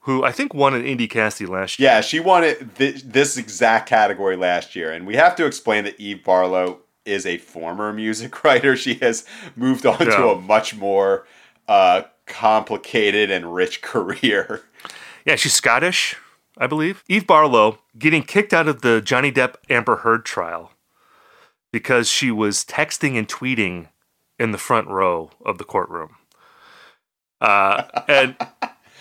who 0.00 0.24
I 0.24 0.32
think 0.32 0.52
won 0.52 0.74
an 0.74 0.82
Indie 0.82 1.10
Casty 1.10 1.48
last 1.48 1.78
year. 1.78 1.88
Yeah, 1.88 2.00
she 2.00 2.20
won 2.20 2.42
it 2.42 2.74
th- 2.76 3.02
this 3.02 3.36
exact 3.36 3.88
category 3.88 4.36
last 4.36 4.74
year, 4.74 4.90
and 4.92 5.06
we 5.06 5.14
have 5.16 5.36
to 5.36 5.46
explain 5.46 5.84
that 5.84 5.98
Eve 6.00 6.24
Barlow 6.24 6.80
is 7.04 7.26
a 7.26 7.38
former 7.38 7.92
music 7.92 8.42
writer. 8.44 8.76
She 8.76 8.94
has 8.94 9.24
moved 9.54 9.86
on 9.86 9.98
to 9.98 10.30
a 10.30 10.40
much 10.40 10.74
more 10.74 11.26
uh, 11.68 12.02
complicated 12.26 13.30
and 13.30 13.54
rich 13.54 13.82
career. 13.82 14.62
Yeah, 15.24 15.36
she's 15.36 15.54
Scottish, 15.54 16.16
I 16.60 16.66
believe. 16.68 17.02
Eve 17.08 17.26
Barlow 17.26 17.78
getting 17.98 18.22
kicked 18.22 18.52
out 18.52 18.68
of 18.68 18.82
the 18.82 19.00
Johnny 19.00 19.32
Depp 19.32 19.54
Amber 19.68 19.96
Heard 19.96 20.24
trial 20.24 20.72
because 21.72 22.08
she 22.08 22.30
was 22.30 22.64
texting 22.64 23.16
and 23.16 23.26
tweeting 23.26 23.88
in 24.38 24.52
the 24.52 24.58
front 24.58 24.86
row 24.88 25.30
of 25.44 25.58
the 25.58 25.64
courtroom. 25.64 26.16
Uh, 27.40 27.84
and 28.08 28.36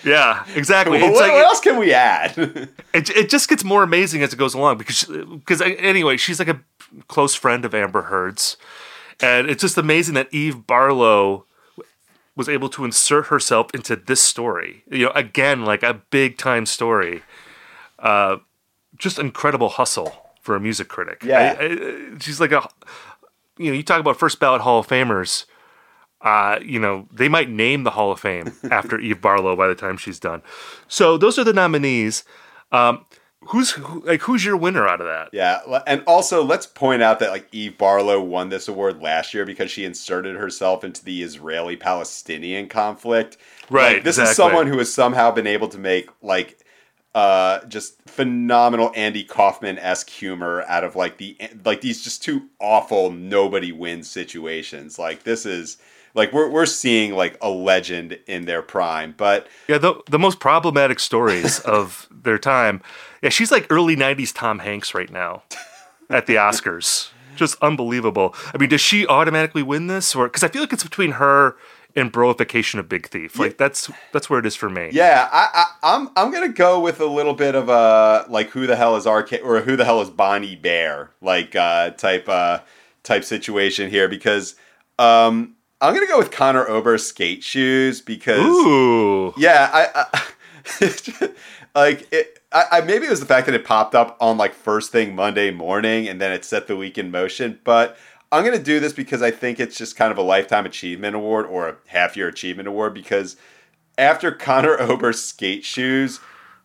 yeah, 0.03 0.45
exactly. 0.55 1.01
what, 1.01 1.13
like- 1.13 1.31
what 1.33 1.45
else 1.45 1.59
can 1.59 1.77
we 1.77 1.93
add? 1.93 2.37
it, 2.93 3.09
it 3.09 3.29
just 3.29 3.49
gets 3.49 3.63
more 3.63 3.83
amazing 3.83 4.23
as 4.23 4.33
it 4.33 4.37
goes 4.37 4.53
along 4.53 4.77
because 4.77 5.03
because 5.05 5.61
anyway 5.61 6.17
she's 6.17 6.39
like 6.39 6.47
a 6.47 6.61
close 7.07 7.35
friend 7.35 7.65
of 7.65 7.75
amber 7.75 8.03
heard's 8.03 8.57
and 9.21 9.47
it's 9.49 9.61
just 9.61 9.77
amazing 9.77 10.15
that 10.15 10.27
eve 10.33 10.65
barlow 10.65 11.45
was 12.35 12.49
able 12.49 12.67
to 12.69 12.83
insert 12.83 13.27
herself 13.27 13.67
into 13.75 13.95
this 13.95 14.19
story 14.21 14.83
you 14.89 15.05
know 15.05 15.11
again 15.11 15.65
like 15.65 15.83
a 15.83 15.93
big 16.09 16.37
time 16.37 16.65
story 16.65 17.21
uh 18.01 18.37
just 18.97 19.19
incredible 19.19 19.69
hustle 19.69 20.13
for 20.41 20.55
a 20.55 20.59
music 20.59 20.87
critic 20.87 21.23
Yeah. 21.23 21.55
I- 21.59 21.63
I- 21.65 22.17
she's 22.19 22.39
like 22.39 22.51
a 22.51 22.67
you 23.57 23.71
know 23.71 23.77
you 23.77 23.83
talk 23.83 23.99
about 23.99 24.17
first 24.17 24.39
ballot 24.39 24.61
hall 24.61 24.79
of 24.79 24.87
famers 24.87 25.45
uh, 26.21 26.59
you 26.61 26.79
know, 26.79 27.07
they 27.13 27.29
might 27.29 27.49
name 27.49 27.83
the 27.83 27.91
Hall 27.91 28.11
of 28.11 28.19
Fame 28.19 28.51
after 28.71 28.99
Eve 28.99 29.21
Barlow 29.21 29.55
by 29.55 29.69
the 29.69 29.73
time 29.75 29.95
she's 29.95 30.19
done. 30.19 30.41
So 30.89 31.17
those 31.17 31.39
are 31.39 31.45
the 31.45 31.53
nominees. 31.53 32.25
Um, 32.73 33.05
who's 33.47 33.71
who, 33.71 34.03
like 34.05 34.19
who's 34.23 34.43
your 34.43 34.57
winner 34.57 34.85
out 34.85 34.99
of 34.99 35.07
that? 35.07 35.29
yeah, 35.31 35.61
and 35.87 36.03
also 36.05 36.43
let's 36.43 36.67
point 36.67 37.01
out 37.01 37.19
that 37.19 37.29
like 37.29 37.47
Eve 37.53 37.77
Barlow 37.77 38.21
won 38.21 38.49
this 38.49 38.67
award 38.67 39.01
last 39.01 39.33
year 39.33 39.45
because 39.45 39.71
she 39.71 39.85
inserted 39.85 40.35
herself 40.35 40.83
into 40.83 41.05
the 41.05 41.23
Israeli-Palestinian 41.23 42.67
conflict. 42.67 43.37
Right, 43.69 43.95
Like, 43.95 44.03
this 44.03 44.17
is 44.17 44.35
someone 44.35 44.67
who 44.67 44.77
has 44.79 44.93
somehow 44.93 45.31
been 45.31 45.47
able 45.47 45.69
to 45.69 45.77
make 45.77 46.09
like 46.21 46.59
uh 47.15 47.65
just 47.65 48.01
phenomenal 48.03 48.91
Andy 48.95 49.23
Kaufman 49.23 49.79
esque 49.79 50.09
humor 50.09 50.63
out 50.67 50.83
of 50.83 50.95
like 50.95 51.17
the 51.17 51.37
like 51.65 51.81
these 51.81 52.03
just 52.03 52.23
two 52.23 52.49
awful 52.59 53.11
nobody 53.11 53.71
wins 53.71 54.09
situations. 54.09 54.99
Like 54.99 55.23
this 55.23 55.45
is 55.45 55.77
like 56.13 56.33
we're 56.33 56.49
we're 56.49 56.65
seeing 56.65 57.13
like 57.13 57.37
a 57.41 57.49
legend 57.49 58.19
in 58.27 58.45
their 58.45 58.61
prime. 58.61 59.13
But 59.17 59.47
Yeah, 59.67 59.77
the 59.77 60.01
the 60.09 60.19
most 60.19 60.39
problematic 60.39 60.99
stories 60.99 61.59
of 61.77 62.07
their 62.11 62.37
time. 62.37 62.81
Yeah, 63.21 63.29
she's 63.29 63.51
like 63.51 63.67
early 63.69 63.95
'90s 63.95 64.33
Tom 64.33 64.59
Hanks 64.59 64.93
right 64.93 65.11
now 65.11 65.43
at 66.09 66.25
the 66.25 66.35
Oscars. 66.35 67.09
Just 67.35 67.55
unbelievable. 67.61 68.35
I 68.53 68.57
mean, 68.57 68.69
does 68.69 68.81
she 68.81 69.07
automatically 69.07 69.63
win 69.63 69.87
this, 69.87 70.13
or 70.13 70.27
because 70.27 70.43
I 70.43 70.49
feel 70.49 70.61
like 70.61 70.73
it's 70.73 70.83
between 70.83 71.11
her 71.13 71.55
and 71.95 72.13
Broification 72.13 72.79
of 72.79 72.87
Big 72.87 73.07
Thief. 73.07 73.37
Like 73.39 73.57
that's 73.57 73.89
that's 74.13 74.29
where 74.29 74.39
it 74.39 74.45
is 74.45 74.55
for 74.55 74.69
me. 74.69 74.89
yeah, 74.91 75.27
I, 75.31 75.49
I 75.53 75.95
I'm 75.95 76.09
I'm 76.15 76.31
gonna 76.31 76.49
go 76.49 76.79
with 76.79 76.99
a 76.99 77.05
little 77.05 77.33
bit 77.33 77.55
of 77.55 77.69
a 77.69 78.25
like 78.29 78.49
who 78.49 78.67
the 78.67 78.75
hell 78.75 78.95
is 78.95 79.05
RK 79.05 79.39
or 79.43 79.61
who 79.61 79.75
the 79.75 79.85
hell 79.85 80.01
is 80.01 80.09
Bon 80.09 80.43
Iver 80.43 81.11
like 81.21 81.55
uh, 81.55 81.91
type 81.91 82.29
uh, 82.29 82.59
type 83.03 83.23
situation 83.23 83.89
here 83.89 84.07
because 84.07 84.55
um 84.97 85.55
I'm 85.81 85.93
gonna 85.93 86.07
go 86.07 86.17
with 86.17 86.31
Conor 86.31 86.65
Oberst 86.69 87.07
skate 87.07 87.43
shoes 87.43 88.01
because 88.01 88.39
Ooh. 88.39 89.33
Yeah, 89.37 89.69
I, 89.71 90.07
I 90.13 91.29
like 91.75 92.11
it. 92.11 92.35
I, 92.51 92.65
I 92.71 92.81
maybe 92.81 93.05
it 93.05 93.09
was 93.09 93.19
the 93.19 93.25
fact 93.25 93.45
that 93.45 93.55
it 93.55 93.63
popped 93.63 93.95
up 93.95 94.17
on 94.19 94.37
like 94.37 94.53
first 94.53 94.91
thing 94.91 95.15
Monday 95.15 95.51
morning, 95.51 96.07
and 96.07 96.19
then 96.19 96.31
it 96.31 96.43
set 96.43 96.67
the 96.67 96.75
week 96.75 96.97
in 96.97 97.11
motion. 97.11 97.59
But 97.63 97.97
I'm 98.31 98.43
gonna 98.43 98.59
do 98.59 98.79
this 98.79 98.93
because 98.93 99.21
I 99.21 99.31
think 99.31 99.59
it's 99.59 99.77
just 99.77 99.95
kind 99.95 100.11
of 100.11 100.17
a 100.17 100.23
lifetime 100.23 100.65
achievement 100.65 101.15
award 101.15 101.47
or 101.47 101.69
a 101.69 101.75
half 101.87 102.15
year 102.15 102.27
achievement 102.27 102.67
award. 102.67 102.93
Because 102.93 103.35
after 103.97 104.31
Conor 104.31 104.77
Oberst's 104.79 105.27
skate 105.27 105.65
shoes, 105.65 106.19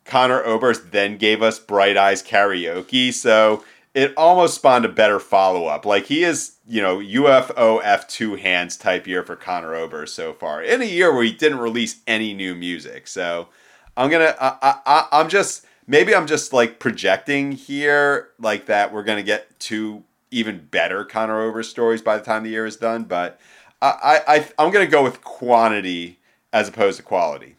Conor 0.05 0.43
Oberst 0.45 0.93
then 0.93 1.17
gave 1.17 1.43
us 1.43 1.59
Bright 1.59 1.97
Eyes 1.97 2.23
karaoke. 2.23 3.13
So 3.13 3.65
it 3.95 4.13
almost 4.17 4.57
spawned 4.57 4.85
a 4.85 4.89
better 4.89 5.21
follow 5.21 5.67
up. 5.67 5.87
Like 5.87 6.07
he 6.07 6.25
is, 6.25 6.57
you 6.67 6.83
know, 6.83 6.99
UFOF 6.99 8.09
Two 8.09 8.35
Hands 8.35 8.77
type 8.77 9.07
year 9.07 9.23
for 9.23 9.37
Conor 9.37 9.75
Oberst 9.75 10.15
so 10.15 10.33
far 10.33 10.63
in 10.63 10.83
a 10.83 10.87
year 10.87 11.15
where 11.15 11.25
he 11.25 11.33
didn't 11.33 11.59
release 11.59 12.03
any 12.07 12.35
new 12.35 12.55
music. 12.55 13.07
So 13.07 13.49
I'm 13.97 14.11
gonna, 14.11 14.35
I, 14.39 14.81
I, 14.85 15.09
I'm 15.13 15.29
just 15.29 15.65
maybe 15.87 16.15
I'm 16.15 16.27
just 16.27 16.53
like 16.53 16.79
projecting 16.79 17.53
here, 17.53 18.31
like 18.39 18.67
that 18.67 18.93
we're 18.93 19.05
gonna 19.05 19.23
get 19.23 19.59
two 19.61 20.03
even 20.35 20.67
better 20.71 21.05
Conor 21.05 21.43
Oberst 21.43 21.71
stories 21.71 22.03
by 22.03 22.19
the 22.19 22.25
time 22.25 22.43
the 22.43 22.51
year 22.51 22.67
is 22.67 22.77
done. 22.77 23.05
But 23.05 23.41
I, 23.81 24.21
I, 24.29 24.35
I 24.37 24.49
I'm 24.59 24.73
gonna 24.73 24.87
go 24.87 25.03
with 25.03 25.23
quantity 25.23 26.19
as 26.53 26.69
opposed 26.69 26.97
to 26.99 27.03
quality. 27.03 27.57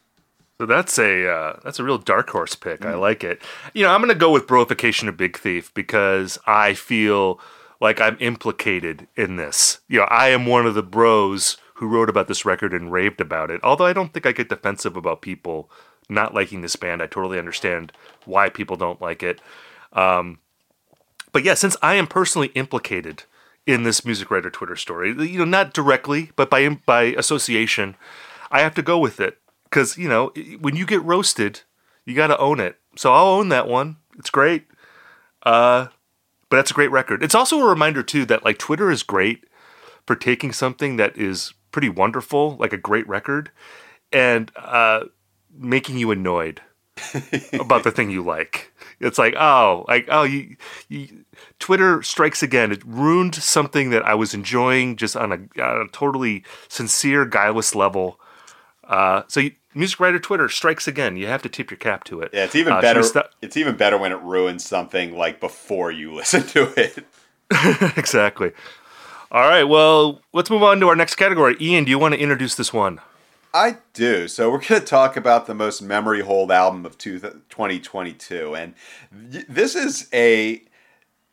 So 0.58 0.66
that's 0.66 0.98
a 0.98 1.30
uh, 1.30 1.60
that's 1.64 1.80
a 1.80 1.84
real 1.84 1.98
dark 1.98 2.30
horse 2.30 2.56
pick. 2.56 2.82
Mm. 2.82 2.92
I 2.92 2.96
like 2.96 3.24
it. 3.24 3.42
You 3.74 3.84
know, 3.84 3.92
I'm 3.92 4.00
going 4.00 4.14
to 4.14 4.18
go 4.18 4.32
with 4.32 4.48
Broification 4.48 5.10
of 5.10 5.18
Big 5.18 5.38
Thief 5.38 5.74
because 5.74 6.40
I 6.48 6.74
feel 6.74 7.40
like 7.82 8.00
I'm 8.00 8.16
implicated 8.22 9.08
in 9.18 9.36
this. 9.36 9.80
You 9.90 10.00
know, 10.00 10.06
I 10.06 10.30
am 10.30 10.46
one 10.46 10.66
of 10.66 10.74
the 10.74 10.84
bros 10.84 11.58
who 11.76 11.88
wrote 11.88 12.10
about 12.10 12.30
this 12.30 12.46
record 12.46 12.74
and 12.74 12.90
raved 12.90 13.20
about 13.20 13.52
it. 13.52 13.60
Although 13.64 13.86
I 13.86 13.92
don't 13.92 14.14
think 14.14 14.26
I 14.26 14.32
get 14.32 14.48
defensive 14.48 14.96
about 14.96 15.22
people 15.22 15.70
not 16.08 16.34
liking 16.34 16.62
this 16.62 16.78
band. 16.78 17.02
I 17.02 17.08
totally 17.08 17.38
understand 17.38 17.92
why 18.24 18.48
people 18.48 18.78
don't 18.78 19.02
like 19.02 19.24
it. 19.24 19.42
Um, 19.92 20.40
but 21.36 21.44
yeah, 21.44 21.54
since 21.54 21.76
I 21.82 21.96
am 21.96 22.08
personally 22.08 22.48
implicated 22.56 23.24
in 23.68 23.84
this 23.84 24.06
music 24.06 24.32
writer 24.32 24.50
Twitter 24.50 24.78
story, 24.78 25.10
you 25.10 25.38
know, 25.38 25.44
not 25.44 25.74
directly, 25.74 26.32
but 26.38 26.50
by 26.50 26.70
by 26.70 27.14
association, 27.18 27.98
I 28.50 28.62
have 28.62 28.74
to 28.76 28.82
go 28.82 28.98
with 28.98 29.20
it 29.20 29.40
because 29.66 29.98
you 29.98 30.08
know 30.08 30.32
when 30.62 30.78
you 30.78 30.86
get 30.86 31.04
roasted, 31.04 31.64
you 32.06 32.16
got 32.16 32.28
to 32.28 32.38
own 32.38 32.62
it. 32.62 32.78
So 32.96 33.12
I'll 33.12 33.28
own 33.28 33.50
that 33.50 33.68
one. 33.68 33.98
It's 34.18 34.30
great. 34.30 34.68
Uh, 35.44 35.88
but 36.48 36.56
that's 36.56 36.72
a 36.72 36.74
great 36.74 36.92
record. 36.92 37.22
It's 37.22 37.36
also 37.36 37.60
a 37.60 37.68
reminder 37.68 38.02
too 38.02 38.24
that 38.28 38.46
like 38.46 38.58
Twitter 38.58 38.90
is 38.90 39.04
great 39.04 39.44
for 40.08 40.16
taking 40.16 40.54
something 40.54 40.96
that 40.96 41.18
is 41.18 41.54
pretty 41.70 41.90
wonderful, 41.90 42.56
like 42.62 42.72
a 42.72 42.78
great 42.78 43.10
record, 43.10 43.52
and 44.10 44.54
uh, 44.56 45.04
making 45.54 45.98
you 45.98 46.12
annoyed 46.12 46.62
about 47.54 47.84
the 47.84 47.92
thing 47.92 48.10
you 48.10 48.24
like. 48.24 48.72
It's 49.00 49.18
like, 49.18 49.36
oh, 49.38 49.86
like 49.88 50.08
oh, 50.10 50.24
you, 50.24 50.56
you, 50.88 51.26
Twitter 51.60 52.02
strikes 52.02 52.42
again. 52.42 52.72
It 52.72 52.84
ruined 52.86 53.36
something 53.36 53.90
that 53.90 54.06
I 54.06 54.16
was 54.16 54.34
enjoying 54.34 54.96
just 54.96 55.16
on 55.16 55.32
a, 55.32 55.62
on 55.62 55.82
a 55.82 55.88
totally 55.90 56.44
sincere, 56.68 57.26
guileless 57.26 57.76
level. 57.76 58.20
Uh, 58.86 59.24
so 59.28 59.40
you, 59.42 59.52
music 59.74 60.00
writer 60.00 60.20
Twitter 60.20 60.48
strikes 60.48 60.88
again. 60.88 61.18
You 61.18 61.28
have 61.28 61.42
to 61.44 61.50
tip 61.50 61.70
your 61.70 61.78
cap 61.78 62.04
to 62.06 62.22
it. 62.22 62.32
Yeah, 62.34 62.46
it's 62.46 62.56
even 62.56 62.74
uh, 62.74 62.82
better. 62.82 63.04
St- 63.04 63.26
it's 63.42 63.58
even 63.58 63.76
better 63.76 63.98
when 63.98 64.12
it 64.12 64.22
ruins 64.22 64.64
something 64.66 65.18
like 65.18 65.40
before 65.40 65.92
you 65.92 66.14
listen 66.16 66.44
to 66.48 66.74
it. 66.80 67.06
exactly. 67.98 68.52
All 69.32 69.48
right. 69.48 69.64
Well, 69.64 70.22
let's 70.34 70.50
move 70.50 70.64
on 70.64 70.80
to 70.80 70.88
our 70.88 70.96
next 70.96 71.16
category. 71.16 71.58
Ian, 71.60 71.84
do 71.84 71.92
you 71.92 72.00
want 72.00 72.14
to 72.14 72.20
introduce 72.20 72.56
this 72.56 72.72
one? 72.72 73.02
I 73.56 73.78
do. 73.94 74.28
So 74.28 74.52
we're 74.52 74.60
going 74.60 74.82
to 74.82 74.86
talk 74.86 75.16
about 75.16 75.48
the 75.48 75.56
most 75.56 75.82
memory 75.82 76.20
hold 76.20 76.52
album 76.52 76.86
of 76.86 76.98
2022, 76.98 78.54
and 78.54 78.74
this 79.12 79.76
is 79.76 80.10
a 80.14 80.62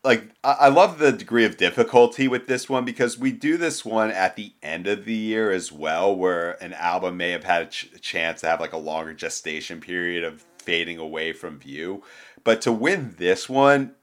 like 0.05 0.31
I 0.43 0.69
love 0.69 0.99
the 0.99 1.11
degree 1.13 1.45
of 1.45 1.57
difficulty 1.57 2.29
with 2.29 2.47
this 2.47 2.69
one 2.69 2.85
because 2.85 3.19
we 3.19 3.33
do 3.33 3.57
this 3.57 3.85
one 3.85 4.11
at 4.11 4.37
the 4.37 4.53
end 4.63 4.87
of 4.87 5.05
the 5.05 5.15
year 5.15 5.51
as 5.51 5.73
well, 5.73 6.15
where 6.15 6.63
an 6.63 6.75
album 6.75 7.17
may 7.17 7.31
have 7.31 7.45
had 7.45 7.63
a, 7.63 7.67
ch- 7.67 7.91
chance 8.01 8.41
to 8.43 8.49
have 8.49 8.61
like 8.61 8.73
a 8.73 8.79
longer 8.79 9.15
gestation 9.15 9.81
period 9.81 10.23
of 10.23 10.45
fading 10.59 10.99
away 10.99 11.33
from 11.33 11.59
view. 11.59 12.05
But 12.45 12.61
to 12.63 12.73
win 12.73 13.17
this 13.19 13.49
one, 13.49 13.95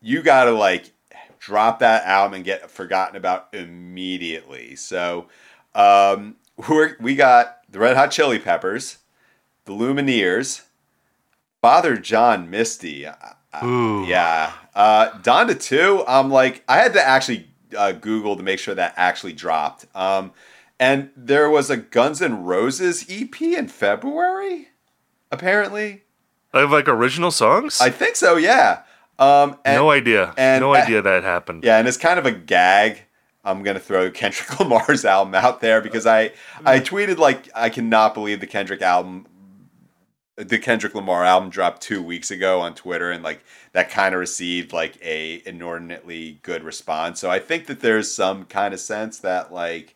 you 0.00 0.22
got 0.22 0.44
to 0.44 0.52
like 0.52 0.92
drop 1.38 1.78
that 1.78 2.04
album 2.04 2.34
and 2.34 2.44
get 2.44 2.70
forgotten 2.70 3.16
about 3.16 3.48
immediately. 3.52 4.76
So 4.76 5.28
um, 5.74 6.36
we're, 6.68 6.96
we 7.00 7.14
got 7.14 7.61
the 7.72 7.78
Red 7.78 7.96
Hot 7.96 8.10
Chili 8.10 8.38
Peppers, 8.38 8.98
the 9.64 9.72
Lumineers, 9.72 10.62
Father 11.60 11.96
John 11.96 12.50
Misty. 12.50 13.06
Ooh. 13.64 14.04
Yeah. 14.06 14.52
Uh, 14.74 15.10
Donda 15.20 15.60
2, 15.60 16.04
I'm 16.06 16.30
like, 16.30 16.62
I 16.68 16.78
had 16.78 16.92
to 16.92 17.02
actually 17.02 17.48
uh, 17.76 17.92
Google 17.92 18.36
to 18.36 18.42
make 18.42 18.58
sure 18.58 18.74
that 18.74 18.94
actually 18.96 19.32
dropped. 19.32 19.86
Um, 19.94 20.32
and 20.78 21.10
there 21.16 21.48
was 21.48 21.70
a 21.70 21.76
Guns 21.76 22.20
N' 22.20 22.44
Roses 22.44 23.06
EP 23.08 23.40
in 23.40 23.68
February, 23.68 24.68
apparently. 25.30 26.02
Of 26.52 26.70
like 26.70 26.88
original 26.88 27.30
songs? 27.30 27.80
I 27.80 27.88
think 27.88 28.16
so, 28.16 28.36
yeah. 28.36 28.82
Um, 29.18 29.58
and, 29.64 29.76
no 29.76 29.90
idea. 29.90 30.34
And, 30.36 30.60
no 30.60 30.74
idea 30.74 31.00
that 31.00 31.22
happened. 31.22 31.64
Yeah, 31.64 31.78
and 31.78 31.88
it's 31.88 31.96
kind 31.96 32.18
of 32.18 32.26
a 32.26 32.32
gag. 32.32 33.02
I'm 33.44 33.62
gonna 33.62 33.80
throw 33.80 34.10
Kendrick 34.10 34.58
Lamar's 34.60 35.04
album 35.04 35.34
out 35.34 35.60
there 35.60 35.80
because 35.80 36.06
I 36.06 36.32
I 36.64 36.78
mm. 36.78 36.84
tweeted 36.84 37.18
like 37.18 37.48
I 37.54 37.68
cannot 37.70 38.14
believe 38.14 38.40
the 38.40 38.46
Kendrick 38.46 38.82
album 38.82 39.26
the 40.36 40.58
Kendrick 40.58 40.94
Lamar 40.94 41.24
album 41.24 41.50
dropped 41.50 41.82
two 41.82 42.02
weeks 42.02 42.30
ago 42.30 42.60
on 42.60 42.74
Twitter, 42.74 43.10
and 43.10 43.22
like 43.22 43.44
that 43.72 43.90
kind 43.90 44.14
of 44.14 44.20
received 44.20 44.72
like 44.72 44.98
a 45.02 45.42
inordinately 45.46 46.40
good 46.42 46.64
response. 46.64 47.20
So 47.20 47.30
I 47.30 47.38
think 47.38 47.66
that 47.66 47.80
there's 47.80 48.12
some 48.12 48.44
kind 48.44 48.72
of 48.72 48.80
sense 48.80 49.18
that 49.18 49.52
like 49.52 49.94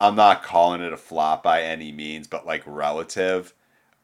I'm 0.00 0.14
not 0.14 0.42
calling 0.42 0.80
it 0.80 0.92
a 0.92 0.96
flop 0.96 1.42
by 1.42 1.62
any 1.62 1.92
means, 1.92 2.28
but 2.28 2.46
like 2.46 2.62
relative. 2.66 3.54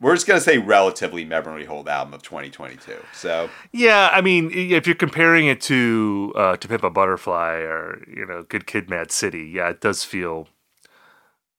We're 0.00 0.14
just 0.14 0.26
gonna 0.26 0.40
say 0.40 0.58
relatively 0.58 1.24
memory 1.24 1.64
hold 1.64 1.88
album 1.88 2.14
of 2.14 2.22
2022. 2.22 2.96
So 3.12 3.50
yeah, 3.72 4.10
I 4.12 4.20
mean, 4.20 4.50
if 4.52 4.86
you're 4.86 4.96
comparing 4.96 5.46
it 5.46 5.60
to 5.62 6.32
uh, 6.36 6.56
to 6.56 6.68
Pimp 6.68 6.84
a 6.84 6.90
Butterfly 6.90 7.54
or 7.56 8.04
you 8.06 8.26
know 8.26 8.44
Good 8.44 8.66
Kid, 8.66 8.88
Mad 8.88 9.10
City, 9.10 9.50
yeah, 9.54 9.70
it 9.70 9.80
does 9.80 10.04
feel 10.04 10.48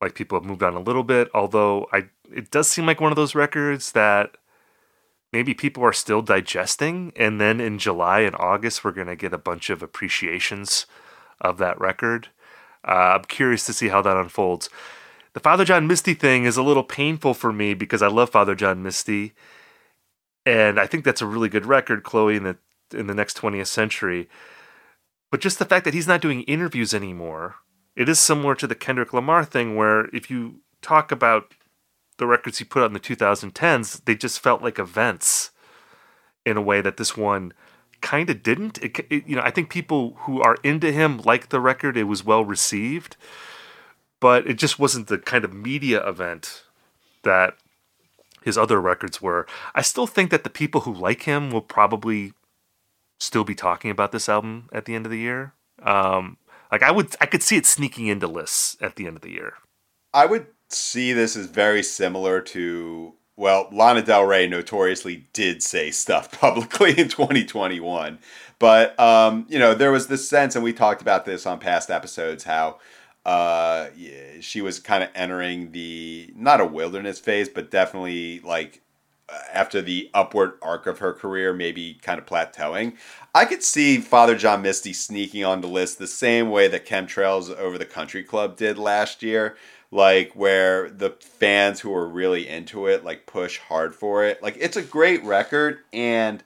like 0.02 0.16
people 0.16 0.40
have 0.40 0.48
moved 0.48 0.64
on 0.64 0.76
a 0.76 0.80
little 0.80 1.04
bit. 1.04 1.30
Although 1.34 1.88
I 1.92 2.06
it 2.34 2.52
does 2.52 2.68
seem 2.70 2.86
like 2.86 3.02
one 3.02 3.12
of 3.12 3.18
those 3.18 3.36
records 3.36 3.92
that 3.92 4.38
maybe 5.32 5.54
people 5.54 5.84
are 5.84 5.94
still 5.94 6.22
digesting 6.22 7.12
and 7.16 7.40
then 7.40 7.60
in 7.60 7.78
July 7.78 8.22
and 8.22 8.36
August 8.38 8.84
we're 8.84 8.92
going 8.92 9.08
to 9.08 9.16
get 9.16 9.34
a 9.34 9.38
bunch 9.38 9.70
of 9.70 9.84
appreciations 9.84 10.86
of 11.42 11.58
that 11.58 11.80
record. 11.80 12.30
Uh, 12.88 13.18
I'm 13.18 13.24
curious 13.26 13.66
to 13.66 13.74
see 13.74 13.90
how 13.90 14.02
that 14.02 14.18
unfolds. 14.18 14.70
The 15.34 15.40
Father 15.40 15.66
John 15.66 15.88
Misty 15.88 16.14
thing 16.14 16.46
is 16.46 16.58
a 16.58 16.64
little 16.64 16.84
painful 16.84 17.34
for 17.34 17.54
me 17.54 17.74
because 17.74 18.02
I 18.02 18.08
love 18.08 18.30
Father 18.30 18.56
John 18.56 18.82
Misty 18.82 19.34
and 20.46 20.80
I 20.80 20.88
think 20.88 21.04
that's 21.04 21.22
a 21.22 21.28
really 21.28 21.50
good 21.50 21.66
record 21.66 22.04
Chloe 22.04 22.36
in 22.36 22.44
the 22.44 22.58
in 22.92 23.06
the 23.08 23.14
next 23.14 23.38
20th 23.38 23.68
century. 23.68 24.28
But 25.32 25.42
just 25.42 25.60
the 25.60 25.66
fact 25.66 25.86
that 25.86 25.94
he's 25.94 26.08
not 26.08 26.22
doing 26.22 26.42
interviews 26.44 26.92
anymore, 26.92 27.58
it 27.96 28.10
is 28.10 28.18
similar 28.18 28.56
to 28.56 28.66
the 28.66 28.74
Kendrick 28.74 29.14
Lamar 29.14 29.46
thing 29.46 29.76
where 29.76 30.06
if 30.08 30.32
you 30.32 30.62
talk 30.82 31.12
about 31.12 31.54
the 32.18 32.26
records 32.26 32.58
he 32.58 32.66
put 32.66 32.82
out 32.82 32.88
in 32.88 32.94
the 32.94 33.00
2010s, 33.00 34.04
they 34.06 34.16
just 34.16 34.40
felt 34.40 34.64
like 34.64 34.80
events 34.80 35.52
in 36.46 36.58
a 36.58 36.62
way 36.62 36.82
that 36.82 36.98
this 36.98 37.16
one 37.16 37.54
kind 38.02 38.30
of 38.30 38.42
didn't. 38.42 38.80
It, 38.80 39.00
it, 39.12 39.28
you 39.28 39.36
know, 39.36 39.44
I 39.44 39.52
think 39.52 39.70
people 39.70 40.16
who 40.22 40.42
are 40.42 40.58
into 40.64 40.92
him 40.92 41.20
like 41.20 41.50
the 41.50 41.60
record. 41.60 41.96
It 41.96 42.06
was 42.06 42.26
well 42.26 42.44
received, 42.44 43.18
but 44.20 44.48
it 44.48 44.56
just 44.56 44.80
wasn't 44.80 45.08
the 45.08 45.18
kind 45.18 45.46
of 45.46 45.54
media 45.54 46.06
event 46.08 46.64
that 47.24 47.56
his 48.42 48.58
other 48.58 48.80
records 48.82 49.22
were. 49.22 49.46
I 49.76 49.82
still 49.82 50.08
think 50.08 50.32
that 50.32 50.44
the 50.44 50.50
people 50.50 50.82
who 50.82 50.94
like 50.94 51.24
him 51.24 51.52
will 51.52 51.62
probably 51.62 52.34
still 53.20 53.44
be 53.44 53.56
talking 53.56 53.92
about 53.92 54.12
this 54.12 54.30
album 54.30 54.70
at 54.72 54.86
the 54.86 54.96
end 54.96 55.06
of 55.06 55.12
the 55.12 55.20
year. 55.20 55.54
Um, 55.84 56.38
like 56.72 56.84
I 56.84 56.92
would, 56.92 57.16
I 57.20 57.26
could 57.26 57.44
see 57.44 57.58
it 57.58 57.66
sneaking 57.66 58.08
into 58.08 58.28
lists 58.28 58.78
at 58.82 58.96
the 58.96 59.08
end 59.08 59.16
of 59.16 59.22
the 59.22 59.32
year. 59.32 59.56
I 60.14 60.26
would 60.26 60.48
see 60.70 61.14
this 61.14 61.36
as 61.36 61.48
very 61.48 61.84
similar 61.84 62.42
to 62.42 63.14
well, 63.40 63.70
Lana 63.72 64.02
Del 64.02 64.26
Rey 64.26 64.48
notoriously 64.48 65.26
did 65.32 65.64
say 65.64 65.92
stuff 65.92 66.30
publicly 66.40 66.90
in 67.00 67.08
2021, 67.08 68.20
but 68.60 69.00
um, 69.00 69.46
you 69.48 69.58
know 69.58 69.74
there 69.74 69.94
was 69.94 70.08
this 70.08 70.28
sense, 70.28 70.56
and 70.56 70.64
we 70.64 70.74
talked 70.74 71.02
about 71.02 71.26
this 71.26 71.46
on 71.46 71.58
past 71.58 71.90
episodes, 71.90 72.44
how 72.44 72.80
uh, 73.26 73.88
she 74.40 74.62
was 74.62 74.80
kind 74.80 75.04
of 75.04 75.10
entering 75.16 75.72
the 75.72 76.34
not 76.36 76.62
a 76.62 76.66
wilderness 76.66 77.20
phase, 77.20 77.50
but 77.50 77.70
definitely 77.72 78.40
like 78.40 78.82
after 79.54 79.82
the 79.82 80.10
upward 80.14 80.54
arc 80.62 80.88
of 80.88 81.00
her 81.00 81.14
career, 81.14 81.54
maybe 81.54 82.00
kind 82.02 82.20
of 82.20 82.26
plateauing. 82.26 82.96
I 83.36 83.46
could 83.46 83.64
see 83.64 84.00
Father 84.00 84.36
John 84.36 84.62
Misty 84.62 84.94
sneaking 84.94 85.46
on 85.46 85.62
the 85.62 85.68
list 85.68 86.00
the 86.00 86.08
same 86.08 86.50
way 86.50 86.68
that 86.68 86.86
Chemtrails 86.86 87.56
Over 87.56 87.78
the 87.78 87.86
Country 87.86 88.24
Club 88.24 88.58
did 88.58 88.78
last 88.78 89.22
year 89.22 89.56
like 89.92 90.32
where 90.34 90.90
the 90.90 91.12
fans 91.20 91.80
who 91.80 91.94
are 91.94 92.08
really 92.08 92.48
into 92.48 92.88
it 92.88 93.04
like 93.04 93.26
push 93.26 93.58
hard 93.58 93.96
for 93.96 94.24
it. 94.24 94.42
Like 94.42 94.58
it's 94.60 94.78
a 94.78 94.82
great 94.82 95.24
record 95.24 95.80
and 95.92 96.44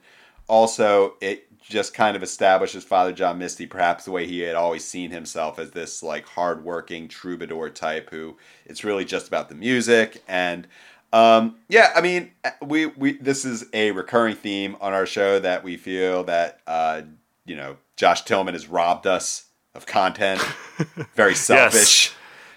also 0.48 1.14
it 1.20 1.53
just 1.68 1.94
kind 1.94 2.16
of 2.16 2.22
establishes 2.22 2.84
Father 2.84 3.12
John 3.12 3.38
Misty 3.38 3.66
perhaps 3.66 4.04
the 4.04 4.10
way 4.10 4.26
he 4.26 4.40
had 4.40 4.54
always 4.54 4.84
seen 4.84 5.10
himself 5.10 5.58
as 5.58 5.70
this 5.70 6.02
like 6.02 6.26
hardworking 6.26 7.08
troubadour 7.08 7.70
type 7.70 8.10
who 8.10 8.36
it's 8.66 8.84
really 8.84 9.04
just 9.04 9.28
about 9.28 9.48
the 9.48 9.54
music 9.54 10.22
and 10.28 10.66
um, 11.14 11.54
yeah, 11.68 11.92
I 11.94 12.00
mean, 12.00 12.32
we, 12.60 12.86
we 12.86 13.12
this 13.18 13.44
is 13.44 13.66
a 13.72 13.92
recurring 13.92 14.34
theme 14.34 14.76
on 14.80 14.92
our 14.92 15.06
show 15.06 15.38
that 15.38 15.62
we 15.62 15.76
feel 15.76 16.24
that 16.24 16.58
uh, 16.66 17.02
you 17.46 17.54
know 17.54 17.76
Josh 17.96 18.22
Tillman 18.22 18.54
has 18.54 18.66
robbed 18.66 19.06
us 19.06 19.46
of 19.76 19.86
content. 19.86 20.40
Very 21.14 21.36
selfish. 21.36 22.12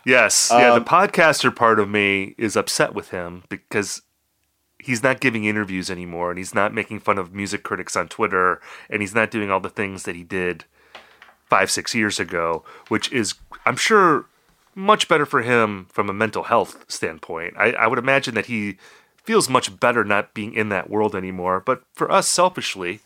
yes. 0.05 0.49
Yes. 0.49 0.51
Um, 0.51 0.62
yeah. 0.62 0.70
The 0.70 0.76
um, 0.78 0.86
podcaster 0.86 1.55
part 1.55 1.80
of 1.80 1.88
me 1.88 2.34
is 2.38 2.55
upset 2.55 2.95
with 2.95 3.12
him 3.12 3.43
because 3.49 4.01
he's 4.88 5.03
not 5.03 5.19
giving 5.19 5.43
interviews 5.43 5.91
anymore 5.91 6.31
and 6.31 6.38
he's 6.38 6.55
not 6.55 6.73
making 6.73 6.99
fun 7.01 7.17
of 7.17 7.33
music 7.33 7.61
critics 7.61 7.95
on 7.97 8.07
Twitter 8.07 8.61
and 8.89 9.01
he's 9.01 9.13
not 9.13 9.29
doing 9.29 9.51
all 9.51 9.59
the 9.59 9.69
things 9.69 10.03
that 10.03 10.15
he 10.15 10.23
did 10.23 10.63
five, 11.49 11.69
six 11.69 11.93
years 11.93 12.19
ago, 12.19 12.63
which 12.88 13.11
is, 13.11 13.35
I'm 13.65 13.75
sure, 13.75 14.25
much 14.75 15.09
better 15.09 15.25
for 15.25 15.41
him 15.41 15.88
from 15.91 16.09
a 16.09 16.13
mental 16.13 16.43
health 16.43 16.85
standpoint. 16.88 17.53
I, 17.57 17.73
I 17.73 17.88
would 17.88 17.99
imagine 17.99 18.33
that 18.35 18.45
he 18.45 18.77
feels 19.23 19.49
much 19.49 19.77
better 19.77 20.05
not 20.05 20.33
being 20.33 20.53
in 20.53 20.69
that 20.69 20.89
world 20.89 21.15
anymore. 21.15 21.59
But 21.59 21.83
for 21.93 22.09
us, 22.09 22.27
selfishly, 22.29 23.01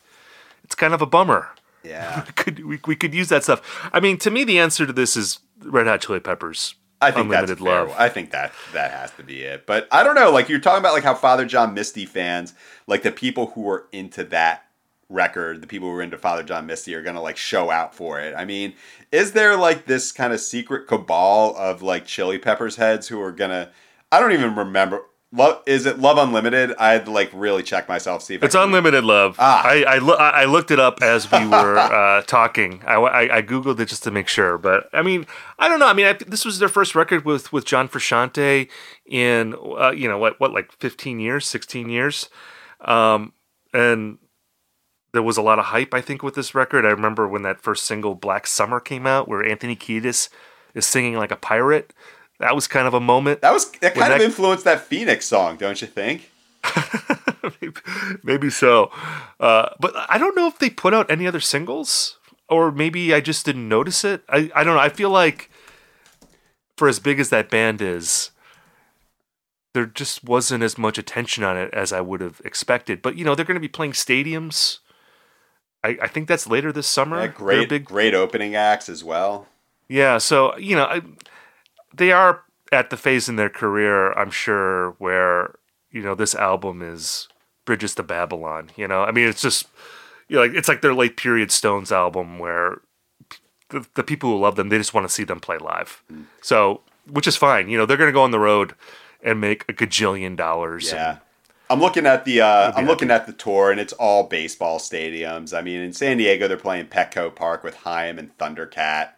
it's 0.62 0.76
kind 0.76 0.94
of 0.94 1.02
a 1.02 1.06
bummer. 1.06 1.50
Yeah. 1.82 2.24
We 2.26 2.32
could 2.32 2.64
we, 2.64 2.80
we 2.86 2.96
could 2.96 3.12
use 3.12 3.28
that 3.30 3.42
stuff. 3.42 3.90
I 3.92 3.98
mean, 3.98 4.18
to 4.18 4.30
me, 4.30 4.44
the 4.44 4.60
answer 4.60 4.86
to 4.86 4.92
this 4.92 5.16
is 5.16 5.40
Red 5.60 5.88
Hot 5.88 6.00
Chili 6.00 6.20
Peppers. 6.20 6.76
I 7.02 7.10
think 7.10 7.24
Unlimited 7.26 7.58
fair. 7.58 7.84
Love. 7.86 7.94
I 7.98 8.08
think 8.08 8.30
that 8.30 8.52
that 8.72 8.90
has 8.92 9.10
to 9.12 9.22
be 9.22 9.42
it. 9.42 9.66
But 9.66 9.88
I 9.90 10.04
don't 10.04 10.14
know. 10.14 10.30
Like 10.30 10.48
you're 10.48 10.60
talking 10.60 10.78
about, 10.78 10.94
like 10.94 11.04
how 11.04 11.14
Father 11.14 11.44
John 11.44 11.74
Misty 11.74 12.06
fans, 12.06 12.54
like 12.86 13.02
the 13.02 13.12
people 13.12 13.46
who 13.48 13.68
are 13.68 13.86
into 13.92 14.24
that 14.24 14.64
record, 15.08 15.60
the 15.60 15.66
people 15.66 15.88
who 15.88 15.96
are 15.96 16.02
into 16.02 16.16
Father 16.16 16.42
John 16.42 16.66
Misty 16.66 16.94
are 16.94 17.02
gonna 17.02 17.20
like 17.20 17.36
show 17.36 17.70
out 17.70 17.94
for 17.94 18.20
it. 18.20 18.34
I 18.36 18.44
mean, 18.44 18.74
is 19.10 19.32
there 19.32 19.56
like 19.56 19.86
this 19.86 20.12
kind 20.12 20.32
of 20.32 20.40
secret 20.40 20.86
cabal 20.86 21.54
of 21.56 21.82
like 21.82 22.06
Chili 22.06 22.38
Peppers 22.38 22.76
heads 22.76 23.08
who 23.08 23.20
are 23.20 23.32
gonna? 23.32 23.70
I 24.10 24.20
don't 24.20 24.32
even 24.32 24.54
remember. 24.54 25.02
Love 25.34 25.62
is 25.64 25.86
it 25.86 25.98
Love 25.98 26.18
Unlimited? 26.18 26.74
I 26.78 26.92
had 26.92 27.06
to 27.06 27.10
like 27.10 27.30
really 27.32 27.62
check 27.62 27.88
myself 27.88 28.22
see 28.22 28.34
if 28.34 28.42
It's 28.42 28.54
unlimited 28.54 29.02
love. 29.02 29.36
Ah. 29.38 29.62
I 29.64 29.82
I, 29.84 29.96
I 29.96 30.42
I 30.42 30.44
looked 30.44 30.70
it 30.70 30.78
up 30.78 31.02
as 31.02 31.30
we 31.30 31.46
were 31.46 31.78
uh, 31.78 32.20
talking. 32.22 32.82
I, 32.86 32.96
I, 32.96 33.36
I 33.38 33.42
googled 33.42 33.80
it 33.80 33.86
just 33.86 34.04
to 34.04 34.10
make 34.10 34.28
sure. 34.28 34.58
But 34.58 34.90
I 34.92 35.00
mean, 35.00 35.26
I 35.58 35.68
don't 35.68 35.78
know. 35.78 35.86
I 35.86 35.94
mean, 35.94 36.06
I, 36.06 36.12
this 36.12 36.44
was 36.44 36.58
their 36.58 36.68
first 36.68 36.94
record 36.94 37.24
with 37.24 37.50
with 37.50 37.64
John 37.64 37.88
Frusciante 37.88 38.68
in 39.06 39.54
uh, 39.78 39.90
you 39.92 40.06
know 40.06 40.18
what 40.18 40.38
what 40.38 40.52
like 40.52 40.70
fifteen 40.72 41.18
years, 41.18 41.46
sixteen 41.46 41.88
years, 41.88 42.28
um, 42.82 43.32
and 43.72 44.18
there 45.14 45.22
was 45.22 45.38
a 45.38 45.42
lot 45.42 45.58
of 45.58 45.66
hype. 45.66 45.94
I 45.94 46.02
think 46.02 46.22
with 46.22 46.34
this 46.34 46.54
record. 46.54 46.84
I 46.84 46.90
remember 46.90 47.26
when 47.26 47.40
that 47.42 47.62
first 47.62 47.86
single 47.86 48.14
Black 48.14 48.46
Summer 48.46 48.80
came 48.80 49.06
out, 49.06 49.28
where 49.28 49.42
Anthony 49.42 49.76
Kiedis 49.76 50.28
is 50.74 50.84
singing 50.84 51.16
like 51.16 51.30
a 51.30 51.36
pirate. 51.36 51.94
That 52.38 52.54
was 52.54 52.66
kind 52.66 52.86
of 52.88 52.94
a 52.94 53.00
moment. 53.00 53.40
That 53.40 53.52
was 53.52 53.70
that 53.72 53.94
kind 53.94 54.12
of 54.12 54.18
that- 54.18 54.24
influenced 54.24 54.64
that 54.64 54.80
Phoenix 54.82 55.26
song, 55.26 55.56
don't 55.56 55.80
you 55.80 55.86
think? 55.86 56.30
maybe, 57.60 57.74
maybe 58.22 58.50
so. 58.50 58.90
Uh, 59.40 59.70
but 59.80 59.92
I 60.08 60.18
don't 60.18 60.36
know 60.36 60.46
if 60.46 60.58
they 60.58 60.70
put 60.70 60.94
out 60.94 61.10
any 61.10 61.26
other 61.26 61.40
singles, 61.40 62.18
or 62.48 62.70
maybe 62.70 63.12
I 63.14 63.20
just 63.20 63.44
didn't 63.44 63.68
notice 63.68 64.04
it. 64.04 64.22
I, 64.28 64.50
I 64.54 64.64
don't 64.64 64.74
know. 64.74 64.80
I 64.80 64.88
feel 64.88 65.10
like 65.10 65.50
for 66.76 66.88
as 66.88 67.00
big 67.00 67.18
as 67.20 67.30
that 67.30 67.50
band 67.50 67.82
is, 67.82 68.30
there 69.74 69.86
just 69.86 70.22
wasn't 70.24 70.62
as 70.62 70.76
much 70.76 70.98
attention 70.98 71.42
on 71.44 71.56
it 71.56 71.72
as 71.72 71.92
I 71.92 72.00
would 72.00 72.20
have 72.20 72.40
expected. 72.44 73.02
But 73.02 73.16
you 73.16 73.24
know, 73.24 73.34
they're 73.34 73.44
going 73.44 73.56
to 73.56 73.60
be 73.60 73.68
playing 73.68 73.92
stadiums. 73.92 74.78
I, 75.84 75.98
I 76.02 76.08
think 76.08 76.28
that's 76.28 76.46
later 76.46 76.72
this 76.72 76.86
summer. 76.86 77.20
Yeah, 77.20 77.26
great, 77.28 77.68
big 77.68 77.84
great 77.84 78.14
opening 78.14 78.54
acts 78.54 78.88
as 78.88 79.02
well. 79.02 79.48
yeah, 79.88 80.18
so 80.18 80.56
you 80.58 80.76
know, 80.76 80.84
I, 80.84 81.02
they 81.94 82.12
are 82.12 82.42
at 82.70 82.90
the 82.90 82.96
phase 82.96 83.28
in 83.28 83.36
their 83.36 83.50
career, 83.50 84.12
I'm 84.12 84.30
sure, 84.30 84.90
where 84.98 85.54
you 85.90 86.02
know 86.02 86.14
this 86.14 86.34
album 86.34 86.82
is 86.82 87.28
Bridges 87.64 87.94
to 87.96 88.02
Babylon. 88.02 88.70
You 88.76 88.88
know, 88.88 89.02
I 89.04 89.10
mean, 89.12 89.28
it's 89.28 89.42
just 89.42 89.66
you 90.28 90.36
know, 90.36 90.42
like 90.42 90.54
it's 90.54 90.68
like 90.68 90.80
their 90.82 90.94
late 90.94 91.16
period 91.16 91.50
Stones 91.52 91.92
album 91.92 92.38
where 92.38 92.80
the, 93.70 93.86
the 93.94 94.02
people 94.02 94.30
who 94.30 94.38
love 94.38 94.56
them 94.56 94.68
they 94.68 94.78
just 94.78 94.94
want 94.94 95.06
to 95.06 95.12
see 95.12 95.24
them 95.24 95.40
play 95.40 95.58
live. 95.58 96.02
So, 96.42 96.80
which 97.10 97.26
is 97.26 97.36
fine. 97.36 97.68
You 97.68 97.78
know, 97.78 97.86
they're 97.86 97.96
going 97.96 98.08
to 98.08 98.12
go 98.12 98.22
on 98.22 98.30
the 98.30 98.38
road 98.38 98.74
and 99.22 99.40
make 99.40 99.64
a 99.68 99.72
gajillion 99.72 100.36
dollars. 100.36 100.90
and- 100.92 100.98
Yeah. 100.98 101.16
I'm 101.70 101.80
looking 101.80 102.04
at 102.04 102.26
the 102.26 102.42
uh, 102.42 102.72
I'm 102.76 102.86
looking 102.86 103.10
at 103.10 103.26
the 103.26 103.32
tour 103.32 103.70
and 103.70 103.80
it's 103.80 103.94
all 103.94 104.24
baseball 104.24 104.78
stadiums. 104.78 105.56
I 105.56 105.62
mean, 105.62 105.80
in 105.80 105.94
San 105.94 106.18
Diego 106.18 106.46
they're 106.46 106.58
playing 106.58 106.86
Petco 106.88 107.34
Park 107.34 107.64
with 107.64 107.76
Haim 107.76 108.18
and 108.18 108.36
Thundercat. 108.36 109.10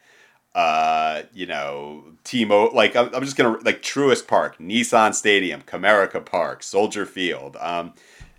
Uh, 0.55 1.22
you 1.32 1.46
know, 1.46 2.05
Timo 2.24 2.72
like 2.72 2.94
I'm, 2.94 3.12
I'm 3.14 3.24
just 3.24 3.36
gonna 3.36 3.59
like 3.64 3.82
Truist 3.82 4.28
Park, 4.28 4.59
Nissan 4.59 5.14
Stadium, 5.14 5.62
Comerica 5.62 6.24
Park, 6.24 6.62
Soldier 6.62 7.07
Field. 7.07 7.57
Um, 7.59 7.94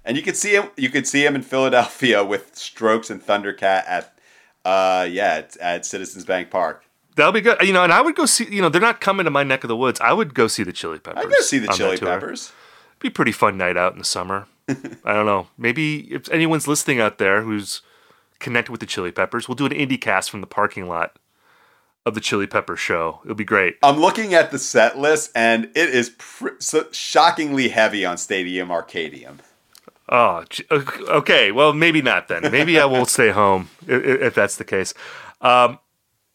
and 0.06 0.16
you 0.16 0.24
could 0.24 0.38
see 0.38 0.56
him. 0.56 0.70
You 0.78 0.90
could 0.90 1.08
see 1.08 1.26
him 1.26 1.36
in 1.36 1.42
Philadelphia 1.42 2.24
with 2.26 2.56
Strokes 2.56 3.10
and 3.10 3.22
Thundercat 3.22 3.84
at 3.88 4.18
uh 4.64 5.08
yeah 5.10 5.34
at, 5.34 5.58
at 5.58 5.86
Citizens 5.86 6.24
Bank 6.26 6.50
Park. 6.50 6.86
That'll 7.16 7.32
be 7.32 7.42
good. 7.42 7.62
You 7.62 7.74
know, 7.74 7.84
and 7.84 7.92
I 7.92 8.02
would 8.02 8.16
go 8.16 8.26
see. 8.26 8.46
You 8.50 8.62
know, 8.62 8.70
they're 8.70 8.82
not 8.82 9.02
coming 9.02 9.26
to 9.26 9.32
my 9.32 9.44
neck 9.44 9.64
of 9.64 9.68
the 9.68 9.76
woods. 9.78 10.00
I 10.00 10.14
would 10.14 10.34
go 10.34 10.48
see 10.48 10.64
the 10.64 10.74
Chili 10.74 11.00
Peppers. 11.00 11.26
I'd 11.26 11.30
go 11.30 11.40
see 11.42 11.60
the 11.60 11.68
Chili. 11.70 11.98
Peppers. 11.98 12.54
be 13.00 13.10
a 13.10 13.12
pretty 13.12 13.32
fun 13.32 13.58
night 13.58 13.78
out 13.78 13.94
in 13.94 14.00
the 14.00 14.06
summer. 14.06 14.48
I 14.70 15.14
don't 15.14 15.26
know. 15.26 15.48
Maybe 15.58 16.12
if 16.14 16.30
anyone's 16.30 16.68
listening 16.68 17.00
out 17.00 17.18
there 17.18 17.42
who's 17.42 17.82
connected 18.40 18.72
with 18.72 18.80
the 18.80 18.86
Chili 18.86 19.12
Peppers, 19.12 19.48
we'll 19.48 19.56
do 19.56 19.66
an 19.66 19.72
indie 19.72 20.00
cast 20.00 20.30
from 20.30 20.42
the 20.42 20.48
parking 20.48 20.88
lot 20.88 21.18
of 22.06 22.14
the 22.14 22.22
Chili 22.22 22.48
Pepper 22.48 22.76
show. 22.76 23.20
It'll 23.24 23.36
be 23.36 23.44
great. 23.44 23.78
I'm 23.82 24.00
looking 24.00 24.34
at 24.34 24.52
the 24.52 24.60
set 24.60 24.98
list, 24.98 25.32
and 25.36 25.66
it 25.76 25.90
is 25.90 26.12
pr- 26.18 26.50
so 26.60 26.88
shockingly 26.92 27.70
heavy 27.70 28.06
on 28.06 28.18
Stadium 28.18 28.70
Arcadium. 28.70 29.40
Oh, 30.08 30.44
okay. 30.72 31.52
Well, 31.52 31.74
maybe 31.74 32.02
not 32.02 32.28
then. 32.28 32.52
Maybe 32.52 32.80
I 32.80 32.86
will 32.86 33.06
stay 33.06 33.32
home 33.32 33.70
if 33.88 34.36
that's 34.36 34.56
the 34.56 34.64
case. 34.64 34.94
Um, 35.42 35.80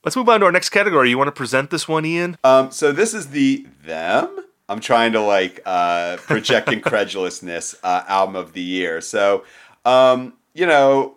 let's 0.04 0.16
move 0.16 0.28
on 0.28 0.40
to 0.40 0.46
our 0.46 0.52
next 0.52 0.70
category. 0.70 1.10
You 1.10 1.18
want 1.18 1.28
to 1.28 1.32
present 1.32 1.70
this 1.70 1.86
one, 1.86 2.04
Ian? 2.04 2.36
Um, 2.42 2.72
so 2.72 2.90
this 2.90 3.14
is 3.14 3.28
the 3.28 3.66
them. 3.84 4.40
I'm 4.68 4.80
trying 4.80 5.12
to 5.12 5.20
like 5.20 5.60
uh, 5.66 6.16
project 6.16 6.68
incredulousness 6.72 7.76
uh, 7.82 8.04
album 8.08 8.36
of 8.36 8.54
the 8.54 8.60
year. 8.60 9.00
So, 9.00 9.44
um, 9.84 10.34
you 10.54 10.66
know, 10.66 11.16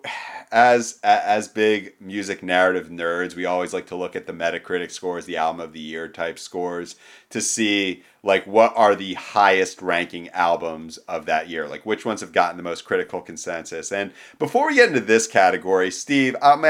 as 0.52 1.00
as 1.02 1.48
big 1.48 1.94
music 2.00 2.42
narrative 2.42 2.88
nerds, 2.88 3.34
we 3.34 3.44
always 3.44 3.74
like 3.74 3.86
to 3.86 3.96
look 3.96 4.14
at 4.14 4.26
the 4.26 4.32
Metacritic 4.32 4.90
scores, 4.90 5.26
the 5.26 5.36
album 5.36 5.60
of 5.60 5.72
the 5.72 5.80
year 5.80 6.06
type 6.08 6.38
scores, 6.38 6.94
to 7.30 7.40
see 7.40 8.04
like 8.22 8.46
what 8.46 8.72
are 8.76 8.94
the 8.94 9.14
highest 9.14 9.82
ranking 9.82 10.28
albums 10.30 10.98
of 10.98 11.26
that 11.26 11.48
year, 11.48 11.66
like 11.66 11.84
which 11.84 12.04
ones 12.06 12.20
have 12.20 12.32
gotten 12.32 12.56
the 12.56 12.62
most 12.62 12.84
critical 12.84 13.20
consensus. 13.20 13.90
And 13.90 14.12
before 14.38 14.68
we 14.68 14.76
get 14.76 14.88
into 14.88 15.00
this 15.00 15.26
category, 15.26 15.90
Steve, 15.90 16.36
um, 16.40 16.64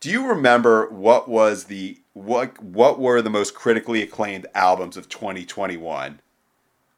do 0.00 0.10
you 0.10 0.26
remember 0.26 0.88
what 0.90 1.28
was 1.28 1.64
the 1.64 2.00
what 2.14 2.60
what 2.60 2.98
were 2.98 3.22
the 3.22 3.30
most 3.30 3.54
critically 3.54 4.02
acclaimed 4.02 4.46
albums 4.54 4.96
of 4.96 5.08
2021? 5.08 6.20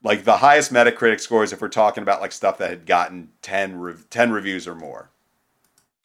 Like 0.02 0.24
the 0.24 0.38
highest 0.38 0.72
Metacritic 0.72 1.20
scores, 1.20 1.52
if 1.52 1.60
we're 1.60 1.68
talking 1.68 2.02
about 2.02 2.20
like 2.20 2.32
stuff 2.32 2.58
that 2.58 2.70
had 2.70 2.86
gotten 2.86 3.30
10, 3.42 3.78
rev- 3.78 4.08
10 4.10 4.32
reviews 4.32 4.66
or 4.66 4.74
more. 4.74 5.10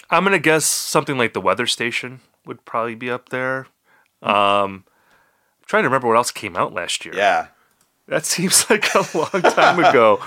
I'm 0.09 0.23
gonna 0.23 0.37
guess 0.39 0.65
something 0.65 1.17
like 1.17 1.33
the 1.33 1.41
Weather 1.41 1.65
Station 1.65 2.19
would 2.45 2.63
probably 2.65 2.95
be 2.95 3.09
up 3.09 3.29
there. 3.29 3.67
Um, 4.21 4.83
I'm 4.85 5.65
trying 5.65 5.83
to 5.83 5.87
remember 5.89 6.07
what 6.07 6.17
else 6.17 6.31
came 6.31 6.55
out 6.55 6.73
last 6.73 7.05
year. 7.05 7.15
Yeah. 7.15 7.47
That 8.07 8.25
seems 8.25 8.69
like 8.69 8.93
a 8.93 9.05
long 9.17 9.41
time 9.41 9.79
ago. 9.79 10.19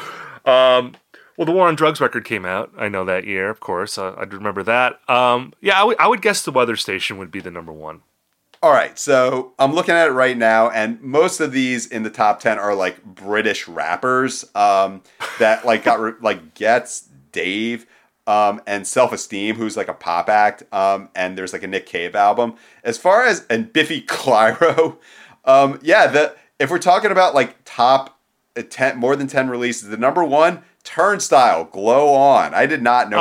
Um, 0.45 0.95
well, 1.37 1.47
the 1.47 1.53
War 1.53 1.69
on 1.69 1.77
Drugs 1.77 2.01
record 2.01 2.25
came 2.25 2.45
out. 2.45 2.73
I 2.77 2.89
know 2.89 3.05
that 3.05 3.25
year, 3.25 3.49
of 3.51 3.61
course. 3.61 3.99
Uh, 3.99 4.13
I 4.19 4.23
remember 4.25 4.65
that. 4.65 4.99
Um, 5.09 5.53
yeah, 5.61 5.81
I 5.81 5.85
would- 5.85 5.99
I 6.01 6.09
would 6.09 6.23
guess 6.23 6.43
the 6.43 6.51
Weather 6.51 6.75
Station 6.75 7.19
would 7.19 7.31
be 7.31 7.41
the 7.41 7.51
number 7.53 7.73
one. 7.73 8.01
All 8.61 8.73
right, 8.73 8.99
so 8.99 9.53
I'm 9.59 9.73
looking 9.73 9.95
at 9.95 10.09
it 10.09 10.13
right 10.13 10.37
now, 10.37 10.69
and 10.69 11.01
most 11.01 11.39
of 11.39 11.53
these 11.53 11.87
in 11.87 12.03
the 12.03 12.11
top 12.11 12.41
ten 12.41 12.59
are 12.59 12.75
like 12.75 13.05
British 13.05 13.69
rappers 13.69 14.45
um, 14.57 15.03
that 15.39 15.65
like 15.65 15.85
got 15.85 16.01
re- 16.01 16.15
like 16.21 16.55
Ghetts, 16.55 17.09
Dave, 17.31 17.87
um, 18.27 18.61
and 18.67 18.85
Self 18.85 19.13
Esteem, 19.13 19.55
who's 19.55 19.77
like 19.77 19.87
a 19.87 19.95
pop 19.95 20.29
act, 20.29 20.65
um, 20.73 21.09
and 21.15 21.39
there's 21.39 21.53
like 21.53 21.63
a 21.63 21.69
Nick 21.69 21.87
Cave 21.87 22.17
album. 22.17 22.57
As 22.83 22.99
far 22.99 23.25
as 23.25 23.47
and 23.49 23.73
Biffy 23.73 24.03
Clyro, 24.07 24.97
um, 25.45 25.79
yeah, 25.81 26.09
the 26.09 26.35
if 26.59 26.69
we're 26.69 26.79
talking 26.79 27.13
about 27.13 27.37
like 27.37 27.57
top 27.65 28.19
uh, 28.57 28.63
ten, 28.69 28.99
more 28.99 29.15
than 29.15 29.29
ten 29.29 29.49
releases, 29.49 29.89
the 29.89 29.97
number 29.97 30.25
one 30.25 30.65
Turnstile, 30.83 31.65
Glow 31.65 32.09
On. 32.13 32.55
I 32.55 32.67
did 32.67 32.83
not 32.83 33.09
know 33.09 33.19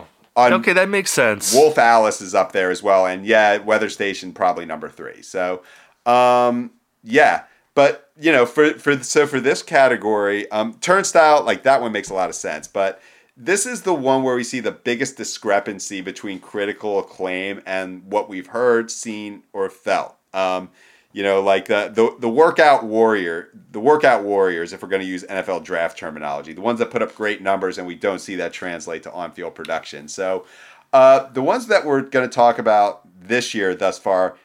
that. 0.00 0.06
On- 0.36 0.52
okay, 0.54 0.72
that 0.72 0.88
makes 0.88 1.10
sense. 1.10 1.54
Wolf 1.54 1.78
Alice 1.78 2.20
is 2.20 2.34
up 2.34 2.52
there 2.52 2.70
as 2.70 2.82
well, 2.82 3.06
and 3.06 3.24
yeah, 3.24 3.58
Weather 3.58 3.88
Station 3.88 4.32
probably 4.32 4.66
number 4.66 4.88
three. 4.88 5.22
So, 5.22 5.62
um, 6.06 6.72
yeah, 7.02 7.44
but 7.74 8.10
you 8.18 8.32
know, 8.32 8.46
for 8.46 8.74
for 8.74 9.02
so 9.02 9.26
for 9.26 9.40
this 9.40 9.62
category, 9.62 10.50
um, 10.50 10.74
Turnstile 10.80 11.42
like 11.44 11.62
that 11.62 11.80
one 11.80 11.92
makes 11.92 12.10
a 12.10 12.14
lot 12.14 12.28
of 12.28 12.34
sense, 12.34 12.66
but 12.66 13.00
this 13.36 13.66
is 13.66 13.82
the 13.82 13.94
one 13.94 14.22
where 14.22 14.36
we 14.36 14.44
see 14.44 14.60
the 14.60 14.72
biggest 14.72 15.16
discrepancy 15.16 16.00
between 16.00 16.38
critical 16.38 16.98
acclaim 16.98 17.60
and 17.66 18.04
what 18.04 18.28
we've 18.28 18.48
heard, 18.48 18.90
seen, 18.90 19.42
or 19.52 19.68
felt. 19.68 20.16
Um, 20.32 20.70
you 21.14 21.22
know, 21.22 21.40
like 21.40 21.66
the, 21.66 21.92
the 21.94 22.16
the 22.18 22.28
workout 22.28 22.84
warrior, 22.84 23.48
the 23.70 23.78
workout 23.78 24.24
warriors, 24.24 24.72
if 24.72 24.82
we're 24.82 24.88
going 24.88 25.00
to 25.00 25.06
use 25.06 25.22
NFL 25.22 25.62
draft 25.62 25.96
terminology, 25.96 26.52
the 26.52 26.60
ones 26.60 26.80
that 26.80 26.90
put 26.90 27.02
up 27.02 27.14
great 27.14 27.40
numbers, 27.40 27.78
and 27.78 27.86
we 27.86 27.94
don't 27.94 28.18
see 28.18 28.34
that 28.34 28.52
translate 28.52 29.04
to 29.04 29.12
on-field 29.12 29.54
production. 29.54 30.08
So, 30.08 30.44
uh, 30.92 31.30
the 31.30 31.40
ones 31.40 31.68
that 31.68 31.86
we're 31.86 32.00
going 32.02 32.28
to 32.28 32.34
talk 32.34 32.58
about 32.58 33.02
this 33.16 33.54
year 33.54 33.76
thus 33.76 33.96
far, 33.96 34.36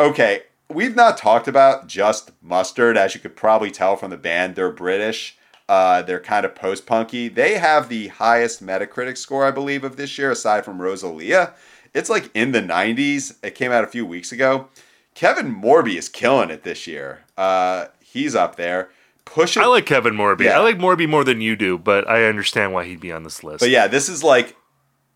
okay, 0.00 0.44
we've 0.70 0.96
not 0.96 1.18
talked 1.18 1.48
about 1.48 1.86
just 1.86 2.30
mustard, 2.40 2.96
as 2.96 3.14
you 3.14 3.20
could 3.20 3.36
probably 3.36 3.70
tell 3.70 3.94
from 3.94 4.10
the 4.10 4.16
band. 4.16 4.54
They're 4.54 4.72
British. 4.72 5.36
Uh, 5.68 6.00
they're 6.00 6.18
kind 6.18 6.46
of 6.46 6.54
post-punky. 6.54 7.28
They 7.28 7.58
have 7.58 7.90
the 7.90 8.08
highest 8.08 8.64
Metacritic 8.64 9.18
score, 9.18 9.44
I 9.44 9.50
believe, 9.50 9.84
of 9.84 9.96
this 9.96 10.16
year, 10.16 10.30
aside 10.30 10.64
from 10.64 10.80
Rosalia. 10.80 11.52
It's 11.92 12.08
like 12.08 12.30
in 12.32 12.52
the 12.52 12.62
90s. 12.62 13.36
It 13.42 13.54
came 13.54 13.70
out 13.70 13.84
a 13.84 13.88
few 13.88 14.06
weeks 14.06 14.32
ago. 14.32 14.68
Kevin 15.16 15.62
Morby 15.62 15.96
is 15.96 16.10
killing 16.10 16.50
it 16.50 16.62
this 16.62 16.86
year. 16.86 17.20
Uh, 17.38 17.86
he's 18.00 18.34
up 18.34 18.56
there. 18.56 18.90
Pushing. 19.24 19.62
I 19.62 19.66
like 19.66 19.86
Kevin 19.86 20.12
Morby. 20.12 20.44
Yeah. 20.44 20.58
I 20.58 20.62
like 20.62 20.76
Morby 20.76 21.08
more 21.08 21.24
than 21.24 21.40
you 21.40 21.56
do, 21.56 21.78
but 21.78 22.06
I 22.06 22.26
understand 22.26 22.74
why 22.74 22.84
he'd 22.84 23.00
be 23.00 23.10
on 23.10 23.24
this 23.24 23.42
list. 23.42 23.60
But 23.60 23.70
yeah, 23.70 23.86
this 23.86 24.10
is 24.10 24.22
like 24.22 24.56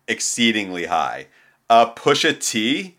exceedingly 0.07 0.85
high. 0.85 1.27
Uh, 1.69 1.93
Pusha 1.93 2.37
T, 2.37 2.97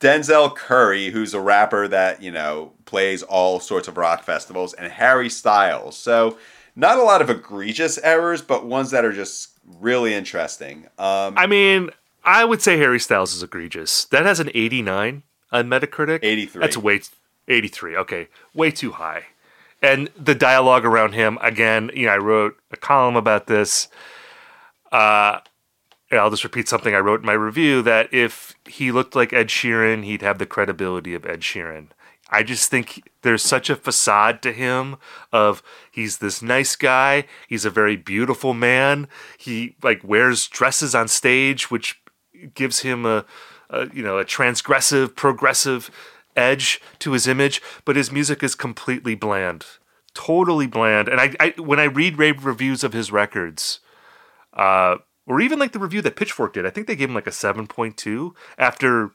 Denzel 0.00 0.54
Curry, 0.54 1.10
who's 1.10 1.32
a 1.32 1.40
rapper 1.40 1.86
that 1.86 2.20
you 2.20 2.32
know 2.32 2.72
plays 2.86 3.22
all 3.22 3.60
sorts 3.60 3.86
of 3.86 3.96
rock 3.96 4.24
festivals, 4.24 4.74
and 4.74 4.90
Harry 4.90 5.30
Styles. 5.30 5.96
So 5.96 6.38
not 6.74 6.98
a 6.98 7.04
lot 7.04 7.22
of 7.22 7.30
egregious 7.30 7.98
errors, 7.98 8.42
but 8.42 8.66
ones 8.66 8.90
that 8.90 9.04
are 9.04 9.12
just 9.12 9.50
really 9.78 10.12
interesting. 10.12 10.88
Um, 10.98 11.34
I 11.38 11.46
mean, 11.46 11.90
I 12.24 12.44
would 12.44 12.60
say 12.60 12.78
Harry 12.78 12.98
Styles 12.98 13.32
is 13.32 13.44
egregious. 13.44 14.06
That 14.06 14.26
has 14.26 14.40
an 14.40 14.50
89 14.52 15.22
on 15.52 15.68
Metacritic. 15.68 16.20
83. 16.22 16.60
That's 16.60 16.76
way 16.76 17.00
83. 17.48 17.96
Okay, 17.96 18.28
way 18.54 18.70
too 18.70 18.92
high. 18.92 19.24
And 19.82 20.10
the 20.16 20.34
dialogue 20.34 20.84
around 20.84 21.12
him 21.12 21.38
again. 21.40 21.90
You 21.94 22.06
know, 22.06 22.12
I 22.12 22.18
wrote 22.18 22.56
a 22.70 22.76
column 22.76 23.16
about 23.16 23.46
this. 23.46 23.88
Uh, 24.90 25.40
and 26.10 26.20
I'll 26.20 26.30
just 26.30 26.44
repeat 26.44 26.68
something 26.68 26.94
I 26.94 26.98
wrote 26.98 27.20
in 27.20 27.26
my 27.26 27.32
review 27.32 27.80
that 27.82 28.12
if 28.12 28.54
he 28.66 28.92
looked 28.92 29.16
like 29.16 29.32
Ed 29.32 29.48
Sheeran, 29.48 30.04
he'd 30.04 30.22
have 30.22 30.38
the 30.38 30.46
credibility 30.46 31.14
of 31.14 31.24
Ed 31.24 31.40
Sheeran. 31.40 31.88
I 32.30 32.42
just 32.42 32.70
think 32.70 33.10
there's 33.22 33.42
such 33.42 33.68
a 33.70 33.76
facade 33.76 34.40
to 34.42 34.52
him 34.52 34.96
of 35.32 35.62
he's 35.90 36.18
this 36.18 36.42
nice 36.42 36.76
guy, 36.76 37.24
he's 37.48 37.64
a 37.64 37.70
very 37.70 37.96
beautiful 37.96 38.54
man. 38.54 39.08
He 39.38 39.76
like 39.82 40.02
wears 40.04 40.48
dresses 40.48 40.94
on 40.94 41.08
stage 41.08 41.70
which 41.70 42.00
gives 42.54 42.80
him 42.80 43.04
a, 43.06 43.24
a 43.72 43.88
you 43.92 44.02
know, 44.02 44.18
a 44.18 44.24
transgressive, 44.24 45.16
progressive 45.16 45.90
edge 46.36 46.80
to 47.00 47.12
his 47.12 47.26
image, 47.26 47.60
but 47.84 47.96
his 47.96 48.12
music 48.12 48.42
is 48.42 48.54
completely 48.54 49.14
bland. 49.14 49.66
Totally 50.14 50.66
bland. 50.66 51.08
And 51.08 51.20
I, 51.20 51.34
I 51.40 51.54
when 51.60 51.80
I 51.80 51.84
read 51.84 52.18
rave 52.18 52.44
reviews 52.44 52.84
of 52.84 52.92
his 52.92 53.10
records, 53.10 53.80
uh, 54.52 54.96
or 55.26 55.40
even 55.40 55.58
like 55.58 55.72
the 55.72 55.78
review 55.78 56.02
that 56.02 56.16
Pitchfork 56.16 56.52
did, 56.52 56.66
I 56.66 56.70
think 56.70 56.86
they 56.86 56.96
gave 56.96 57.08
him 57.08 57.14
like 57.14 57.26
a 57.26 57.30
7.2 57.30 58.32
after 58.58 59.12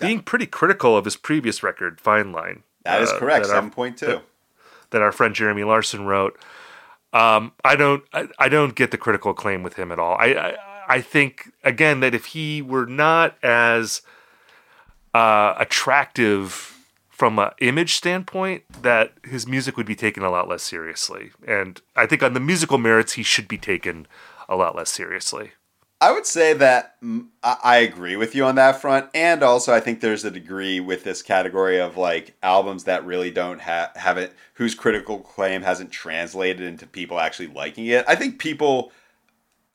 being 0.00 0.20
pretty 0.20 0.46
critical 0.46 0.96
of 0.96 1.04
his 1.04 1.16
previous 1.16 1.62
record, 1.62 2.00
Fine 2.00 2.32
Line. 2.32 2.62
that 2.84 3.02
is 3.02 3.10
uh, 3.10 3.18
correct. 3.18 3.44
that 3.44 3.50
Seven 3.50 3.70
point 3.70 3.98
two. 3.98 4.20
that 4.90 5.02
our 5.02 5.12
friend 5.12 5.34
Jeremy 5.34 5.64
Larson 5.64 6.06
wrote. 6.06 6.38
Um, 7.12 7.52
I 7.64 7.74
don't, 7.76 8.04
I, 8.12 8.28
I 8.38 8.48
don't 8.48 8.74
get 8.74 8.90
the 8.90 8.98
critical 8.98 9.30
acclaim 9.30 9.62
with 9.62 9.74
him 9.74 9.90
at 9.90 9.98
all. 9.98 10.16
I, 10.18 10.26
I, 10.26 10.54
I 10.88 11.00
think 11.00 11.52
again 11.62 12.00
that 12.00 12.14
if 12.14 12.26
he 12.26 12.62
were 12.62 12.86
not 12.86 13.36
as 13.42 14.02
uh, 15.14 15.54
attractive 15.58 16.76
from 17.10 17.38
an 17.38 17.50
image 17.60 17.94
standpoint, 17.94 18.62
that 18.82 19.12
his 19.24 19.46
music 19.46 19.76
would 19.76 19.86
be 19.86 19.96
taken 19.96 20.22
a 20.22 20.30
lot 20.30 20.48
less 20.48 20.62
seriously. 20.62 21.32
And 21.46 21.80
I 21.96 22.06
think 22.06 22.22
on 22.22 22.32
the 22.32 22.40
musical 22.40 22.78
merits, 22.78 23.14
he 23.14 23.24
should 23.24 23.48
be 23.48 23.58
taken 23.58 24.06
a 24.48 24.54
lot 24.54 24.76
less 24.76 24.88
seriously. 24.88 25.52
I 26.00 26.12
would 26.12 26.26
say 26.26 26.52
that 26.52 26.94
I 27.42 27.78
agree 27.78 28.14
with 28.14 28.36
you 28.36 28.44
on 28.44 28.54
that 28.54 28.80
front, 28.80 29.10
and 29.14 29.42
also 29.42 29.74
I 29.74 29.80
think 29.80 30.00
there's 30.00 30.24
a 30.24 30.30
degree 30.30 30.78
with 30.78 31.02
this 31.02 31.22
category 31.22 31.80
of 31.80 31.96
like 31.96 32.36
albums 32.40 32.84
that 32.84 33.04
really 33.04 33.32
don't 33.32 33.60
have 33.60 33.96
haven't 33.96 34.32
whose 34.54 34.76
critical 34.76 35.18
claim 35.18 35.62
hasn't 35.62 35.90
translated 35.90 36.62
into 36.62 36.86
people 36.86 37.18
actually 37.18 37.48
liking 37.48 37.86
it. 37.86 38.04
I 38.06 38.14
think 38.14 38.38
people 38.38 38.92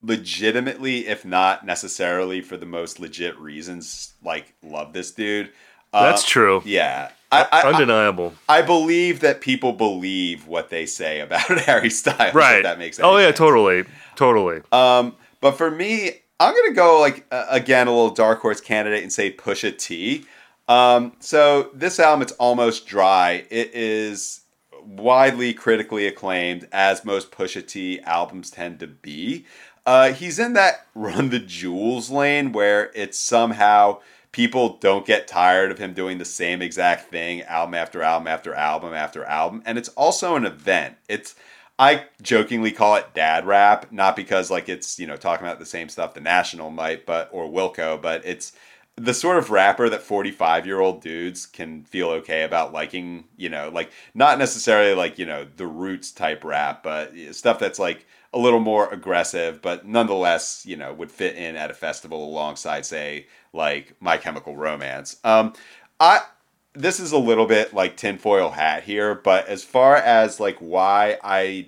legitimately, 0.03 1.07
if 1.07 1.25
not 1.25 1.65
necessarily 1.65 2.41
for 2.41 2.57
the 2.57 2.65
most 2.65 2.99
legit 2.99 3.39
reasons, 3.39 4.13
like 4.23 4.53
love 4.61 4.93
this 4.93 5.11
dude. 5.11 5.51
Uh, 5.91 6.09
That's 6.09 6.25
true. 6.25 6.61
Yeah, 6.65 7.11
I, 7.31 7.41
I, 7.43 7.47
I, 7.51 7.71
Undeniable. 7.71 8.33
I 8.49 8.61
believe 8.61 9.21
that 9.21 9.41
people 9.41 9.73
believe 9.73 10.47
what 10.47 10.69
they 10.69 10.85
say 10.85 11.19
about 11.19 11.41
Harry 11.59 11.89
Styles. 11.89 12.29
if 12.29 12.35
right. 12.35 12.63
that 12.63 12.79
makes 12.79 12.97
sense. 12.97 13.05
Oh, 13.05 13.17
yeah, 13.17 13.31
totally. 13.31 13.85
Totally. 14.15 14.61
Um, 14.71 15.15
but 15.41 15.53
for 15.53 15.71
me, 15.71 16.11
I'm 16.39 16.53
gonna 16.53 16.73
go 16.73 16.99
like 16.99 17.25
uh, 17.31 17.45
again 17.49 17.87
a 17.87 17.91
little 17.91 18.13
dark 18.13 18.41
horse 18.41 18.59
candidate 18.61 19.03
and 19.03 19.13
say 19.13 19.31
Pusha 19.33 19.77
T. 19.77 20.25
Um, 20.67 21.13
so 21.19 21.69
this 21.73 21.99
album, 21.99 22.21
it's 22.21 22.31
almost 22.33 22.87
dry. 22.87 23.45
It 23.49 23.71
is 23.73 24.41
widely 24.85 25.53
critically 25.53 26.07
acclaimed, 26.07 26.67
as 26.71 27.05
most 27.05 27.31
Pusha 27.31 27.65
T 27.65 27.99
albums 28.01 28.51
tend 28.51 28.79
to 28.79 28.87
be. 28.87 29.45
Uh, 29.86 30.13
he's 30.13 30.39
in 30.39 30.53
that 30.53 30.88
run 30.95 31.29
the 31.29 31.39
jewels 31.39 32.09
lane 32.09 32.51
where 32.51 32.91
it's 32.95 33.19
somehow 33.19 33.99
people 34.31 34.77
don't 34.77 35.05
get 35.05 35.27
tired 35.27 35.71
of 35.71 35.77
him 35.77 35.93
doing 35.93 36.17
the 36.17 36.25
same 36.25 36.61
exact 36.61 37.09
thing 37.11 37.41
album 37.43 37.73
after 37.75 38.01
album 38.01 38.27
after 38.27 38.53
album 38.53 38.93
after 38.93 39.23
album, 39.25 39.61
and 39.65 39.77
it's 39.77 39.89
also 39.89 40.36
an 40.36 40.45
event. 40.45 40.97
It's 41.07 41.36
I 41.79 42.05
jokingly 42.21 42.71
call 42.71 42.95
it 42.95 43.13
dad 43.13 43.45
rap, 43.45 43.91
not 43.91 44.15
because 44.15 44.51
like 44.51 44.69
it's 44.69 44.99
you 44.99 45.07
know 45.07 45.15
talking 45.15 45.45
about 45.45 45.59
the 45.59 45.65
same 45.65 45.89
stuff 45.89 46.13
the 46.13 46.21
National 46.21 46.69
might, 46.69 47.05
but 47.05 47.29
or 47.31 47.47
Wilco, 47.47 48.01
but 48.01 48.25
it's 48.25 48.53
the 48.95 49.13
sort 49.13 49.38
of 49.38 49.49
rapper 49.49 49.89
that 49.89 50.03
45 50.03 50.65
year 50.67 50.79
old 50.79 51.01
dudes 51.01 51.45
can 51.45 51.84
feel 51.84 52.09
okay 52.09 52.43
about 52.43 52.73
liking, 52.73 53.23
you 53.38 53.49
know, 53.49 53.69
like 53.69 53.91
not 54.13 54.38
necessarily 54.38 54.93
like, 54.93 55.17
you 55.17 55.25
know, 55.25 55.47
the 55.57 55.65
roots 55.65 56.11
type 56.11 56.43
rap, 56.43 56.84
but 56.84 57.11
stuff 57.31 57.57
that's 57.57 57.79
like 57.79 58.05
a 58.34 58.39
little 58.39 58.59
more 58.59 58.91
aggressive, 58.91 59.61
but 59.61 59.86
nonetheless, 59.86 60.65
you 60.65 60.75
know, 60.75 60.93
would 60.93 61.11
fit 61.11 61.36
in 61.36 61.55
at 61.55 61.71
a 61.71 61.73
festival 61.73 62.25
alongside, 62.25 62.86
say, 62.86 63.27
like 63.53 63.95
My 63.99 64.17
Chemical 64.17 64.57
Romance. 64.57 65.17
Um, 65.23 65.53
I 65.99 66.21
this 66.73 66.99
is 66.99 67.11
a 67.11 67.17
little 67.17 67.45
bit 67.45 67.73
like 67.73 67.95
tinfoil 67.95 68.49
hat 68.49 68.84
here, 68.84 69.13
but 69.13 69.47
as 69.47 69.63
far 69.63 69.95
as 69.95 70.39
like 70.39 70.57
why 70.57 71.19
I 71.23 71.67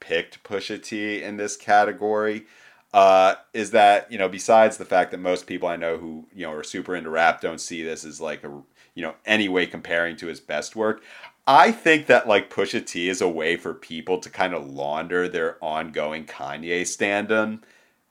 picked 0.00 0.42
Pusha 0.42 0.82
T 0.82 1.22
in 1.22 1.36
this 1.36 1.56
category, 1.56 2.46
uh, 2.94 3.34
is 3.52 3.70
that 3.72 4.10
you 4.10 4.18
know 4.18 4.28
besides 4.28 4.78
the 4.78 4.84
fact 4.84 5.10
that 5.10 5.18
most 5.18 5.46
people 5.46 5.68
I 5.68 5.76
know 5.76 5.98
who 5.98 6.26
you 6.34 6.46
know 6.46 6.52
are 6.52 6.64
super 6.64 6.96
into 6.96 7.10
rap 7.10 7.40
don't 7.40 7.60
see 7.60 7.82
this 7.82 8.04
as 8.04 8.20
like 8.20 8.42
a 8.42 8.48
you 8.94 9.02
know 9.02 9.14
any 9.26 9.48
way 9.48 9.66
comparing 9.66 10.16
to 10.16 10.26
his 10.26 10.40
best 10.40 10.74
work. 10.74 11.02
I 11.50 11.72
think 11.72 12.06
that 12.06 12.28
like 12.28 12.48
Pusha 12.48 12.86
T 12.86 13.08
is 13.08 13.20
a 13.20 13.28
way 13.28 13.56
for 13.56 13.74
people 13.74 14.18
to 14.18 14.30
kind 14.30 14.54
of 14.54 14.70
launder 14.70 15.26
their 15.28 15.56
ongoing 15.60 16.24
Kanye 16.24 16.86
stand 16.86 17.64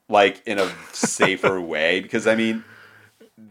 like 0.09 0.45
in 0.45 0.59
a 0.59 0.69
safer 0.91 1.61
way 1.73 2.01
because 2.01 2.27
I 2.27 2.35
mean 2.35 2.65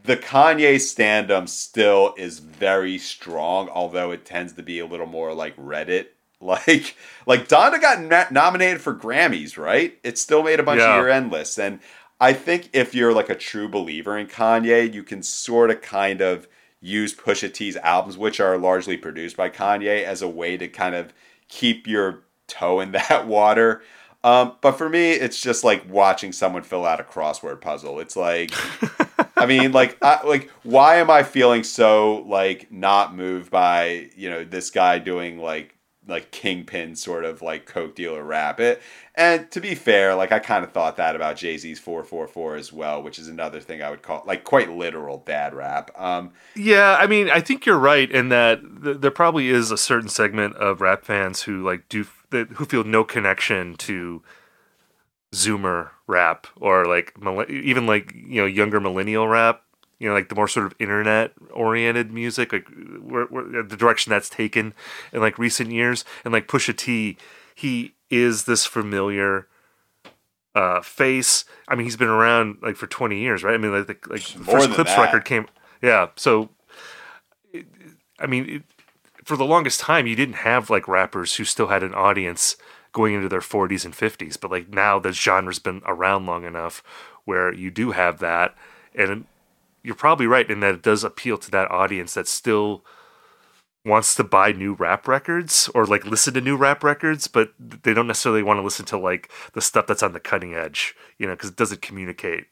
the 0.04 0.18
Kanye 0.18 0.74
standum 0.74 1.48
still 1.48 2.12
is 2.18 2.38
very 2.38 2.98
strong, 2.98 3.70
although 3.70 4.10
it 4.10 4.26
tends 4.26 4.52
to 4.54 4.62
be 4.62 4.78
a 4.78 4.84
little 4.84 5.06
more 5.06 5.32
like 5.32 5.56
Reddit. 5.56 6.06
Like, 6.40 6.94
like 7.26 7.48
Donda 7.48 7.80
got 7.80 8.00
na- 8.00 8.26
nominated 8.30 8.80
for 8.80 8.94
Grammys, 8.94 9.58
right? 9.58 9.98
It 10.04 10.18
still 10.18 10.44
made 10.44 10.60
a 10.60 10.62
bunch 10.62 10.78
Yeah. 10.78 10.94
of 10.94 11.02
year 11.02 11.08
end 11.08 11.32
lists, 11.32 11.58
and 11.58 11.80
I 12.20 12.32
think 12.32 12.70
if 12.72 12.94
you're 12.94 13.12
like 13.12 13.28
a 13.28 13.34
true 13.34 13.68
believer 13.68 14.16
in 14.16 14.28
Kanye, 14.28 14.94
you 14.94 15.02
can 15.02 15.24
sort 15.24 15.72
of 15.72 15.82
kind 15.82 16.20
of 16.20 16.46
use 16.80 17.14
Pusha 17.14 17.52
T's 17.52 17.76
albums, 17.76 18.16
which 18.16 18.40
are 18.40 18.56
largely 18.58 18.96
produced 18.96 19.36
by 19.36 19.50
Kanye, 19.50 20.04
as 20.04 20.22
a 20.22 20.28
way 20.28 20.56
to 20.56 20.68
kind 20.68 20.94
of 20.94 21.12
keep 21.48 21.86
your 21.86 22.24
toe 22.46 22.80
in 22.80 22.92
that 22.92 23.26
water. 23.26 23.82
Um, 24.24 24.56
but 24.60 24.72
for 24.72 24.88
me, 24.88 25.12
it's 25.12 25.40
just 25.40 25.62
like 25.62 25.88
watching 25.88 26.32
someone 26.32 26.62
fill 26.62 26.84
out 26.84 27.00
a 27.00 27.04
crossword 27.04 27.60
puzzle. 27.60 28.00
It's 28.00 28.16
like, 28.16 28.50
I 29.36 29.46
mean, 29.46 29.70
like, 29.80 29.96
I, 30.02 30.26
like, 30.26 30.50
why 30.64 30.96
am 30.96 31.08
I 31.08 31.22
feeling 31.22 31.62
so 31.62 32.22
like 32.26 32.70
not 32.72 33.14
moved 33.14 33.50
by 33.50 34.10
you 34.16 34.28
know 34.28 34.44
this 34.44 34.70
guy 34.70 34.98
doing 34.98 35.38
like 35.38 35.77
like 36.08 36.32
kingpin 36.32 36.96
sort 36.96 37.24
of 37.24 37.42
like 37.42 37.66
coke 37.66 37.94
dealer 37.94 38.24
rap? 38.24 38.58
It 38.58 38.82
and 39.14 39.50
to 39.50 39.60
be 39.60 39.74
fair, 39.74 40.14
like 40.14 40.32
I 40.32 40.38
kind 40.38 40.64
of 40.64 40.72
thought 40.72 40.96
that 40.96 41.14
about 41.14 41.36
Jay 41.36 41.56
Z's 41.56 41.78
four 41.78 42.02
four 42.02 42.26
four 42.26 42.56
as 42.56 42.72
well, 42.72 43.02
which 43.02 43.18
is 43.18 43.28
another 43.28 43.60
thing 43.60 43.82
I 43.82 43.90
would 43.90 44.02
call 44.02 44.24
like 44.26 44.44
quite 44.44 44.70
literal 44.70 45.22
dad 45.26 45.54
rap. 45.54 45.90
Um, 45.96 46.32
Yeah, 46.56 46.96
I 46.98 47.06
mean, 47.06 47.30
I 47.30 47.40
think 47.40 47.66
you're 47.66 47.78
right 47.78 48.10
in 48.10 48.30
that 48.30 48.60
th- 48.82 48.98
there 49.00 49.10
probably 49.10 49.48
is 49.48 49.70
a 49.70 49.78
certain 49.78 50.08
segment 50.08 50.56
of 50.56 50.80
rap 50.80 51.04
fans 51.04 51.42
who 51.42 51.62
like 51.62 51.88
do 51.88 52.06
that 52.30 52.48
who 52.52 52.64
feel 52.64 52.84
no 52.84 53.04
connection 53.04 53.76
to 53.76 54.22
Zoomer 55.34 55.90
rap 56.06 56.46
or 56.56 56.86
like 56.86 57.14
even 57.50 57.86
like 57.86 58.12
you 58.14 58.40
know 58.40 58.46
younger 58.46 58.80
millennial 58.80 59.28
rap. 59.28 59.62
You 59.98 60.08
know, 60.08 60.14
like 60.14 60.28
the 60.28 60.34
more 60.34 60.48
sort 60.48 60.66
of 60.66 60.74
internet 60.78 61.32
oriented 61.52 62.12
music, 62.12 62.52
like 62.52 62.68
where, 63.00 63.24
where, 63.24 63.62
the 63.62 63.76
direction 63.76 64.10
that's 64.10 64.28
taken 64.28 64.74
in 65.12 65.20
like 65.20 65.38
recent 65.38 65.72
years, 65.72 66.04
and 66.24 66.32
like 66.32 66.46
Pusha 66.46 66.76
T, 66.76 67.16
he 67.54 67.94
is 68.10 68.44
this 68.44 68.64
familiar 68.64 69.48
uh, 70.54 70.80
face. 70.80 71.44
I 71.66 71.74
mean, 71.74 71.84
he's 71.84 71.96
been 71.96 72.08
around 72.08 72.58
like 72.62 72.76
for 72.76 72.86
twenty 72.86 73.20
years, 73.20 73.42
right? 73.42 73.54
I 73.54 73.58
mean, 73.58 73.72
like 73.72 73.86
the, 73.86 74.10
like 74.10 74.22
the 74.22 74.44
first 74.44 74.70
Clipse 74.70 74.94
that. 74.94 75.02
record 75.02 75.24
came, 75.24 75.46
yeah. 75.82 76.08
So, 76.16 76.50
it, 77.52 77.66
I 78.20 78.26
mean, 78.26 78.48
it, 78.48 78.62
for 79.24 79.36
the 79.36 79.44
longest 79.44 79.80
time, 79.80 80.06
you 80.06 80.16
didn't 80.16 80.36
have 80.36 80.70
like 80.70 80.88
rappers 80.88 81.36
who 81.36 81.44
still 81.44 81.68
had 81.68 81.82
an 81.82 81.94
audience 81.94 82.56
going 82.92 83.14
into 83.14 83.28
their 83.28 83.40
forties 83.40 83.84
and 83.84 83.94
fifties, 83.94 84.36
but 84.36 84.50
like 84.50 84.68
now 84.68 84.98
the 84.98 85.12
genre's 85.12 85.58
been 85.58 85.82
around 85.86 86.26
long 86.26 86.44
enough 86.44 86.82
where 87.24 87.52
you 87.52 87.70
do 87.70 87.90
have 87.90 88.20
that, 88.20 88.56
and 88.94 89.26
you're 89.88 89.96
probably 89.96 90.26
right 90.26 90.50
in 90.50 90.60
that 90.60 90.74
it 90.74 90.82
does 90.82 91.02
appeal 91.02 91.38
to 91.38 91.50
that 91.50 91.70
audience 91.70 92.12
that 92.12 92.28
still 92.28 92.84
wants 93.86 94.14
to 94.14 94.22
buy 94.22 94.52
new 94.52 94.74
rap 94.74 95.08
records 95.08 95.70
or 95.74 95.86
like 95.86 96.04
listen 96.04 96.34
to 96.34 96.42
new 96.42 96.56
rap 96.58 96.84
records, 96.84 97.26
but 97.26 97.54
they 97.58 97.94
don't 97.94 98.06
necessarily 98.06 98.42
want 98.42 98.58
to 98.58 98.62
listen 98.62 98.84
to 98.84 98.98
like 98.98 99.30
the 99.54 99.62
stuff 99.62 99.86
that's 99.86 100.02
on 100.02 100.12
the 100.12 100.20
cutting 100.20 100.54
edge, 100.54 100.94
you 101.16 101.26
know, 101.26 101.32
because 101.32 101.48
it 101.48 101.56
doesn't 101.56 101.80
communicate 101.80 102.48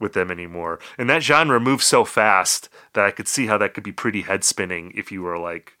with 0.00 0.14
them 0.14 0.30
anymore. 0.30 0.80
And 0.96 1.10
that 1.10 1.22
genre 1.22 1.60
moves 1.60 1.84
so 1.84 2.06
fast 2.06 2.70
that 2.94 3.04
I 3.04 3.10
could 3.10 3.28
see 3.28 3.46
how 3.46 3.58
that 3.58 3.74
could 3.74 3.84
be 3.84 3.92
pretty 3.92 4.22
head 4.22 4.42
spinning 4.42 4.90
if 4.96 5.12
you 5.12 5.20
were 5.20 5.38
like 5.38 5.74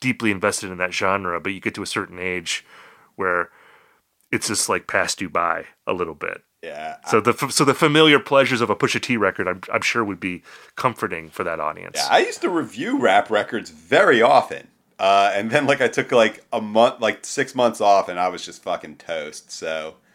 deeply 0.00 0.30
invested 0.30 0.70
in 0.70 0.76
that 0.76 0.92
genre, 0.92 1.40
but 1.40 1.54
you 1.54 1.60
get 1.60 1.74
to 1.76 1.82
a 1.82 1.86
certain 1.86 2.18
age 2.18 2.62
where 3.16 3.48
it's 4.30 4.48
just 4.48 4.68
like 4.68 4.86
passed 4.86 5.22
you 5.22 5.30
by 5.30 5.64
a 5.86 5.94
little 5.94 6.14
bit. 6.14 6.42
Yeah. 6.62 6.96
So 7.08 7.20
the 7.20 7.32
so 7.50 7.64
the 7.64 7.74
familiar 7.74 8.20
pleasures 8.20 8.60
of 8.60 8.70
a 8.70 8.76
Pusha 8.76 9.00
T 9.00 9.16
record, 9.16 9.48
I'm 9.48 9.60
I'm 9.72 9.82
sure 9.82 10.04
would 10.04 10.20
be 10.20 10.42
comforting 10.76 11.28
for 11.28 11.42
that 11.42 11.58
audience. 11.58 11.96
Yeah, 11.96 12.06
I 12.08 12.20
used 12.20 12.40
to 12.42 12.48
review 12.48 13.00
rap 13.00 13.30
records 13.30 13.70
very 13.70 14.22
often. 14.22 14.68
Uh, 14.98 15.32
and 15.34 15.50
then 15.50 15.66
like 15.66 15.80
I 15.80 15.88
took 15.88 16.12
like 16.12 16.44
a 16.52 16.60
month, 16.60 17.00
like 17.00 17.24
six 17.24 17.56
months 17.56 17.80
off, 17.80 18.08
and 18.08 18.20
I 18.20 18.28
was 18.28 18.44
just 18.44 18.62
fucking 18.62 18.96
toast. 18.96 19.50
So 19.50 19.96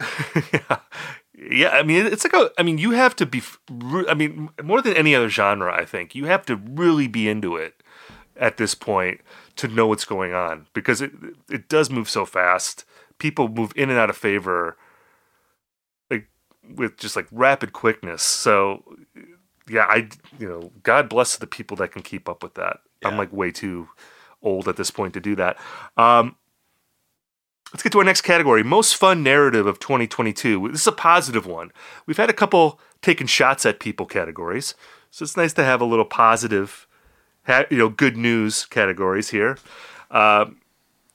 yeah. 0.52 0.78
yeah, 1.36 1.68
I 1.70 1.82
mean 1.82 2.06
it's 2.06 2.24
like 2.24 2.32
a. 2.32 2.50
I 2.56 2.62
mean 2.62 2.78
you 2.78 2.92
have 2.92 3.14
to 3.16 3.26
be. 3.26 3.42
I 4.08 4.14
mean 4.14 4.48
more 4.62 4.80
than 4.80 4.94
any 4.94 5.14
other 5.14 5.28
genre, 5.28 5.74
I 5.74 5.84
think 5.84 6.14
you 6.14 6.24
have 6.24 6.46
to 6.46 6.56
really 6.56 7.08
be 7.08 7.28
into 7.28 7.56
it 7.56 7.82
at 8.38 8.56
this 8.56 8.74
point 8.74 9.20
to 9.56 9.68
know 9.68 9.86
what's 9.86 10.06
going 10.06 10.32
on 10.32 10.66
because 10.72 11.02
it 11.02 11.12
it 11.50 11.68
does 11.68 11.90
move 11.90 12.08
so 12.08 12.24
fast. 12.24 12.86
People 13.18 13.48
move 13.48 13.72
in 13.76 13.90
and 13.90 13.98
out 13.98 14.08
of 14.08 14.16
favor 14.16 14.78
with 16.74 16.96
just 16.96 17.16
like 17.16 17.26
rapid 17.30 17.72
quickness. 17.72 18.22
So 18.22 18.84
yeah, 19.68 19.86
I 19.88 20.08
you 20.38 20.48
know, 20.48 20.70
God 20.82 21.08
bless 21.08 21.36
the 21.36 21.46
people 21.46 21.76
that 21.78 21.92
can 21.92 22.02
keep 22.02 22.28
up 22.28 22.42
with 22.42 22.54
that. 22.54 22.80
Yeah. 23.02 23.08
I'm 23.08 23.16
like 23.16 23.32
way 23.32 23.50
too 23.50 23.88
old 24.42 24.68
at 24.68 24.76
this 24.76 24.90
point 24.90 25.14
to 25.14 25.20
do 25.20 25.36
that. 25.36 25.58
Um, 25.96 26.36
let's 27.72 27.82
get 27.82 27.92
to 27.92 27.98
our 27.98 28.04
next 28.04 28.22
category: 28.22 28.62
most 28.62 28.96
fun 28.96 29.22
narrative 29.22 29.66
of 29.66 29.78
2022. 29.78 30.70
This 30.72 30.82
is 30.82 30.86
a 30.86 30.92
positive 30.92 31.46
one. 31.46 31.70
We've 32.06 32.16
had 32.16 32.30
a 32.30 32.34
couple 32.34 32.80
taking 33.02 33.26
shots 33.26 33.66
at 33.66 33.80
people 33.80 34.06
categories, 34.06 34.74
so 35.10 35.22
it's 35.22 35.36
nice 35.36 35.52
to 35.54 35.64
have 35.64 35.80
a 35.80 35.86
little 35.86 36.04
positive, 36.04 36.86
you 37.70 37.78
know, 37.78 37.88
good 37.88 38.16
news 38.16 38.64
categories 38.66 39.30
here. 39.30 39.58
Uh, 40.10 40.46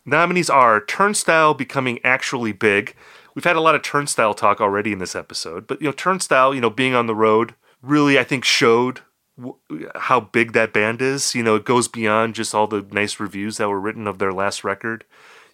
nominees 0.06 0.49
are 0.49 0.84
Turnstile 0.86 1.54
becoming 1.54 1.99
actually 2.04 2.51
big 2.51 2.95
we've 3.36 3.45
had 3.45 3.55
a 3.55 3.61
lot 3.61 3.75
of 3.75 3.81
turnstile 3.81 4.34
talk 4.34 4.61
already 4.61 4.91
in 4.91 4.99
this 4.99 5.15
episode, 5.15 5.67
but 5.67 5.81
you 5.81 5.88
know, 5.88 5.93
turnstile, 5.93 6.53
you 6.53 6.61
know, 6.61 6.69
being 6.69 6.95
on 6.95 7.07
the 7.07 7.15
road 7.15 7.55
really, 7.84 8.17
I 8.17 8.23
think, 8.23 8.43
showed 8.45 9.01
w- 9.38 9.57
how 9.95 10.19
big 10.21 10.53
that 10.53 10.73
band 10.73 11.01
is. 11.01 11.36
You 11.36 11.43
know, 11.43 11.55
it 11.55 11.65
goes 11.65 11.88
beyond 11.88 12.34
just 12.34 12.55
all 12.55 12.65
the 12.65 12.86
nice 12.91 13.19
reviews 13.19 13.57
that 13.57 13.69
were 13.69 13.79
written 13.79 14.07
of 14.07 14.17
their 14.17 14.34
last 14.34 14.63
record. 14.63 15.05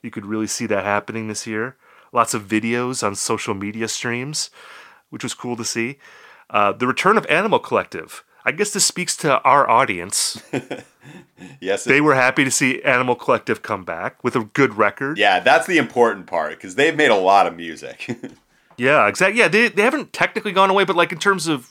You 0.01 0.11
could 0.11 0.25
really 0.25 0.47
see 0.47 0.65
that 0.67 0.85
happening 0.85 1.27
this 1.27 1.45
year. 1.45 1.75
Lots 2.13 2.33
of 2.33 2.43
videos 2.43 3.05
on 3.05 3.15
social 3.15 3.53
media 3.53 3.87
streams, 3.87 4.49
which 5.09 5.23
was 5.23 5.33
cool 5.33 5.57
to 5.57 5.65
see. 5.65 5.97
Uh, 6.49 6.71
the 6.71 6.87
return 6.87 7.17
of 7.17 7.25
Animal 7.27 7.59
Collective. 7.59 8.23
I 8.49 8.51
guess 8.51 8.71
this 8.71 8.83
speaks 8.83 9.15
to 9.17 9.39
our 9.41 9.69
audience. 9.69 10.41
yes, 11.59 11.83
they 11.83 12.01
were 12.01 12.15
happy 12.15 12.43
to 12.43 12.49
see 12.49 12.81
Animal 12.81 13.13
Collective 13.13 13.61
come 13.61 13.83
back 13.83 14.23
with 14.23 14.35
a 14.35 14.43
good 14.43 14.73
record. 14.73 15.19
Yeah, 15.19 15.39
that's 15.39 15.67
the 15.67 15.77
important 15.77 16.25
part 16.25 16.57
because 16.57 16.73
they've 16.73 16.95
made 16.95 17.11
a 17.11 17.15
lot 17.15 17.45
of 17.45 17.55
music. 17.55 18.09
yeah, 18.75 19.07
exactly. 19.07 19.37
Yeah, 19.37 19.49
they 19.49 19.67
they 19.67 19.83
haven't 19.83 20.13
technically 20.13 20.51
gone 20.51 20.71
away, 20.71 20.83
but 20.83 20.95
like 20.95 21.11
in 21.11 21.19
terms 21.19 21.47
of 21.47 21.69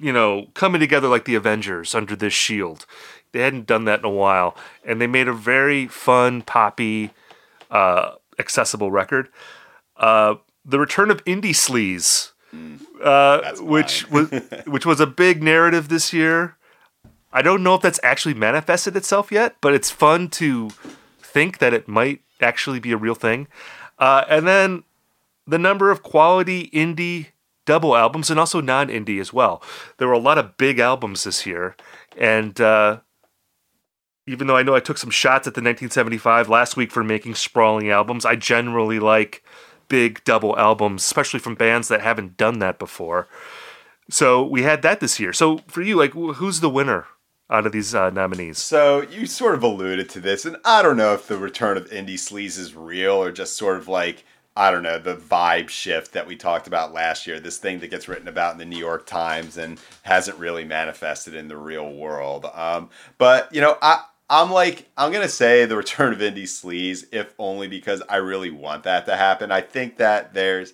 you 0.00 0.10
know 0.10 0.46
coming 0.54 0.80
together 0.80 1.06
like 1.06 1.26
the 1.26 1.34
Avengers 1.34 1.94
under 1.94 2.16
this 2.16 2.32
shield, 2.32 2.86
they 3.32 3.40
hadn't 3.40 3.66
done 3.66 3.84
that 3.84 3.98
in 3.98 4.06
a 4.06 4.10
while, 4.10 4.56
and 4.86 5.02
they 5.02 5.06
made 5.06 5.28
a 5.28 5.34
very 5.34 5.86
fun, 5.86 6.40
poppy, 6.40 7.10
uh, 7.70 8.12
accessible 8.38 8.90
record. 8.90 9.28
Uh, 9.98 10.36
the 10.64 10.78
return 10.78 11.10
of 11.10 11.22
indie 11.26 11.50
sleaze 11.50 12.32
uh, 13.02 13.54
which 13.58 14.08
was 14.10 14.30
which 14.66 14.86
was 14.86 15.00
a 15.00 15.06
big 15.06 15.42
narrative 15.42 15.88
this 15.88 16.12
year. 16.12 16.56
I 17.32 17.42
don't 17.42 17.62
know 17.62 17.74
if 17.74 17.82
that's 17.82 18.00
actually 18.02 18.34
manifested 18.34 18.96
itself 18.96 19.30
yet, 19.30 19.56
but 19.60 19.74
it's 19.74 19.90
fun 19.90 20.28
to 20.30 20.70
think 21.20 21.58
that 21.58 21.74
it 21.74 21.86
might 21.86 22.22
actually 22.40 22.80
be 22.80 22.92
a 22.92 22.96
real 22.96 23.14
thing. 23.14 23.48
Uh, 23.98 24.24
and 24.28 24.46
then 24.46 24.84
the 25.46 25.58
number 25.58 25.90
of 25.90 26.02
quality 26.02 26.70
indie 26.70 27.28
double 27.66 27.96
albums 27.96 28.30
and 28.30 28.40
also 28.40 28.60
non-indie 28.60 29.20
as 29.20 29.32
well. 29.32 29.62
There 29.98 30.08
were 30.08 30.14
a 30.14 30.18
lot 30.18 30.38
of 30.38 30.56
big 30.56 30.78
albums 30.78 31.24
this 31.24 31.44
year, 31.44 31.76
and 32.16 32.58
uh, 32.60 33.00
even 34.26 34.46
though 34.46 34.56
I 34.56 34.62
know 34.62 34.74
I 34.74 34.80
took 34.80 34.98
some 34.98 35.10
shots 35.10 35.46
at 35.46 35.54
the 35.54 35.60
1975 35.60 36.48
last 36.48 36.76
week 36.76 36.90
for 36.90 37.04
making 37.04 37.34
sprawling 37.34 37.90
albums, 37.90 38.24
I 38.24 38.36
generally 38.36 38.98
like 38.98 39.44
big 39.88 40.22
double 40.24 40.58
albums, 40.58 41.04
especially 41.04 41.40
from 41.40 41.54
bands 41.54 41.88
that 41.88 42.00
haven't 42.00 42.36
done 42.36 42.58
that 42.60 42.78
before. 42.78 43.28
So 44.08 44.44
we 44.44 44.62
had 44.62 44.82
that 44.82 45.00
this 45.00 45.18
year. 45.18 45.32
So 45.32 45.58
for 45.66 45.82
you, 45.82 45.96
like, 45.96 46.12
who's 46.12 46.60
the 46.60 46.70
winner 46.70 47.06
out 47.50 47.66
of 47.66 47.72
these 47.72 47.94
uh, 47.94 48.10
nominees? 48.10 48.58
So 48.58 49.02
you 49.02 49.26
sort 49.26 49.54
of 49.54 49.62
alluded 49.62 50.08
to 50.10 50.20
this, 50.20 50.44
and 50.44 50.56
I 50.64 50.82
don't 50.82 50.96
know 50.96 51.12
if 51.12 51.26
the 51.26 51.38
return 51.38 51.76
of 51.76 51.90
indie 51.90 52.14
sleaze 52.14 52.58
is 52.58 52.74
real 52.74 53.14
or 53.14 53.32
just 53.32 53.56
sort 53.56 53.78
of 53.78 53.88
like 53.88 54.24
I 54.56 54.70
don't 54.70 54.82
know 54.82 54.98
the 54.98 55.14
vibe 55.14 55.68
shift 55.68 56.12
that 56.14 56.26
we 56.26 56.34
talked 56.34 56.66
about 56.66 56.94
last 56.94 57.26
year. 57.26 57.38
This 57.38 57.58
thing 57.58 57.80
that 57.80 57.90
gets 57.90 58.08
written 58.08 58.26
about 58.26 58.52
in 58.52 58.58
the 58.58 58.64
New 58.64 58.78
York 58.78 59.06
Times 59.06 59.58
and 59.58 59.78
hasn't 60.02 60.38
really 60.38 60.64
manifested 60.64 61.34
in 61.34 61.48
the 61.48 61.58
real 61.58 61.92
world. 61.92 62.46
Um, 62.54 62.88
but 63.18 63.54
you 63.54 63.60
know, 63.60 63.76
I 63.82 64.04
I'm 64.28 64.50
like, 64.50 64.88
I'm 64.96 65.12
gonna 65.12 65.28
say 65.28 65.64
the 65.64 65.76
return 65.76 66.12
of 66.12 66.18
indie 66.18 66.44
sleaze, 66.44 67.06
if 67.12 67.34
only 67.38 67.68
because 67.68 68.02
I 68.08 68.16
really 68.16 68.50
want 68.50 68.84
that 68.84 69.06
to 69.06 69.16
happen. 69.16 69.52
I 69.52 69.60
think 69.60 69.98
that 69.98 70.34
there's, 70.34 70.72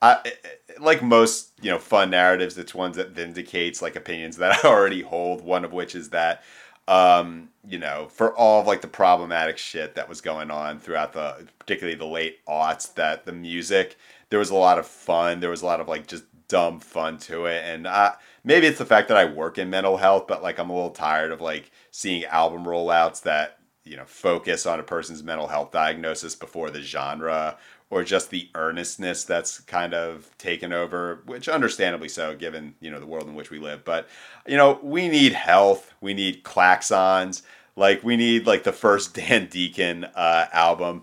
I 0.00 0.32
like 0.80 1.02
most 1.02 1.52
you 1.60 1.70
know 1.70 1.78
fun 1.78 2.10
narratives. 2.10 2.56
It's 2.58 2.74
ones 2.74 2.96
that 2.96 3.10
vindicates 3.10 3.82
like 3.82 3.96
opinions 3.96 4.36
that 4.36 4.58
I 4.64 4.68
already 4.68 5.02
hold. 5.02 5.42
One 5.42 5.64
of 5.64 5.72
which 5.72 5.94
is 5.94 6.10
that, 6.10 6.44
um, 6.86 7.48
you 7.66 7.78
know, 7.78 8.08
for 8.10 8.34
all 8.36 8.60
of 8.60 8.66
like 8.66 8.80
the 8.80 8.88
problematic 8.88 9.58
shit 9.58 9.96
that 9.96 10.08
was 10.08 10.20
going 10.20 10.50
on 10.50 10.78
throughout 10.78 11.12
the, 11.14 11.48
particularly 11.58 11.98
the 11.98 12.06
late 12.06 12.44
aughts, 12.46 12.94
that 12.94 13.24
the 13.24 13.32
music 13.32 13.96
there 14.34 14.40
was 14.40 14.50
a 14.50 14.56
lot 14.56 14.80
of 14.80 14.86
fun. 14.86 15.38
There 15.38 15.50
was 15.50 15.62
a 15.62 15.66
lot 15.66 15.80
of 15.80 15.86
like 15.86 16.08
just 16.08 16.24
dumb 16.54 16.78
fun 16.78 17.18
to 17.18 17.46
it, 17.46 17.64
and 17.64 17.88
I, 17.88 18.14
maybe 18.44 18.68
it's 18.68 18.78
the 18.78 18.86
fact 18.86 19.08
that 19.08 19.16
I 19.16 19.24
work 19.24 19.58
in 19.58 19.70
mental 19.70 19.96
health, 19.96 20.28
but 20.28 20.40
like 20.40 20.60
I'm 20.60 20.70
a 20.70 20.72
little 20.72 20.90
tired 20.90 21.32
of 21.32 21.40
like 21.40 21.72
seeing 21.90 22.24
album 22.26 22.64
rollouts 22.64 23.22
that 23.22 23.58
you 23.82 23.96
know 23.96 24.04
focus 24.04 24.64
on 24.64 24.78
a 24.78 24.84
person's 24.84 25.24
mental 25.24 25.48
health 25.48 25.72
diagnosis 25.72 26.36
before 26.36 26.70
the 26.70 26.80
genre 26.80 27.58
or 27.90 28.04
just 28.04 28.30
the 28.30 28.48
earnestness 28.54 29.24
that's 29.24 29.58
kind 29.62 29.94
of 29.94 30.30
taken 30.38 30.72
over 30.72 31.22
which 31.26 31.48
understandably 31.48 32.08
so 32.08 32.36
given 32.36 32.76
you 32.78 32.88
know 32.88 33.00
the 33.00 33.06
world 33.06 33.26
in 33.26 33.34
which 33.34 33.50
we 33.50 33.58
live. 33.58 33.84
But 33.84 34.06
you 34.46 34.56
know 34.56 34.78
we 34.80 35.08
need 35.08 35.32
health. 35.32 35.92
We 36.00 36.14
need 36.14 36.44
klaxons 36.44 37.42
like 37.74 38.04
we 38.04 38.16
need 38.16 38.46
like 38.46 38.62
the 38.62 38.72
first 38.72 39.12
dan 39.16 39.48
deacon 39.48 40.04
uh, 40.14 40.46
album. 40.52 41.02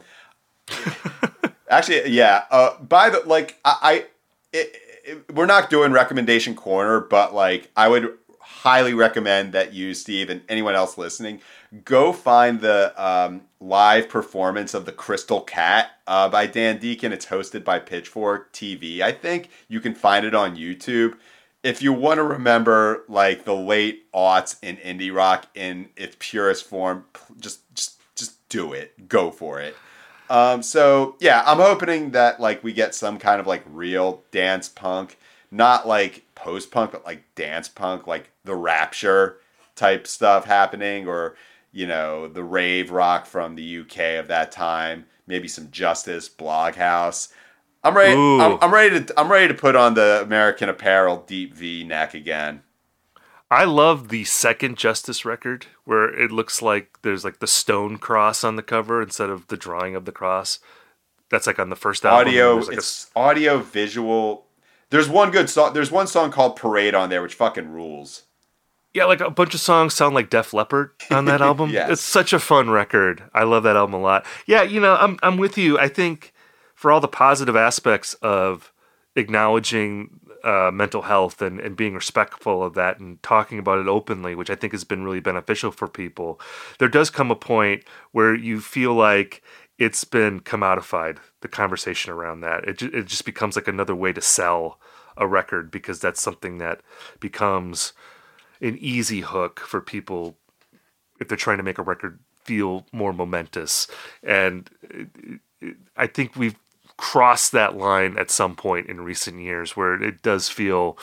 Actually 1.69 2.09
yeah 2.09 2.45
uh, 2.51 2.77
by 2.79 3.09
the 3.09 3.19
like 3.25 3.59
i, 3.65 3.77
I 3.81 4.05
it, 4.53 4.90
we're 5.33 5.45
not 5.45 5.69
doing 5.69 5.91
recommendation 5.91 6.55
corner 6.55 6.99
but 6.99 7.33
like 7.33 7.69
i 7.75 7.87
would 7.87 8.17
highly 8.61 8.93
recommend 8.93 9.53
that 9.53 9.73
you, 9.73 9.93
Steve, 9.95 10.29
and 10.29 10.41
anyone 10.47 10.75
else 10.75 10.95
listening, 10.95 11.41
go 11.83 12.13
find 12.13 12.59
the 12.59 12.93
um, 13.03 13.41
live 13.59 14.07
performance 14.07 14.75
of 14.75 14.85
the 14.85 14.91
Crystal 14.91 15.41
Cat 15.41 15.89
uh, 16.05 16.29
by 16.29 16.45
Dan 16.45 16.77
Deacon. 16.77 17.11
It's 17.11 17.25
hosted 17.25 17.63
by 17.63 17.79
Pitchfork 17.79 18.53
TV. 18.53 19.01
I 19.01 19.13
think 19.13 19.49
you 19.67 19.79
can 19.79 19.95
find 19.95 20.25
it 20.25 20.35
on 20.35 20.55
YouTube. 20.55 21.17
If 21.63 21.81
you 21.81 21.91
want 21.91 22.19
to 22.19 22.23
remember 22.23 23.03
like 23.07 23.45
the 23.45 23.55
late 23.55 24.11
aughts 24.13 24.57
in 24.61 24.77
indie 24.77 25.13
rock 25.13 25.47
in 25.55 25.89
its 25.95 26.15
purest 26.19 26.65
form, 26.65 27.05
just 27.39 27.61
just 27.73 27.99
just 28.15 28.47
do 28.49 28.73
it. 28.73 29.07
Go 29.07 29.31
for 29.31 29.59
it. 29.59 29.75
Um, 30.31 30.63
so 30.63 31.17
yeah, 31.19 31.43
I'm 31.45 31.57
hoping 31.57 32.11
that 32.11 32.39
like 32.39 32.63
we 32.63 32.71
get 32.71 32.95
some 32.95 33.19
kind 33.19 33.41
of 33.41 33.47
like 33.47 33.63
real 33.67 34.23
dance 34.31 34.69
punk, 34.69 35.19
not 35.51 35.85
like 35.85 36.23
post 36.35 36.71
punk, 36.71 36.93
but 36.93 37.03
like 37.03 37.25
dance 37.35 37.67
punk, 37.67 38.07
like 38.07 38.31
the 38.45 38.55
Rapture 38.55 39.39
type 39.75 40.07
stuff 40.07 40.45
happening, 40.45 41.05
or 41.05 41.35
you 41.73 41.85
know 41.85 42.29
the 42.29 42.45
rave 42.45 42.91
rock 42.91 43.25
from 43.25 43.55
the 43.55 43.79
UK 43.79 44.19
of 44.19 44.29
that 44.29 44.53
time. 44.53 45.05
Maybe 45.27 45.49
some 45.49 45.69
Justice, 45.69 46.29
Bloghouse. 46.29 47.33
I'm 47.83 47.97
ready. 47.97 48.13
I'm, 48.13 48.57
I'm, 48.61 48.73
ready 48.73 49.03
to. 49.03 49.19
I'm 49.19 49.29
ready 49.29 49.49
to 49.49 49.53
put 49.53 49.75
on 49.75 49.95
the 49.95 50.21
American 50.21 50.69
Apparel 50.69 51.25
deep 51.27 51.53
V 51.53 51.83
neck 51.83 52.13
again. 52.13 52.61
I 53.51 53.65
love 53.65 54.09
the 54.09 54.23
second 54.23 54.77
Justice 54.77 55.25
record 55.25 55.67
where 55.83 56.09
it 56.09 56.31
looks 56.31 56.61
like 56.61 56.97
there's 57.03 57.23
like 57.23 57.39
the 57.39 57.47
stone 57.47 57.97
cross 57.97 58.43
on 58.43 58.55
the 58.55 58.63
cover 58.63 59.01
instead 59.01 59.29
of 59.29 59.47
the 59.47 59.57
drawing 59.57 59.95
of 59.95 60.05
the 60.05 60.11
cross. 60.11 60.59
That's 61.29 61.45
like 61.45 61.59
on 61.59 61.69
the 61.69 61.75
first 61.75 62.05
album. 62.05 62.29
Audio. 62.29 62.55
Like 62.55 62.77
it's 62.77 63.11
a... 63.15 63.19
audio 63.19 63.59
visual 63.59 64.47
there's 64.91 65.07
one 65.07 65.31
good 65.31 65.49
song. 65.49 65.73
There's 65.73 65.89
one 65.89 66.05
song 66.05 66.31
called 66.31 66.57
"Parade" 66.57 66.93
on 66.93 67.09
there, 67.09 67.21
which 67.21 67.33
fucking 67.33 67.69
rules. 67.69 68.23
Yeah, 68.93 69.05
like 69.05 69.21
a 69.21 69.29
bunch 69.29 69.53
of 69.53 69.61
songs 69.61 69.93
sound 69.93 70.13
like 70.13 70.29
Def 70.29 70.53
Leppard 70.53 70.91
on 71.09 71.25
that 71.25 71.41
album. 71.41 71.69
Yes. 71.69 71.89
It's 71.91 72.01
such 72.01 72.33
a 72.33 72.39
fun 72.39 72.69
record. 72.69 73.23
I 73.33 73.43
love 73.43 73.63
that 73.63 73.77
album 73.77 73.95
a 73.95 74.01
lot. 74.01 74.25
Yeah, 74.45 74.63
you 74.63 74.81
know, 74.81 74.95
I'm 74.95 75.17
I'm 75.23 75.37
with 75.37 75.57
you. 75.57 75.79
I 75.79 75.87
think 75.87 76.33
for 76.75 76.91
all 76.91 76.99
the 76.99 77.07
positive 77.07 77.55
aspects 77.55 78.15
of 78.15 78.73
acknowledging 79.15 80.19
uh, 80.43 80.71
mental 80.73 81.03
health 81.03 81.41
and, 81.41 81.59
and 81.59 81.75
being 81.75 81.93
respectful 81.93 82.63
of 82.63 82.73
that 82.73 82.99
and 82.99 83.21
talking 83.23 83.59
about 83.59 83.79
it 83.79 83.87
openly, 83.87 84.35
which 84.35 84.49
I 84.49 84.55
think 84.55 84.73
has 84.73 84.83
been 84.83 85.03
really 85.03 85.19
beneficial 85.19 85.71
for 85.71 85.87
people, 85.87 86.39
there 86.79 86.87
does 86.87 87.09
come 87.09 87.31
a 87.31 87.35
point 87.35 87.83
where 88.11 88.33
you 88.33 88.59
feel 88.59 88.93
like 88.93 89.43
it's 89.77 90.03
been 90.03 90.39
commodified, 90.41 91.17
the 91.41 91.47
conversation 91.47 92.11
around 92.11 92.41
that. 92.41 92.63
It, 92.67 92.81
it 92.81 93.05
just 93.07 93.25
becomes 93.25 93.55
like 93.55 93.67
another 93.67 93.95
way 93.95 94.13
to 94.13 94.21
sell 94.21 94.79
a 95.17 95.27
record 95.27 95.71
because 95.71 95.99
that's 95.99 96.21
something 96.21 96.57
that 96.59 96.81
becomes 97.19 97.93
an 98.61 98.77
easy 98.79 99.21
hook 99.21 99.59
for 99.59 99.81
people 99.81 100.37
if 101.19 101.27
they're 101.27 101.37
trying 101.37 101.57
to 101.57 101.63
make 101.63 101.77
a 101.77 101.83
record 101.83 102.19
feel 102.43 102.85
more 102.91 103.13
momentous. 103.13 103.87
And 104.23 104.69
it- 104.89 105.09
it- 105.61 105.77
I 105.95 106.07
think 106.07 106.35
we've 106.35 106.55
crossed 107.01 107.51
that 107.51 107.75
line 107.75 108.15
at 108.19 108.29
some 108.29 108.55
point 108.55 108.87
in 108.87 109.01
recent 109.01 109.41
years 109.41 109.75
where 109.75 110.01
it 110.01 110.21
does 110.21 110.49
feel 110.49 110.95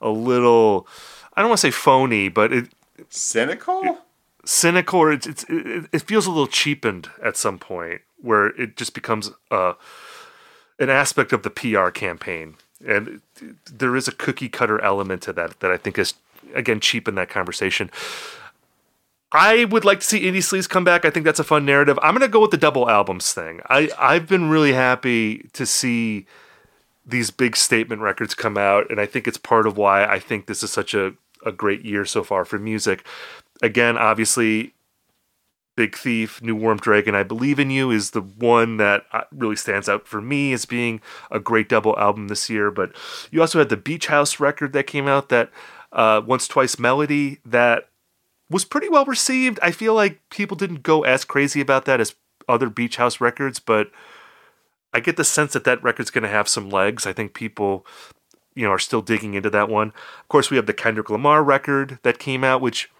a 0.00 0.08
little, 0.08 0.88
I 1.34 1.42
don't 1.42 1.50
want 1.50 1.60
to 1.60 1.66
say 1.66 1.70
phony, 1.70 2.30
but 2.30 2.52
it 2.52 2.70
Cynical? 3.10 3.98
cynical 4.46 5.00
or 5.00 5.12
it's, 5.12 5.26
it's 5.26 5.44
it, 5.50 5.88
it 5.92 6.02
feels 6.02 6.26
a 6.26 6.30
little 6.30 6.46
cheapened 6.46 7.10
at 7.22 7.36
some 7.36 7.58
point 7.58 8.00
where 8.22 8.46
it 8.60 8.76
just 8.78 8.94
becomes 8.94 9.30
uh, 9.50 9.74
an 10.78 10.88
aspect 10.88 11.34
of 11.34 11.42
the 11.42 11.50
PR 11.50 11.90
campaign 11.90 12.54
and 12.86 13.20
there 13.70 13.94
is 13.94 14.08
a 14.08 14.12
cookie 14.12 14.48
cutter 14.48 14.80
element 14.80 15.20
to 15.22 15.34
that 15.34 15.60
that 15.60 15.70
I 15.70 15.76
think 15.76 15.98
is 15.98 16.14
again 16.54 16.80
cheapened 16.80 17.18
that 17.18 17.28
conversation. 17.28 17.90
I 19.32 19.64
would 19.64 19.84
like 19.84 20.00
to 20.00 20.06
see 20.06 20.20
Indie 20.20 20.38
Sleaze 20.38 20.68
come 20.68 20.84
back. 20.84 21.04
I 21.04 21.10
think 21.10 21.24
that's 21.24 21.40
a 21.40 21.44
fun 21.44 21.64
narrative. 21.64 21.98
I'm 22.02 22.14
gonna 22.14 22.28
go 22.28 22.40
with 22.40 22.50
the 22.50 22.58
double 22.58 22.88
albums 22.88 23.32
thing. 23.32 23.60
I 23.68 23.90
I've 23.98 24.28
been 24.28 24.50
really 24.50 24.74
happy 24.74 25.48
to 25.54 25.64
see 25.66 26.26
these 27.04 27.30
big 27.30 27.56
statement 27.56 28.02
records 28.02 28.34
come 28.34 28.56
out, 28.56 28.90
and 28.90 29.00
I 29.00 29.06
think 29.06 29.26
it's 29.26 29.38
part 29.38 29.66
of 29.66 29.76
why 29.76 30.04
I 30.04 30.18
think 30.18 30.46
this 30.46 30.62
is 30.62 30.70
such 30.70 30.94
a, 30.94 31.14
a 31.44 31.50
great 31.50 31.84
year 31.84 32.04
so 32.04 32.22
far 32.22 32.44
for 32.44 32.58
music. 32.58 33.06
Again, 33.62 33.96
obviously, 33.96 34.74
Big 35.76 35.96
Thief, 35.96 36.42
New 36.42 36.54
Warm 36.54 36.78
Dragon, 36.78 37.14
I 37.14 37.22
Believe 37.22 37.58
in 37.58 37.70
You 37.70 37.90
is 37.90 38.10
the 38.10 38.20
one 38.20 38.76
that 38.76 39.04
uh, 39.12 39.22
really 39.32 39.56
stands 39.56 39.88
out 39.88 40.06
for 40.06 40.20
me 40.20 40.52
as 40.52 40.66
being 40.66 41.00
a 41.30 41.40
great 41.40 41.68
double 41.68 41.98
album 41.98 42.28
this 42.28 42.50
year. 42.50 42.70
But 42.70 42.92
you 43.30 43.40
also 43.40 43.58
had 43.58 43.70
the 43.70 43.76
Beach 43.76 44.06
House 44.06 44.38
record 44.38 44.72
that 44.74 44.86
came 44.86 45.08
out 45.08 45.28
that 45.30 45.50
uh, 45.92 46.20
Once 46.24 46.46
Twice 46.46 46.78
Melody 46.78 47.38
that 47.46 47.88
was 48.52 48.64
pretty 48.64 48.88
well 48.88 49.04
received. 49.04 49.58
I 49.62 49.70
feel 49.70 49.94
like 49.94 50.20
people 50.30 50.56
didn't 50.56 50.82
go 50.82 51.02
as 51.02 51.24
crazy 51.24 51.60
about 51.60 51.84
that 51.86 52.00
as 52.00 52.14
other 52.48 52.68
Beach 52.68 52.96
House 52.96 53.20
records, 53.20 53.58
but 53.58 53.90
I 54.92 55.00
get 55.00 55.16
the 55.16 55.24
sense 55.24 55.52
that 55.54 55.64
that 55.64 55.82
record's 55.82 56.10
going 56.10 56.22
to 56.22 56.28
have 56.28 56.48
some 56.48 56.70
legs. 56.70 57.06
I 57.06 57.12
think 57.12 57.34
people, 57.34 57.86
you 58.54 58.64
know, 58.64 58.72
are 58.72 58.78
still 58.78 59.02
digging 59.02 59.34
into 59.34 59.50
that 59.50 59.68
one. 59.68 59.88
Of 59.88 60.28
course, 60.28 60.50
we 60.50 60.56
have 60.56 60.66
the 60.66 60.72
Kendrick 60.72 61.10
Lamar 61.10 61.42
record 61.42 61.98
that 62.02 62.18
came 62.18 62.44
out, 62.44 62.60
which 62.60 62.90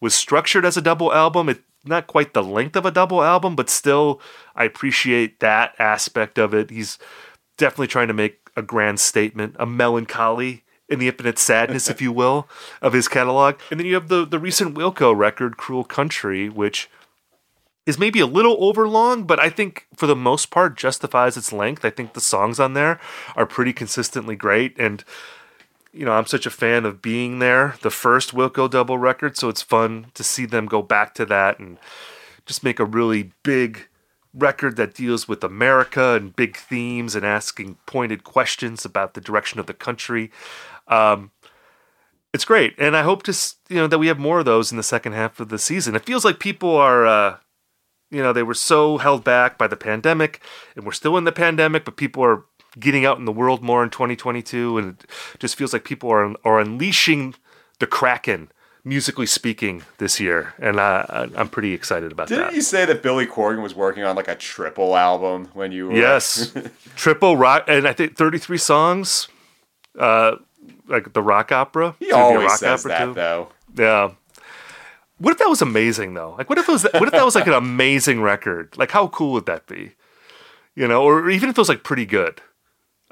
was 0.00 0.14
structured 0.14 0.64
as 0.64 0.76
a 0.76 0.82
double 0.82 1.12
album. 1.12 1.48
It 1.48 1.62
not 1.84 2.08
quite 2.08 2.34
the 2.34 2.42
length 2.42 2.74
of 2.74 2.84
a 2.84 2.90
double 2.90 3.22
album, 3.22 3.54
but 3.54 3.70
still, 3.70 4.20
I 4.56 4.64
appreciate 4.64 5.38
that 5.38 5.74
aspect 5.78 6.36
of 6.36 6.52
it. 6.52 6.70
He's 6.70 6.98
definitely 7.56 7.86
trying 7.86 8.08
to 8.08 8.14
make 8.14 8.40
a 8.56 8.62
grand 8.62 8.98
statement, 8.98 9.54
a 9.58 9.66
Mellon 9.66 10.06
Collie 10.06 10.64
in 10.88 10.98
the 10.98 11.08
infinite 11.08 11.38
sadness, 11.38 11.90
if 11.90 12.00
you 12.00 12.12
will, 12.12 12.48
of 12.80 12.92
his 12.92 13.08
catalog. 13.08 13.56
And 13.70 13.80
then 13.80 13.86
you 13.86 13.94
have 13.94 14.08
the 14.08 14.24
the 14.24 14.38
recent 14.38 14.74
Wilco 14.74 15.16
record, 15.16 15.56
"Cruel 15.56 15.84
Country," 15.84 16.48
which 16.48 16.88
is 17.86 17.98
maybe 17.98 18.20
a 18.20 18.26
little 18.26 18.56
overlong, 18.58 19.24
but 19.24 19.38
I 19.38 19.48
think 19.48 19.86
for 19.94 20.06
the 20.06 20.16
most 20.16 20.50
part 20.50 20.76
justifies 20.76 21.36
its 21.36 21.52
length. 21.52 21.84
I 21.84 21.90
think 21.90 22.14
the 22.14 22.20
songs 22.20 22.58
on 22.58 22.74
there 22.74 23.00
are 23.36 23.46
pretty 23.46 23.72
consistently 23.72 24.34
great, 24.34 24.76
and 24.78 25.04
you 25.92 26.04
know 26.04 26.12
I'm 26.12 26.26
such 26.26 26.46
a 26.46 26.50
fan 26.50 26.84
of 26.84 27.00
being 27.00 27.38
there, 27.38 27.76
the 27.82 27.90
first 27.90 28.34
Wilco 28.34 28.68
double 28.68 28.98
record, 28.98 29.36
so 29.36 29.48
it's 29.48 29.62
fun 29.62 30.06
to 30.14 30.24
see 30.24 30.46
them 30.46 30.66
go 30.66 30.82
back 30.82 31.14
to 31.14 31.24
that 31.26 31.58
and 31.58 31.78
just 32.44 32.64
make 32.64 32.80
a 32.80 32.84
really 32.84 33.32
big 33.42 33.88
record 34.34 34.76
that 34.76 34.94
deals 34.94 35.26
with 35.26 35.42
America 35.42 36.14
and 36.14 36.36
big 36.36 36.56
themes 36.56 37.14
and 37.14 37.24
asking 37.24 37.78
pointed 37.86 38.22
questions 38.22 38.84
about 38.84 39.14
the 39.14 39.20
direction 39.20 39.58
of 39.58 39.66
the 39.66 39.74
country. 39.74 40.30
Um, 40.88 41.30
it's 42.34 42.44
great, 42.44 42.74
and 42.78 42.96
I 42.96 43.02
hope 43.02 43.22
to 43.24 43.36
you 43.68 43.76
know 43.76 43.86
that 43.86 43.98
we 43.98 44.08
have 44.08 44.18
more 44.18 44.40
of 44.40 44.44
those 44.44 44.70
in 44.70 44.76
the 44.76 44.82
second 44.82 45.12
half 45.12 45.40
of 45.40 45.48
the 45.48 45.58
season. 45.58 45.94
It 45.94 46.04
feels 46.04 46.24
like 46.24 46.38
people 46.38 46.76
are. 46.76 47.06
Uh, 47.06 47.36
you 48.08 48.22
know, 48.22 48.32
they 48.32 48.44
were 48.44 48.54
so 48.54 48.98
held 48.98 49.24
back 49.24 49.58
by 49.58 49.66
the 49.66 49.76
pandemic, 49.76 50.40
and 50.76 50.84
we're 50.86 50.92
still 50.92 51.16
in 51.16 51.24
the 51.24 51.32
pandemic, 51.32 51.84
but 51.84 51.96
people 51.96 52.22
are 52.24 52.44
getting 52.78 53.04
out 53.04 53.18
in 53.18 53.24
the 53.24 53.32
world 53.32 53.62
more 53.64 53.82
in 53.82 53.90
2022, 53.90 54.78
and 54.78 55.02
it 55.34 55.40
just 55.40 55.56
feels 55.56 55.72
like 55.72 55.82
people 55.84 56.08
are 56.10 56.34
are 56.44 56.60
unleashing 56.60 57.34
the 57.80 57.86
kraken, 57.86 58.52
musically 58.84 59.26
speaking, 59.26 59.82
this 59.98 60.20
year, 60.20 60.54
and 60.60 60.78
I, 60.78 61.04
I- 61.08 61.40
I'm 61.40 61.48
pretty 61.48 61.72
excited 61.72 62.12
about 62.12 62.28
that. 62.28 62.36
Didn't 62.36 62.54
you 62.54 62.60
say 62.60 62.84
that 62.84 63.02
Billy 63.02 63.26
Corgan 63.26 63.60
was 63.62 63.74
working 63.74 64.04
on 64.04 64.14
like 64.14 64.28
a 64.28 64.36
triple 64.36 64.96
album 64.96 65.48
when 65.54 65.72
you 65.72 65.88
were 65.88 65.96
Yes, 65.96 66.54
triple 66.96 67.36
rock, 67.36 67.64
and 67.66 67.88
I 67.88 67.92
think 67.92 68.16
33 68.16 68.56
songs, 68.58 69.26
uh, 69.98 70.36
like 70.88 71.12
the 71.12 71.22
rock 71.22 71.52
opera. 71.52 71.94
He 71.98 72.06
It's 72.06 72.14
gonna 72.14 72.28
be 72.28 72.34
a 72.34 72.36
always 72.36 72.50
rock 72.50 72.58
says 72.58 72.86
opera, 72.86 72.98
that 72.98 73.04
too. 73.06 73.14
though. 73.14 73.48
Yeah. 73.76 74.10
What 75.18 75.32
if 75.32 75.38
that 75.38 75.48
was 75.48 75.62
amazing 75.62 76.14
though? 76.14 76.34
Like, 76.36 76.48
what 76.48 76.58
if 76.58 76.68
it 76.68 76.72
was? 76.72 76.82
What 76.92 77.04
if 77.04 77.12
that 77.12 77.24
was 77.24 77.34
like 77.34 77.46
an 77.46 77.54
amazing 77.54 78.20
record? 78.22 78.76
Like, 78.76 78.90
how 78.90 79.08
cool 79.08 79.32
would 79.32 79.46
that 79.46 79.66
be? 79.66 79.92
You 80.74 80.86
know, 80.86 81.02
or 81.04 81.30
even 81.30 81.48
if 81.48 81.56
it 81.56 81.60
was 81.60 81.70
like 81.70 81.82
pretty 81.84 82.04
good, 82.04 82.42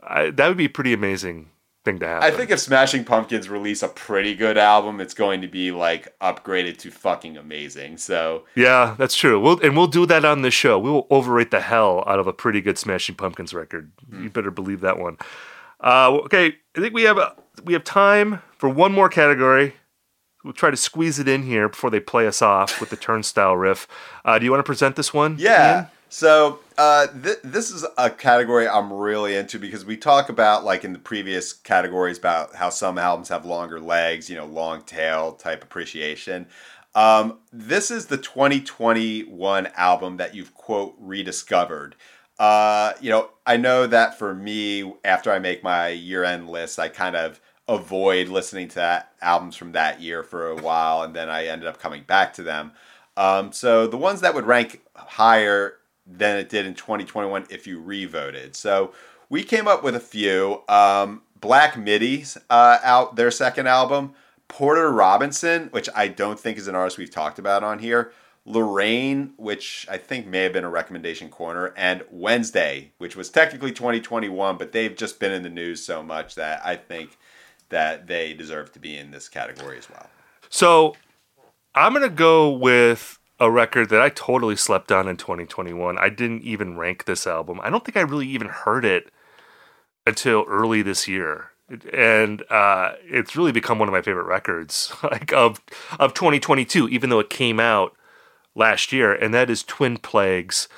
I, 0.03 0.31
that 0.31 0.49
would 0.49 0.59
be 0.59 0.67
a 0.67 0.71
pretty 0.71 0.93
amazing 0.93 1.49
thing 1.83 1.99
to 2.01 2.07
happen. 2.07 2.31
I 2.31 2.31
think 2.37 2.51
if 2.51 2.61
Smashing 2.61 3.05
Pumpkins 3.05 3.49
release 3.49 3.83
a 3.83 3.89
pretty 3.89 4.35
good 4.35 4.59
album, 4.59 5.01
it's 5.01 5.15
going 5.15 5.41
to 5.41 5.49
be 5.49 5.71
like 5.71 6.15
upgraded 6.21 6.77
to 6.79 6.91
fucking 6.91 7.39
amazing. 7.39 7.97
So 7.97 8.45
Yeah, 8.55 8.95
that's 8.99 9.15
true. 9.17 9.41
We'll 9.41 9.59
and 9.61 9.75
we'll 9.75 9.87
do 9.87 10.05
that 10.05 10.27
on 10.27 10.43
this 10.43 10.53
show. 10.55 10.79
We 10.79 10.91
will 10.91 11.07
overrate 11.11 11.51
the 11.51 11.61
hell 11.61 12.05
out 12.07 12.19
of 12.19 12.27
a 12.27 12.35
pretty 12.35 12.61
good 12.61 12.77
Smashing 12.77 13.15
Pumpkins 13.15 13.55
record. 13.55 13.93
You 14.13 14.29
better 14.29 14.51
believe 14.51 14.83
that 14.83 14.99
one. 14.99 15.17
Uh, 15.81 16.19
okay, 16.25 16.55
I 16.77 16.81
think 16.81 16.93
we 16.95 17.03
have 17.05 17.19
a, 17.19 17.35
we 17.63 17.73
have 17.73 17.85
time 17.85 18.43
for 18.59 18.69
one 18.69 18.93
more 18.93 19.09
category. 19.09 19.75
We'll 20.43 20.53
try 20.53 20.71
to 20.71 20.77
squeeze 20.77 21.19
it 21.19 21.29
in 21.29 21.45
here 21.45 21.69
before 21.69 21.91
they 21.91 22.01
play 22.01 22.27
us 22.27 22.43
off 22.43 22.81
with 22.81 22.91
the 22.91 22.97
turnstile 22.97 23.57
riff. 23.57 23.89
Uh, 24.25 24.39
do 24.39 24.45
you 24.45 24.51
want 24.51 24.61
to 24.61 24.67
present 24.67 24.97
this 24.97 25.15
one? 25.15 25.37
Yeah. 25.39 25.77
Ian? 25.77 25.87
So 26.11 26.61
uh, 26.79 27.09
th- 27.09 27.39
this 27.43 27.71
is 27.71 27.85
a 27.99 28.09
category 28.09 28.69
I'm 28.69 28.93
really 28.93 29.35
into 29.35 29.59
because 29.59 29.85
we 29.85 29.97
talk 29.97 30.29
about 30.29 30.65
like 30.65 30.85
in 30.85 30.93
the 30.93 30.99
previous 30.99 31.53
categories 31.53 32.19
about 32.19 32.55
how 32.55 32.69
some 32.69 32.99
albums 32.99 33.31
have 33.31 33.45
longer 33.45 33.81
legs, 33.81 34.31
you 34.31 34.37
know, 34.37 34.47
long 34.47 34.83
tail 34.83 35.33
type 35.33 35.65
appreciation. 35.65 36.47
Um, 36.95 37.39
this 37.53 37.91
is 37.91 38.07
the 38.07 38.17
2021 38.17 39.69
album 39.75 40.19
that 40.19 40.35
you've 40.35 40.55
quote 40.55 40.95
rediscovered. 40.99 41.97
Uh, 42.39 42.93
you 43.01 43.11
know, 43.11 43.31
I 43.47 43.57
know 43.57 43.87
that 43.87 44.19
for 44.19 44.35
me, 44.35 44.93
after 45.05 45.33
I 45.33 45.39
make 45.39 45.65
my 45.65 45.89
year 45.89 46.23
end 46.23 46.49
list, 46.49 46.79
I 46.79 46.89
kind 46.89 47.17
of 47.17 47.41
avoid 47.69 48.29
listening 48.29 48.69
to 48.69 48.75
that, 48.77 49.13
albums 49.21 49.57
from 49.57 49.73
that 49.73 50.01
year 50.01 50.23
for 50.23 50.49
a 50.49 50.57
while, 50.57 51.03
and 51.03 51.15
then 51.15 51.29
I 51.29 51.47
ended 51.47 51.69
up 51.69 51.79
coming 51.79 52.03
back 52.03 52.35
to 52.35 52.43
them. 52.43 52.73
Um, 53.17 53.53
so 53.53 53.87
the 53.87 53.97
ones 53.97 54.21
that 54.21 54.35
would 54.35 54.47
rank 54.47 54.83
higher 54.95 55.77
than 56.07 56.37
it 56.37 56.49
did 56.49 56.67
in 56.67 56.75
2021 56.75 57.47
if 57.51 57.67
you 57.67 57.81
revoted. 57.81 58.55
So 58.57 58.93
we 59.31 59.43
came 59.43 59.67
up 59.67 59.83
with 59.83 59.95
a 59.95 60.01
few. 60.01 60.63
Um, 60.69 61.23
Black 61.41 61.77
Midi's 61.77 62.37
uh, 62.51 62.79
out 62.83 63.17
their 63.17 63.31
second 63.31 63.67
album. 63.67 64.15
Porter 64.49 64.91
Robinson, 64.93 65.69
which 65.71 65.89
I 65.95 66.09
don't 66.09 66.39
think 66.39 66.59
is 66.59 66.69
an 66.69 66.75
artist 66.75 66.99
we've 66.99 67.11
talked 67.11 67.39
about 67.39 67.65
on 67.65 67.79
here. 67.79 68.13
L'Rain, 68.47 69.33
which 69.39 69.87
I 69.91 69.97
think 69.97 70.27
may 70.27 70.43
have 70.43 70.53
been 70.53 70.65
a 70.65 70.71
recommendation 70.71 71.31
corner, 71.31 71.73
and 71.79 72.03
Wednesday, 72.11 72.93
which 72.99 73.17
was 73.17 73.31
technically 73.31 73.73
2021, 73.73 74.59
but 74.59 74.73
they've 74.73 74.95
just 74.95 75.19
been 75.19 75.33
in 75.33 75.43
the 75.43 75.49
news 75.49 75.83
so 75.83 76.03
much 76.03 76.35
that 76.35 76.61
I 76.65 76.77
think 76.77 77.17
that 77.69 78.07
they 78.07 78.33
deserve 78.33 78.73
to 78.73 78.79
be 78.79 78.97
in 78.97 79.11
this 79.11 79.29
category 79.29 79.79
as 79.79 79.89
well. 79.89 80.09
So 80.49 80.97
I'm 81.75 81.93
gonna 81.93 82.09
go 82.09 82.51
with 82.51 83.19
a 83.41 83.51
record 83.51 83.89
that 83.91 84.01
I 84.01 84.11
totally 84.11 84.57
slept 84.57 84.93
on 84.93 85.09
in 85.09 85.17
2021. 85.17 85.99
I 85.99 86.09
didn't 86.09 86.43
even 86.43 86.79
rank 86.79 87.05
this 87.05 87.27
album. 87.27 87.61
I 87.63 87.71
don't 87.71 87.85
think 87.85 87.97
I 87.97 88.03
really 88.03 88.29
even 88.29 88.49
heard 88.49 88.85
it 88.85 89.11
until 90.07 90.45
early 90.49 90.83
this 90.83 91.09
year. 91.09 91.51
And 91.93 92.43
uh, 92.51 92.93
it's 93.05 93.37
really 93.37 93.53
become 93.53 93.79
one 93.79 93.89
of 93.89 93.93
my 93.93 94.03
favorite 94.03 94.27
records, 94.27 94.93
like 95.03 95.33
of 95.33 95.61
of 95.99 96.15
2022, 96.15 96.89
even 96.89 97.11
though 97.11 97.21
it 97.21 97.31
came 97.31 97.59
out 97.59 97.97
last 98.55 98.93
year, 98.93 99.13
and 99.15 99.33
that 99.35 99.51
is 99.51 99.63
Twin 99.63 99.97
Plagues 99.97 100.69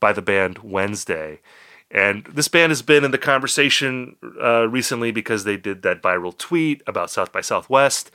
by 0.00 0.12
the 0.12 0.22
band 0.22 0.58
Wednesday. 0.58 1.40
And 1.94 2.24
this 2.24 2.48
band 2.48 2.72
has 2.72 2.82
been 2.82 3.04
in 3.04 3.12
the 3.12 3.18
conversation 3.18 4.16
uh, 4.42 4.68
recently 4.68 5.12
because 5.12 5.44
they 5.44 5.56
did 5.56 5.82
that 5.82 6.02
viral 6.02 6.36
tweet 6.36 6.82
about 6.86 7.08
South 7.10 7.32
by 7.32 7.40
Southwest. 7.40 8.10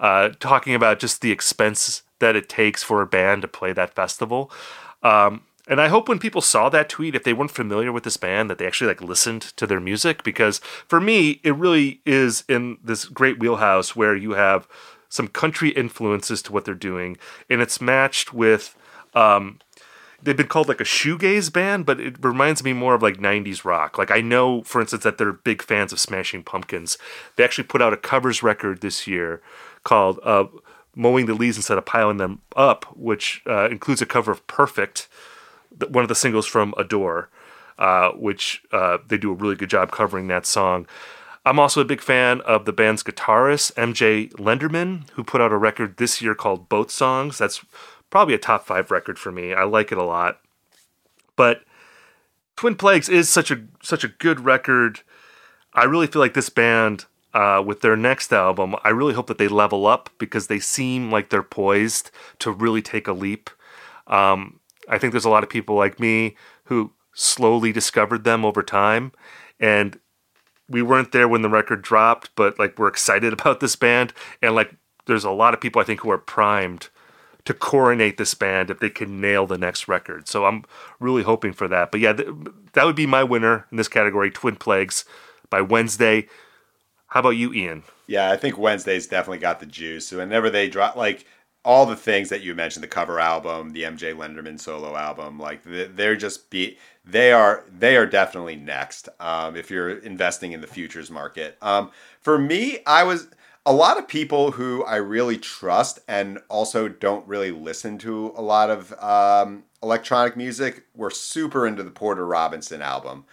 uh, 0.00 0.30
talking 0.40 0.74
about 0.74 0.98
just 0.98 1.20
the 1.20 1.30
expense 1.30 2.02
that 2.18 2.36
it 2.36 2.48
takes 2.48 2.82
for 2.82 3.02
a 3.02 3.06
band 3.06 3.42
to 3.42 3.48
play 3.48 3.72
that 3.72 3.94
festival. 3.94 4.50
Um, 5.02 5.42
and 5.66 5.80
I 5.80 5.88
hope 5.88 6.08
when 6.08 6.18
people 6.18 6.40
saw 6.42 6.68
that 6.68 6.88
tweet, 6.88 7.14
if 7.14 7.24
they 7.24 7.32
weren't 7.32 7.50
familiar 7.50 7.90
with 7.90 8.04
this 8.04 8.16
band, 8.16 8.50
that 8.50 8.58
they 8.58 8.66
actually 8.66 8.88
like 8.88 9.00
listened 9.00 9.42
to 9.56 9.66
their 9.66 9.80
music 9.80 10.22
because 10.22 10.58
for 10.88 11.00
me, 11.00 11.40
it 11.42 11.54
really 11.56 12.00
is 12.04 12.44
in 12.48 12.78
this 12.84 13.06
great 13.06 13.38
wheelhouse 13.38 13.96
where 13.96 14.14
you 14.14 14.32
have 14.32 14.68
some 15.08 15.28
country 15.28 15.70
influences 15.70 16.42
to 16.42 16.52
what 16.52 16.64
they're 16.64 16.74
doing, 16.74 17.16
and 17.48 17.62
it's 17.62 17.80
matched 17.80 18.34
with. 18.34 18.76
Um, 19.14 19.60
they've 20.24 20.36
been 20.36 20.48
called 20.48 20.68
like 20.68 20.80
a 20.80 20.84
shoegaze 20.84 21.52
band, 21.52 21.86
but 21.86 22.00
it 22.00 22.16
reminds 22.24 22.64
me 22.64 22.72
more 22.72 22.94
of 22.94 23.02
like 23.02 23.18
90s 23.18 23.64
rock. 23.64 23.98
Like 23.98 24.10
I 24.10 24.20
know, 24.20 24.62
for 24.62 24.80
instance, 24.80 25.04
that 25.04 25.18
they're 25.18 25.32
big 25.32 25.62
fans 25.62 25.92
of 25.92 26.00
Smashing 26.00 26.42
Pumpkins. 26.42 26.98
They 27.36 27.44
actually 27.44 27.64
put 27.64 27.82
out 27.82 27.92
a 27.92 27.96
covers 27.96 28.42
record 28.42 28.80
this 28.80 29.06
year 29.06 29.40
called 29.84 30.18
uh, 30.24 30.46
"Mowing 30.96 31.26
the 31.26 31.34
Leaves 31.34 31.56
Instead 31.56 31.78
of 31.78 31.84
Piling 31.84 32.16
Them 32.16 32.40
Up," 32.56 32.84
which 32.96 33.42
uh, 33.46 33.68
includes 33.70 34.02
a 34.02 34.06
cover 34.06 34.32
of 34.32 34.46
"Perfect." 34.46 35.08
one 35.88 36.04
of 36.04 36.08
the 36.08 36.14
singles 36.14 36.46
from 36.46 36.74
Adore, 36.76 37.28
uh, 37.78 38.10
which 38.10 38.62
uh, 38.72 38.98
they 39.08 39.18
do 39.18 39.32
a 39.32 39.34
really 39.34 39.56
good 39.56 39.70
job 39.70 39.90
covering 39.90 40.28
that 40.28 40.46
song. 40.46 40.86
I'm 41.46 41.58
also 41.58 41.80
a 41.80 41.84
big 41.84 42.00
fan 42.00 42.40
of 42.42 42.64
the 42.64 42.72
band's 42.72 43.02
guitarist, 43.02 43.74
MJ 43.74 44.32
Lenderman, 44.34 45.10
who 45.10 45.22
put 45.22 45.42
out 45.42 45.52
a 45.52 45.58
record 45.58 45.98
this 45.98 46.22
year 46.22 46.34
called 46.34 46.68
Boat 46.70 46.90
Songs. 46.90 47.36
That's 47.36 47.62
probably 48.14 48.32
a 48.32 48.38
top 48.38 48.64
five 48.64 48.92
record 48.92 49.18
for 49.18 49.32
me. 49.32 49.52
I 49.52 49.64
like 49.64 49.90
it 49.90 49.98
a 49.98 50.04
lot. 50.04 50.38
But 51.34 51.64
Twin 52.54 52.76
Plagues 52.76 53.08
is 53.08 53.28
such 53.28 53.50
a 53.50 53.64
such 53.82 54.04
a 54.04 54.08
good 54.08 54.38
record. 54.38 55.00
I 55.72 55.82
really 55.82 56.06
feel 56.06 56.22
like 56.22 56.34
this 56.34 56.48
band, 56.48 57.06
uh, 57.32 57.60
with 57.66 57.80
their 57.80 57.96
next 57.96 58.32
album, 58.32 58.76
I 58.84 58.90
really 58.90 59.14
hope 59.14 59.26
that 59.26 59.38
they 59.38 59.48
level 59.48 59.88
up 59.88 60.10
because 60.16 60.46
they 60.46 60.60
seem 60.60 61.10
like 61.10 61.30
they're 61.30 61.42
poised 61.42 62.12
to 62.38 62.52
really 62.52 62.80
take 62.80 63.08
a 63.08 63.12
leap. 63.12 63.50
Um, 64.06 64.60
I 64.88 64.96
think 64.96 65.12
there's 65.12 65.24
a 65.24 65.28
lot 65.28 65.42
of 65.42 65.50
people 65.50 65.74
like 65.74 65.98
me 65.98 66.36
who 66.66 66.92
slowly 67.14 67.72
discovered 67.72 68.22
them 68.22 68.44
over 68.44 68.62
time 68.62 69.10
and 69.58 69.98
we 70.68 70.82
weren't 70.82 71.10
there 71.10 71.26
when 71.26 71.42
the 71.42 71.48
record 71.48 71.82
dropped 71.82 72.30
but 72.36 72.58
like 72.58 72.78
we're 72.78 72.88
excited 72.88 73.32
about 73.40 73.60
this 73.60 73.76
band 73.76 74.12
and 74.42 74.54
like 74.54 74.74
there's 75.06 75.24
a 75.24 75.30
lot 75.30 75.54
of 75.54 75.60
people 75.60 75.80
I 75.80 75.84
think 75.84 76.00
who 76.00 76.10
are 76.10 76.18
primed 76.18 76.90
to 77.44 77.54
coronate 77.54 78.16
this 78.16 78.34
band 78.34 78.70
if 78.70 78.80
they 78.80 78.88
can 78.88 79.20
nail 79.20 79.46
the 79.46 79.58
next 79.58 79.86
record. 79.86 80.28
So 80.28 80.46
I'm 80.46 80.64
really 80.98 81.22
hoping 81.22 81.52
for 81.52 81.68
that. 81.68 81.90
But 81.90 82.00
yeah, 82.00 82.14
th- 82.14 82.28
that 82.72 82.84
would 82.84 82.96
be 82.96 83.06
my 83.06 83.22
winner 83.22 83.66
in 83.70 83.76
this 83.76 83.88
category, 83.88 84.30
Twin 84.30 84.56
Plagues 84.56 85.04
by 85.50 85.60
Wednesday. 85.60 86.26
How 87.08 87.20
about 87.20 87.30
you, 87.30 87.52
Ian? 87.52 87.82
Yeah, 88.06 88.30
I 88.30 88.36
think 88.36 88.58
Wednesday's 88.58 89.06
definitely 89.06 89.38
got 89.38 89.60
the 89.60 89.66
juice. 89.66 90.08
So 90.08 90.18
whenever 90.18 90.50
they 90.50 90.68
drop, 90.68 90.96
like 90.96 91.26
all 91.64 91.86
the 91.86 91.96
things 91.96 92.28
that 92.28 92.42
you 92.42 92.54
mentioned 92.54 92.82
the 92.82 92.88
cover 92.88 93.18
album 93.18 93.70
the 93.72 93.82
mj 93.84 94.14
lenderman 94.14 94.60
solo 94.60 94.96
album 94.96 95.38
like 95.38 95.60
they're 95.64 96.16
just 96.16 96.50
be 96.50 96.76
they 97.04 97.32
are 97.32 97.64
they 97.78 97.96
are 97.96 98.06
definitely 98.06 98.56
next 98.56 99.08
um, 99.18 99.56
if 99.56 99.70
you're 99.70 99.98
investing 99.98 100.52
in 100.52 100.60
the 100.60 100.66
futures 100.66 101.10
market 101.10 101.56
um, 101.62 101.90
for 102.20 102.38
me 102.38 102.78
i 102.86 103.02
was 103.02 103.28
a 103.66 103.72
lot 103.72 103.98
of 103.98 104.06
people 104.08 104.52
who 104.52 104.84
i 104.84 104.96
really 104.96 105.38
trust 105.38 105.98
and 106.08 106.38
also 106.48 106.88
don't 106.88 107.26
really 107.26 107.50
listen 107.50 107.98
to 107.98 108.32
a 108.36 108.42
lot 108.42 108.70
of 108.70 108.92
um, 109.02 109.64
electronic 109.82 110.36
music 110.36 110.84
were 110.94 111.10
super 111.10 111.66
into 111.66 111.82
the 111.82 111.90
porter 111.90 112.26
robinson 112.26 112.82
album 112.82 113.24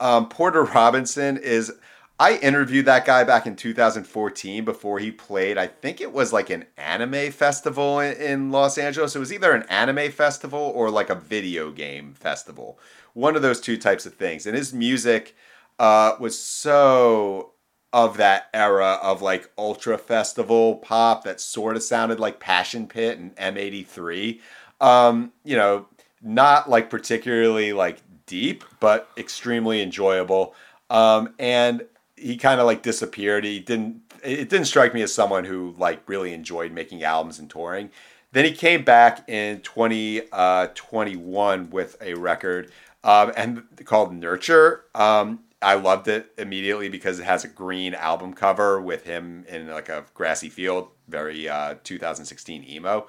um, 0.00 0.28
porter 0.28 0.64
robinson 0.74 1.36
is 1.36 1.72
I 2.20 2.36
interviewed 2.36 2.84
that 2.84 3.06
guy 3.06 3.24
back 3.24 3.46
in 3.46 3.56
2014 3.56 4.62
before 4.62 4.98
he 4.98 5.10
played. 5.10 5.56
I 5.56 5.68
think 5.68 6.02
it 6.02 6.12
was 6.12 6.34
like 6.34 6.50
an 6.50 6.66
anime 6.76 7.32
festival 7.32 7.98
in, 7.98 8.50
Los 8.50 8.76
Angeles. 8.76 9.16
It 9.16 9.20
was 9.20 9.32
either 9.32 9.52
an 9.52 9.62
anime 9.70 10.12
festival 10.12 10.60
or 10.74 10.90
like 10.90 11.08
a 11.08 11.14
video 11.14 11.70
game 11.70 12.12
festival. 12.12 12.78
One 13.14 13.36
of 13.36 13.42
those 13.42 13.58
two 13.58 13.78
types 13.78 14.04
of 14.04 14.16
things. 14.16 14.44
And 14.44 14.54
his 14.54 14.74
music 14.74 15.34
uh, 15.78 16.16
was 16.20 16.38
so 16.38 17.52
of 17.92 18.16
that 18.18 18.48
era 18.54 18.98
of 19.02 19.20
like 19.20 19.50
ultra 19.58 19.98
festival 19.98 20.76
pop 20.76 21.24
that 21.24 21.40
sort 21.40 21.76
of 21.76 21.82
sounded 21.82 22.20
like 22.20 22.38
Passion 22.38 22.86
Pit 22.86 23.18
and 23.18 23.34
M83. 23.36 24.40
Um, 24.80 25.32
you 25.44 25.56
know, 25.56 25.86
not 26.22 26.70
like 26.70 26.88
particularly 26.90 27.72
like 27.72 27.98
deep, 28.26 28.64
but 28.78 29.08
extremely 29.16 29.82
enjoyable. 29.82 30.54
Um, 30.88 31.34
and 31.38 31.82
he 32.16 32.36
kind 32.36 32.60
of 32.60 32.66
like 32.66 32.82
disappeared. 32.82 33.44
He 33.44 33.60
didn't. 33.60 34.02
It 34.22 34.50
didn't 34.50 34.66
strike 34.66 34.92
me 34.92 35.00
as 35.00 35.14
someone 35.14 35.44
who 35.44 35.74
like 35.78 36.06
really 36.06 36.34
enjoyed 36.34 36.72
making 36.72 37.02
albums 37.02 37.38
and 37.38 37.48
touring. 37.48 37.90
Then 38.32 38.44
he 38.44 38.52
came 38.52 38.84
back 38.84 39.28
in 39.28 39.60
2021 39.62 41.60
uh, 41.60 41.64
with 41.70 41.96
a 42.00 42.14
record 42.14 42.70
um, 43.02 43.32
and 43.36 43.64
called 43.84 44.14
Nurture. 44.14 44.84
Um, 44.94 45.40
I 45.62 45.74
loved 45.74 46.08
it 46.08 46.32
immediately 46.38 46.88
because 46.88 47.18
it 47.18 47.24
has 47.24 47.44
a 47.44 47.48
green 47.48 47.94
album 47.94 48.32
cover 48.32 48.80
with 48.80 49.04
him 49.04 49.44
in 49.48 49.68
like 49.68 49.88
a 49.88 50.06
grassy 50.14 50.48
field, 50.48 50.88
very 51.08 51.48
uh, 51.48 51.74
2016 51.84 52.64
emo. 52.64 53.06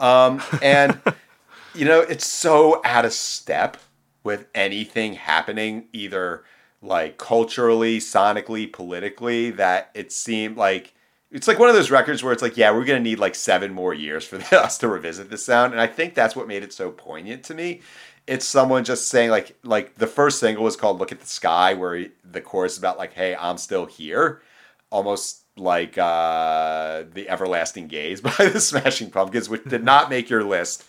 Um, 0.00 0.42
and 0.60 1.00
you 1.74 1.84
know, 1.84 2.00
it's 2.00 2.26
so 2.26 2.80
out 2.84 3.04
of 3.04 3.12
step 3.12 3.76
with 4.24 4.46
anything 4.54 5.14
happening 5.14 5.86
either 5.92 6.44
like 6.80 7.18
culturally, 7.18 7.98
sonically, 7.98 8.72
politically 8.72 9.50
that 9.50 9.90
it 9.94 10.10
seemed 10.10 10.56
like 10.56 10.94
it's 11.30 11.48
like 11.48 11.58
one 11.58 11.70
of 11.70 11.74
those 11.74 11.90
records 11.90 12.22
where 12.22 12.32
it's 12.32 12.42
like, 12.42 12.56
yeah, 12.56 12.70
we're 12.70 12.84
gonna 12.84 13.00
need 13.00 13.18
like 13.18 13.34
seven 13.34 13.72
more 13.72 13.94
years 13.94 14.24
for 14.24 14.36
us 14.56 14.78
to 14.78 14.88
revisit 14.88 15.30
this 15.30 15.44
sound, 15.44 15.72
and 15.72 15.80
I 15.80 15.86
think 15.86 16.14
that's 16.14 16.36
what 16.36 16.48
made 16.48 16.62
it 16.62 16.72
so 16.72 16.90
poignant 16.90 17.44
to 17.44 17.54
me. 17.54 17.80
It's 18.26 18.46
someone 18.46 18.84
just 18.84 19.08
saying 19.08 19.30
like, 19.30 19.56
like 19.64 19.96
the 19.96 20.06
first 20.06 20.38
single 20.38 20.64
was 20.64 20.76
called 20.76 20.98
"Look 20.98 21.12
at 21.12 21.20
the 21.20 21.26
Sky," 21.26 21.74
where 21.74 21.96
he, 21.96 22.10
the 22.24 22.40
chorus 22.40 22.72
is 22.72 22.78
about 22.78 22.98
like, 22.98 23.12
"Hey, 23.12 23.34
I'm 23.34 23.58
still 23.58 23.86
here," 23.86 24.42
almost 24.90 25.42
like 25.56 25.98
uh, 25.98 27.04
the 27.12 27.28
Everlasting 27.28 27.88
Gaze 27.88 28.20
by 28.20 28.34
the 28.38 28.60
Smashing 28.60 29.10
Pumpkins, 29.10 29.48
which 29.48 29.64
did 29.64 29.84
not 29.84 30.10
make 30.10 30.30
your 30.30 30.44
list. 30.44 30.84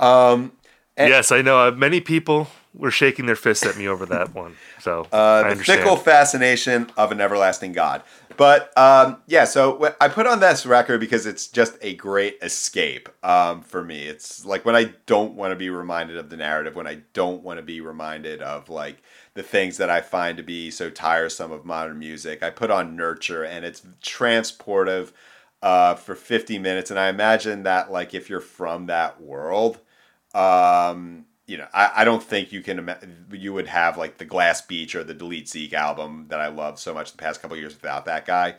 Um, 0.00 0.52
yes, 0.96 1.32
I 1.32 1.42
know. 1.42 1.68
Uh, 1.68 1.70
many 1.72 2.00
people 2.00 2.48
were 2.74 2.90
shaking 2.90 3.26
their 3.26 3.36
fists 3.36 3.66
at 3.66 3.76
me 3.76 3.88
over 3.88 4.06
that 4.06 4.34
one. 4.34 4.56
So 4.80 5.06
uh, 5.12 5.54
the 5.54 5.56
fickle 5.62 5.96
fascination 5.96 6.90
of 6.96 7.12
an 7.12 7.20
everlasting 7.20 7.72
God. 7.72 8.02
But 8.38 8.72
um, 8.78 9.20
yeah, 9.26 9.46
so 9.46 9.96
I 10.00 10.06
put 10.06 10.28
on 10.28 10.38
this 10.38 10.64
record 10.64 11.00
because 11.00 11.26
it's 11.26 11.48
just 11.48 11.76
a 11.82 11.96
great 11.96 12.38
escape 12.40 13.08
um, 13.24 13.62
for 13.62 13.82
me. 13.82 14.04
It's 14.04 14.46
like 14.46 14.64
when 14.64 14.76
I 14.76 14.94
don't 15.06 15.34
want 15.34 15.50
to 15.50 15.56
be 15.56 15.70
reminded 15.70 16.16
of 16.16 16.30
the 16.30 16.36
narrative, 16.36 16.76
when 16.76 16.86
I 16.86 17.00
don't 17.14 17.42
want 17.42 17.58
to 17.58 17.64
be 17.64 17.80
reminded 17.80 18.40
of 18.40 18.68
like 18.68 19.02
the 19.34 19.42
things 19.42 19.76
that 19.78 19.90
I 19.90 20.00
find 20.02 20.36
to 20.36 20.44
be 20.44 20.70
so 20.70 20.88
tiresome 20.88 21.50
of 21.50 21.64
modern 21.64 21.98
music. 21.98 22.44
I 22.44 22.50
put 22.50 22.70
on 22.70 22.94
Nurture, 22.94 23.42
and 23.44 23.64
it's 23.64 23.82
transportive 24.04 25.10
uh, 25.60 25.96
for 25.96 26.14
50 26.14 26.60
minutes. 26.60 26.92
And 26.92 27.00
I 27.00 27.08
imagine 27.08 27.64
that 27.64 27.90
like 27.90 28.14
if 28.14 28.30
you're 28.30 28.40
from 28.40 28.86
that 28.86 29.20
world. 29.20 29.80
Um, 30.32 31.24
you 31.48 31.56
know, 31.56 31.66
I, 31.72 31.90
I 31.96 32.04
don't 32.04 32.22
think 32.22 32.52
you 32.52 32.60
can 32.60 32.94
you 33.32 33.54
would 33.54 33.66
have 33.66 33.96
like 33.96 34.18
the 34.18 34.26
Glass 34.26 34.60
Beach 34.60 34.94
or 34.94 35.02
the 35.02 35.14
Delete 35.14 35.48
Zeke 35.48 35.72
album 35.72 36.26
that 36.28 36.40
I 36.40 36.48
love 36.48 36.78
so 36.78 36.92
much 36.92 37.10
the 37.10 37.18
past 37.18 37.40
couple 37.40 37.56
years 37.56 37.74
without 37.74 38.04
that 38.04 38.26
guy. 38.26 38.54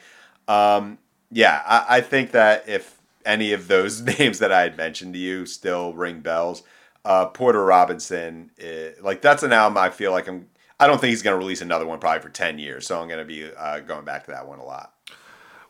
Um, 0.48 0.98
yeah, 1.32 1.62
I, 1.66 1.98
I, 1.98 2.02
think 2.02 2.32
that 2.32 2.68
if 2.68 3.00
any 3.24 3.54
of 3.54 3.68
those 3.68 4.02
names 4.20 4.40
that 4.40 4.52
I 4.52 4.62
had 4.62 4.76
mentioned 4.76 5.14
to 5.14 5.20
you 5.20 5.46
still 5.46 5.94
ring 5.94 6.22
bells, 6.22 6.64
uh, 7.06 7.28
Porter 7.28 7.64
Robinson, 7.64 8.50
eh, 8.60 8.90
like 9.02 9.22
that's 9.22 9.44
an 9.44 9.54
album 9.54 9.78
I 9.78 9.92
feel 9.92 10.12
like 10.12 10.28
I'm. 10.28 10.48
I 10.80 10.88
don't 10.88 11.00
think 11.00 11.10
he's 11.10 11.22
going 11.22 11.36
to 11.36 11.38
release 11.38 11.62
another 11.62 11.86
one 11.86 12.00
probably 12.00 12.22
for 12.22 12.30
ten 12.30 12.58
years, 12.58 12.88
so 12.88 13.00
I'm 13.00 13.08
going 13.08 13.20
to 13.20 13.26
be 13.26 13.52
uh, 13.56 13.82
going 13.82 14.06
back 14.06 14.26
to 14.26 14.32
that 14.32 14.48
one 14.48 14.58
a 14.58 14.66
lot. 14.66 14.94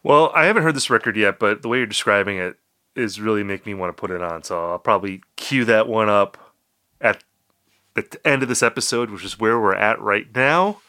Well, 0.03 0.32
I 0.34 0.45
haven't 0.45 0.63
heard 0.63 0.76
this 0.76 0.89
record 0.89 1.17
yet, 1.17 1.38
but 1.38 1.63
the 1.63 1.67
way 1.67 1.80
you're 1.80 1.88
describing 1.88 2.38
it 2.38 2.57
is 2.95 3.20
really 3.20 3.43
making 3.43 3.74
me 3.74 3.78
want 3.78 3.89
to 3.95 3.99
put 3.99 4.11
it 4.11 4.22
on. 4.22 4.43
So 4.43 4.72
I'll 4.72 4.80
probably 4.80 5.22
cue 5.36 5.65
that 5.65 5.89
one 5.89 6.07
up 6.07 6.49
at 7.02 7.24
the 7.93 8.20
end 8.26 8.43
of 8.43 8.50
this 8.50 8.64
episode, 8.64 9.10
which 9.10 9.26
is 9.26 9.39
where 9.39 9.60
we're 9.60 9.76
at 9.76 10.00
right 10.00 10.28
now. 10.34 10.80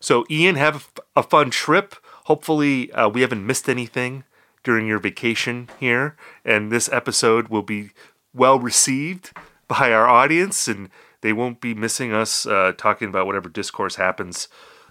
So, 0.00 0.24
Ian, 0.30 0.56
have 0.56 0.90
a 1.16 1.22
fun 1.22 1.50
trip. 1.50 1.94
Hopefully, 2.24 2.92
uh, 2.92 3.08
we 3.08 3.22
haven't 3.22 3.46
missed 3.46 3.68
anything 3.68 4.24
during 4.62 4.86
your 4.86 4.98
vacation 4.98 5.68
here, 5.80 6.16
and 6.44 6.70
this 6.70 6.88
episode 6.92 7.48
will 7.48 7.62
be 7.62 7.90
well 8.34 8.58
received 8.58 9.32
by 9.68 9.92
our 9.92 10.06
audience, 10.06 10.68
and 10.68 10.90
they 11.20 11.32
won't 11.32 11.60
be 11.60 11.74
missing 11.74 12.12
us 12.12 12.46
uh, 12.46 12.72
talking 12.76 13.08
about 13.08 13.26
whatever 13.26 13.48
discourse 13.48 13.96
happens 13.96 14.48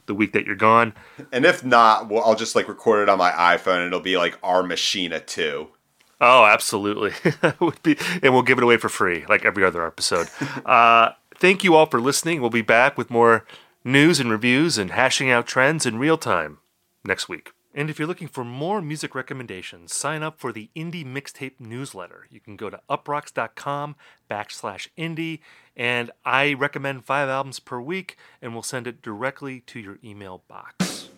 the 0.08 0.16
week 0.16 0.34
that 0.34 0.46
you're 0.46 0.56
gone. 0.56 0.94
And 1.32 1.46
if 1.46 1.64
not, 1.64 2.10
well, 2.10 2.24
I'll 2.24 2.36
just 2.36 2.56
like 2.56 2.68
record 2.68 3.04
it 3.04 3.10
on 3.10 3.18
my 3.18 3.32
iPhone, 3.32 3.78
and 3.78 3.88
it'll 3.88 4.00
be 4.00 4.18
like 4.18 4.38
our 4.42 4.64
Machina 4.64 5.22
II. 5.38 5.68
Oh, 6.20 6.46
absolutely. 6.46 7.14
would 7.60 7.82
be, 7.84 7.98
and 8.24 8.34
we'll 8.34 8.44
give 8.44 8.58
it 8.58 8.64
away 8.64 8.78
for 8.78 8.90
free, 8.90 9.26
like 9.30 9.46
every 9.46 9.64
other 9.64 9.86
episode. 9.86 10.30
uh, 10.66 11.12
thank 11.36 11.64
you 11.64 11.76
all 11.76 11.86
for 11.86 12.00
listening. 12.00 12.42
We'll 12.42 12.50
be 12.50 12.62
back 12.62 12.98
with 12.98 13.10
more 13.10 13.46
news 13.84 14.20
and 14.20 14.32
reviews 14.32 14.78
and 14.78 14.92
hashing 14.92 15.30
out 15.30 15.48
trends 15.48 15.86
in 15.86 16.00
real 16.00 16.18
time 16.18 16.58
next 17.06 17.30
week. 17.30 17.52
And 17.74 17.92
if 17.92 18.00
you're 18.00 18.08
looking 18.08 18.28
for 18.28 18.44
more 18.44 18.82
music 18.82 19.14
recommendations, 19.14 19.94
sign 19.94 20.24
up 20.24 20.40
for 20.40 20.52
the 20.52 20.72
Indie 20.76 21.06
Mixtape 21.06 21.60
newsletter. 21.60 22.26
You 22.32 22.40
can 22.40 22.56
go 22.56 22.72
to 22.72 22.80
uproxx.com 22.90 23.96
backslash 24.28 24.88
indie, 24.98 25.42
and 25.76 26.10
I 26.26 26.54
recommend 26.54 27.06
five 27.06 27.30
albums 27.30 27.60
per 27.60 27.80
week, 27.80 28.18
and 28.42 28.54
we'll 28.54 28.64
send 28.64 28.88
it 28.88 29.04
directly 29.04 29.60
to 29.68 29.80
your 29.80 30.00
email 30.04 30.42
box. 30.48 31.10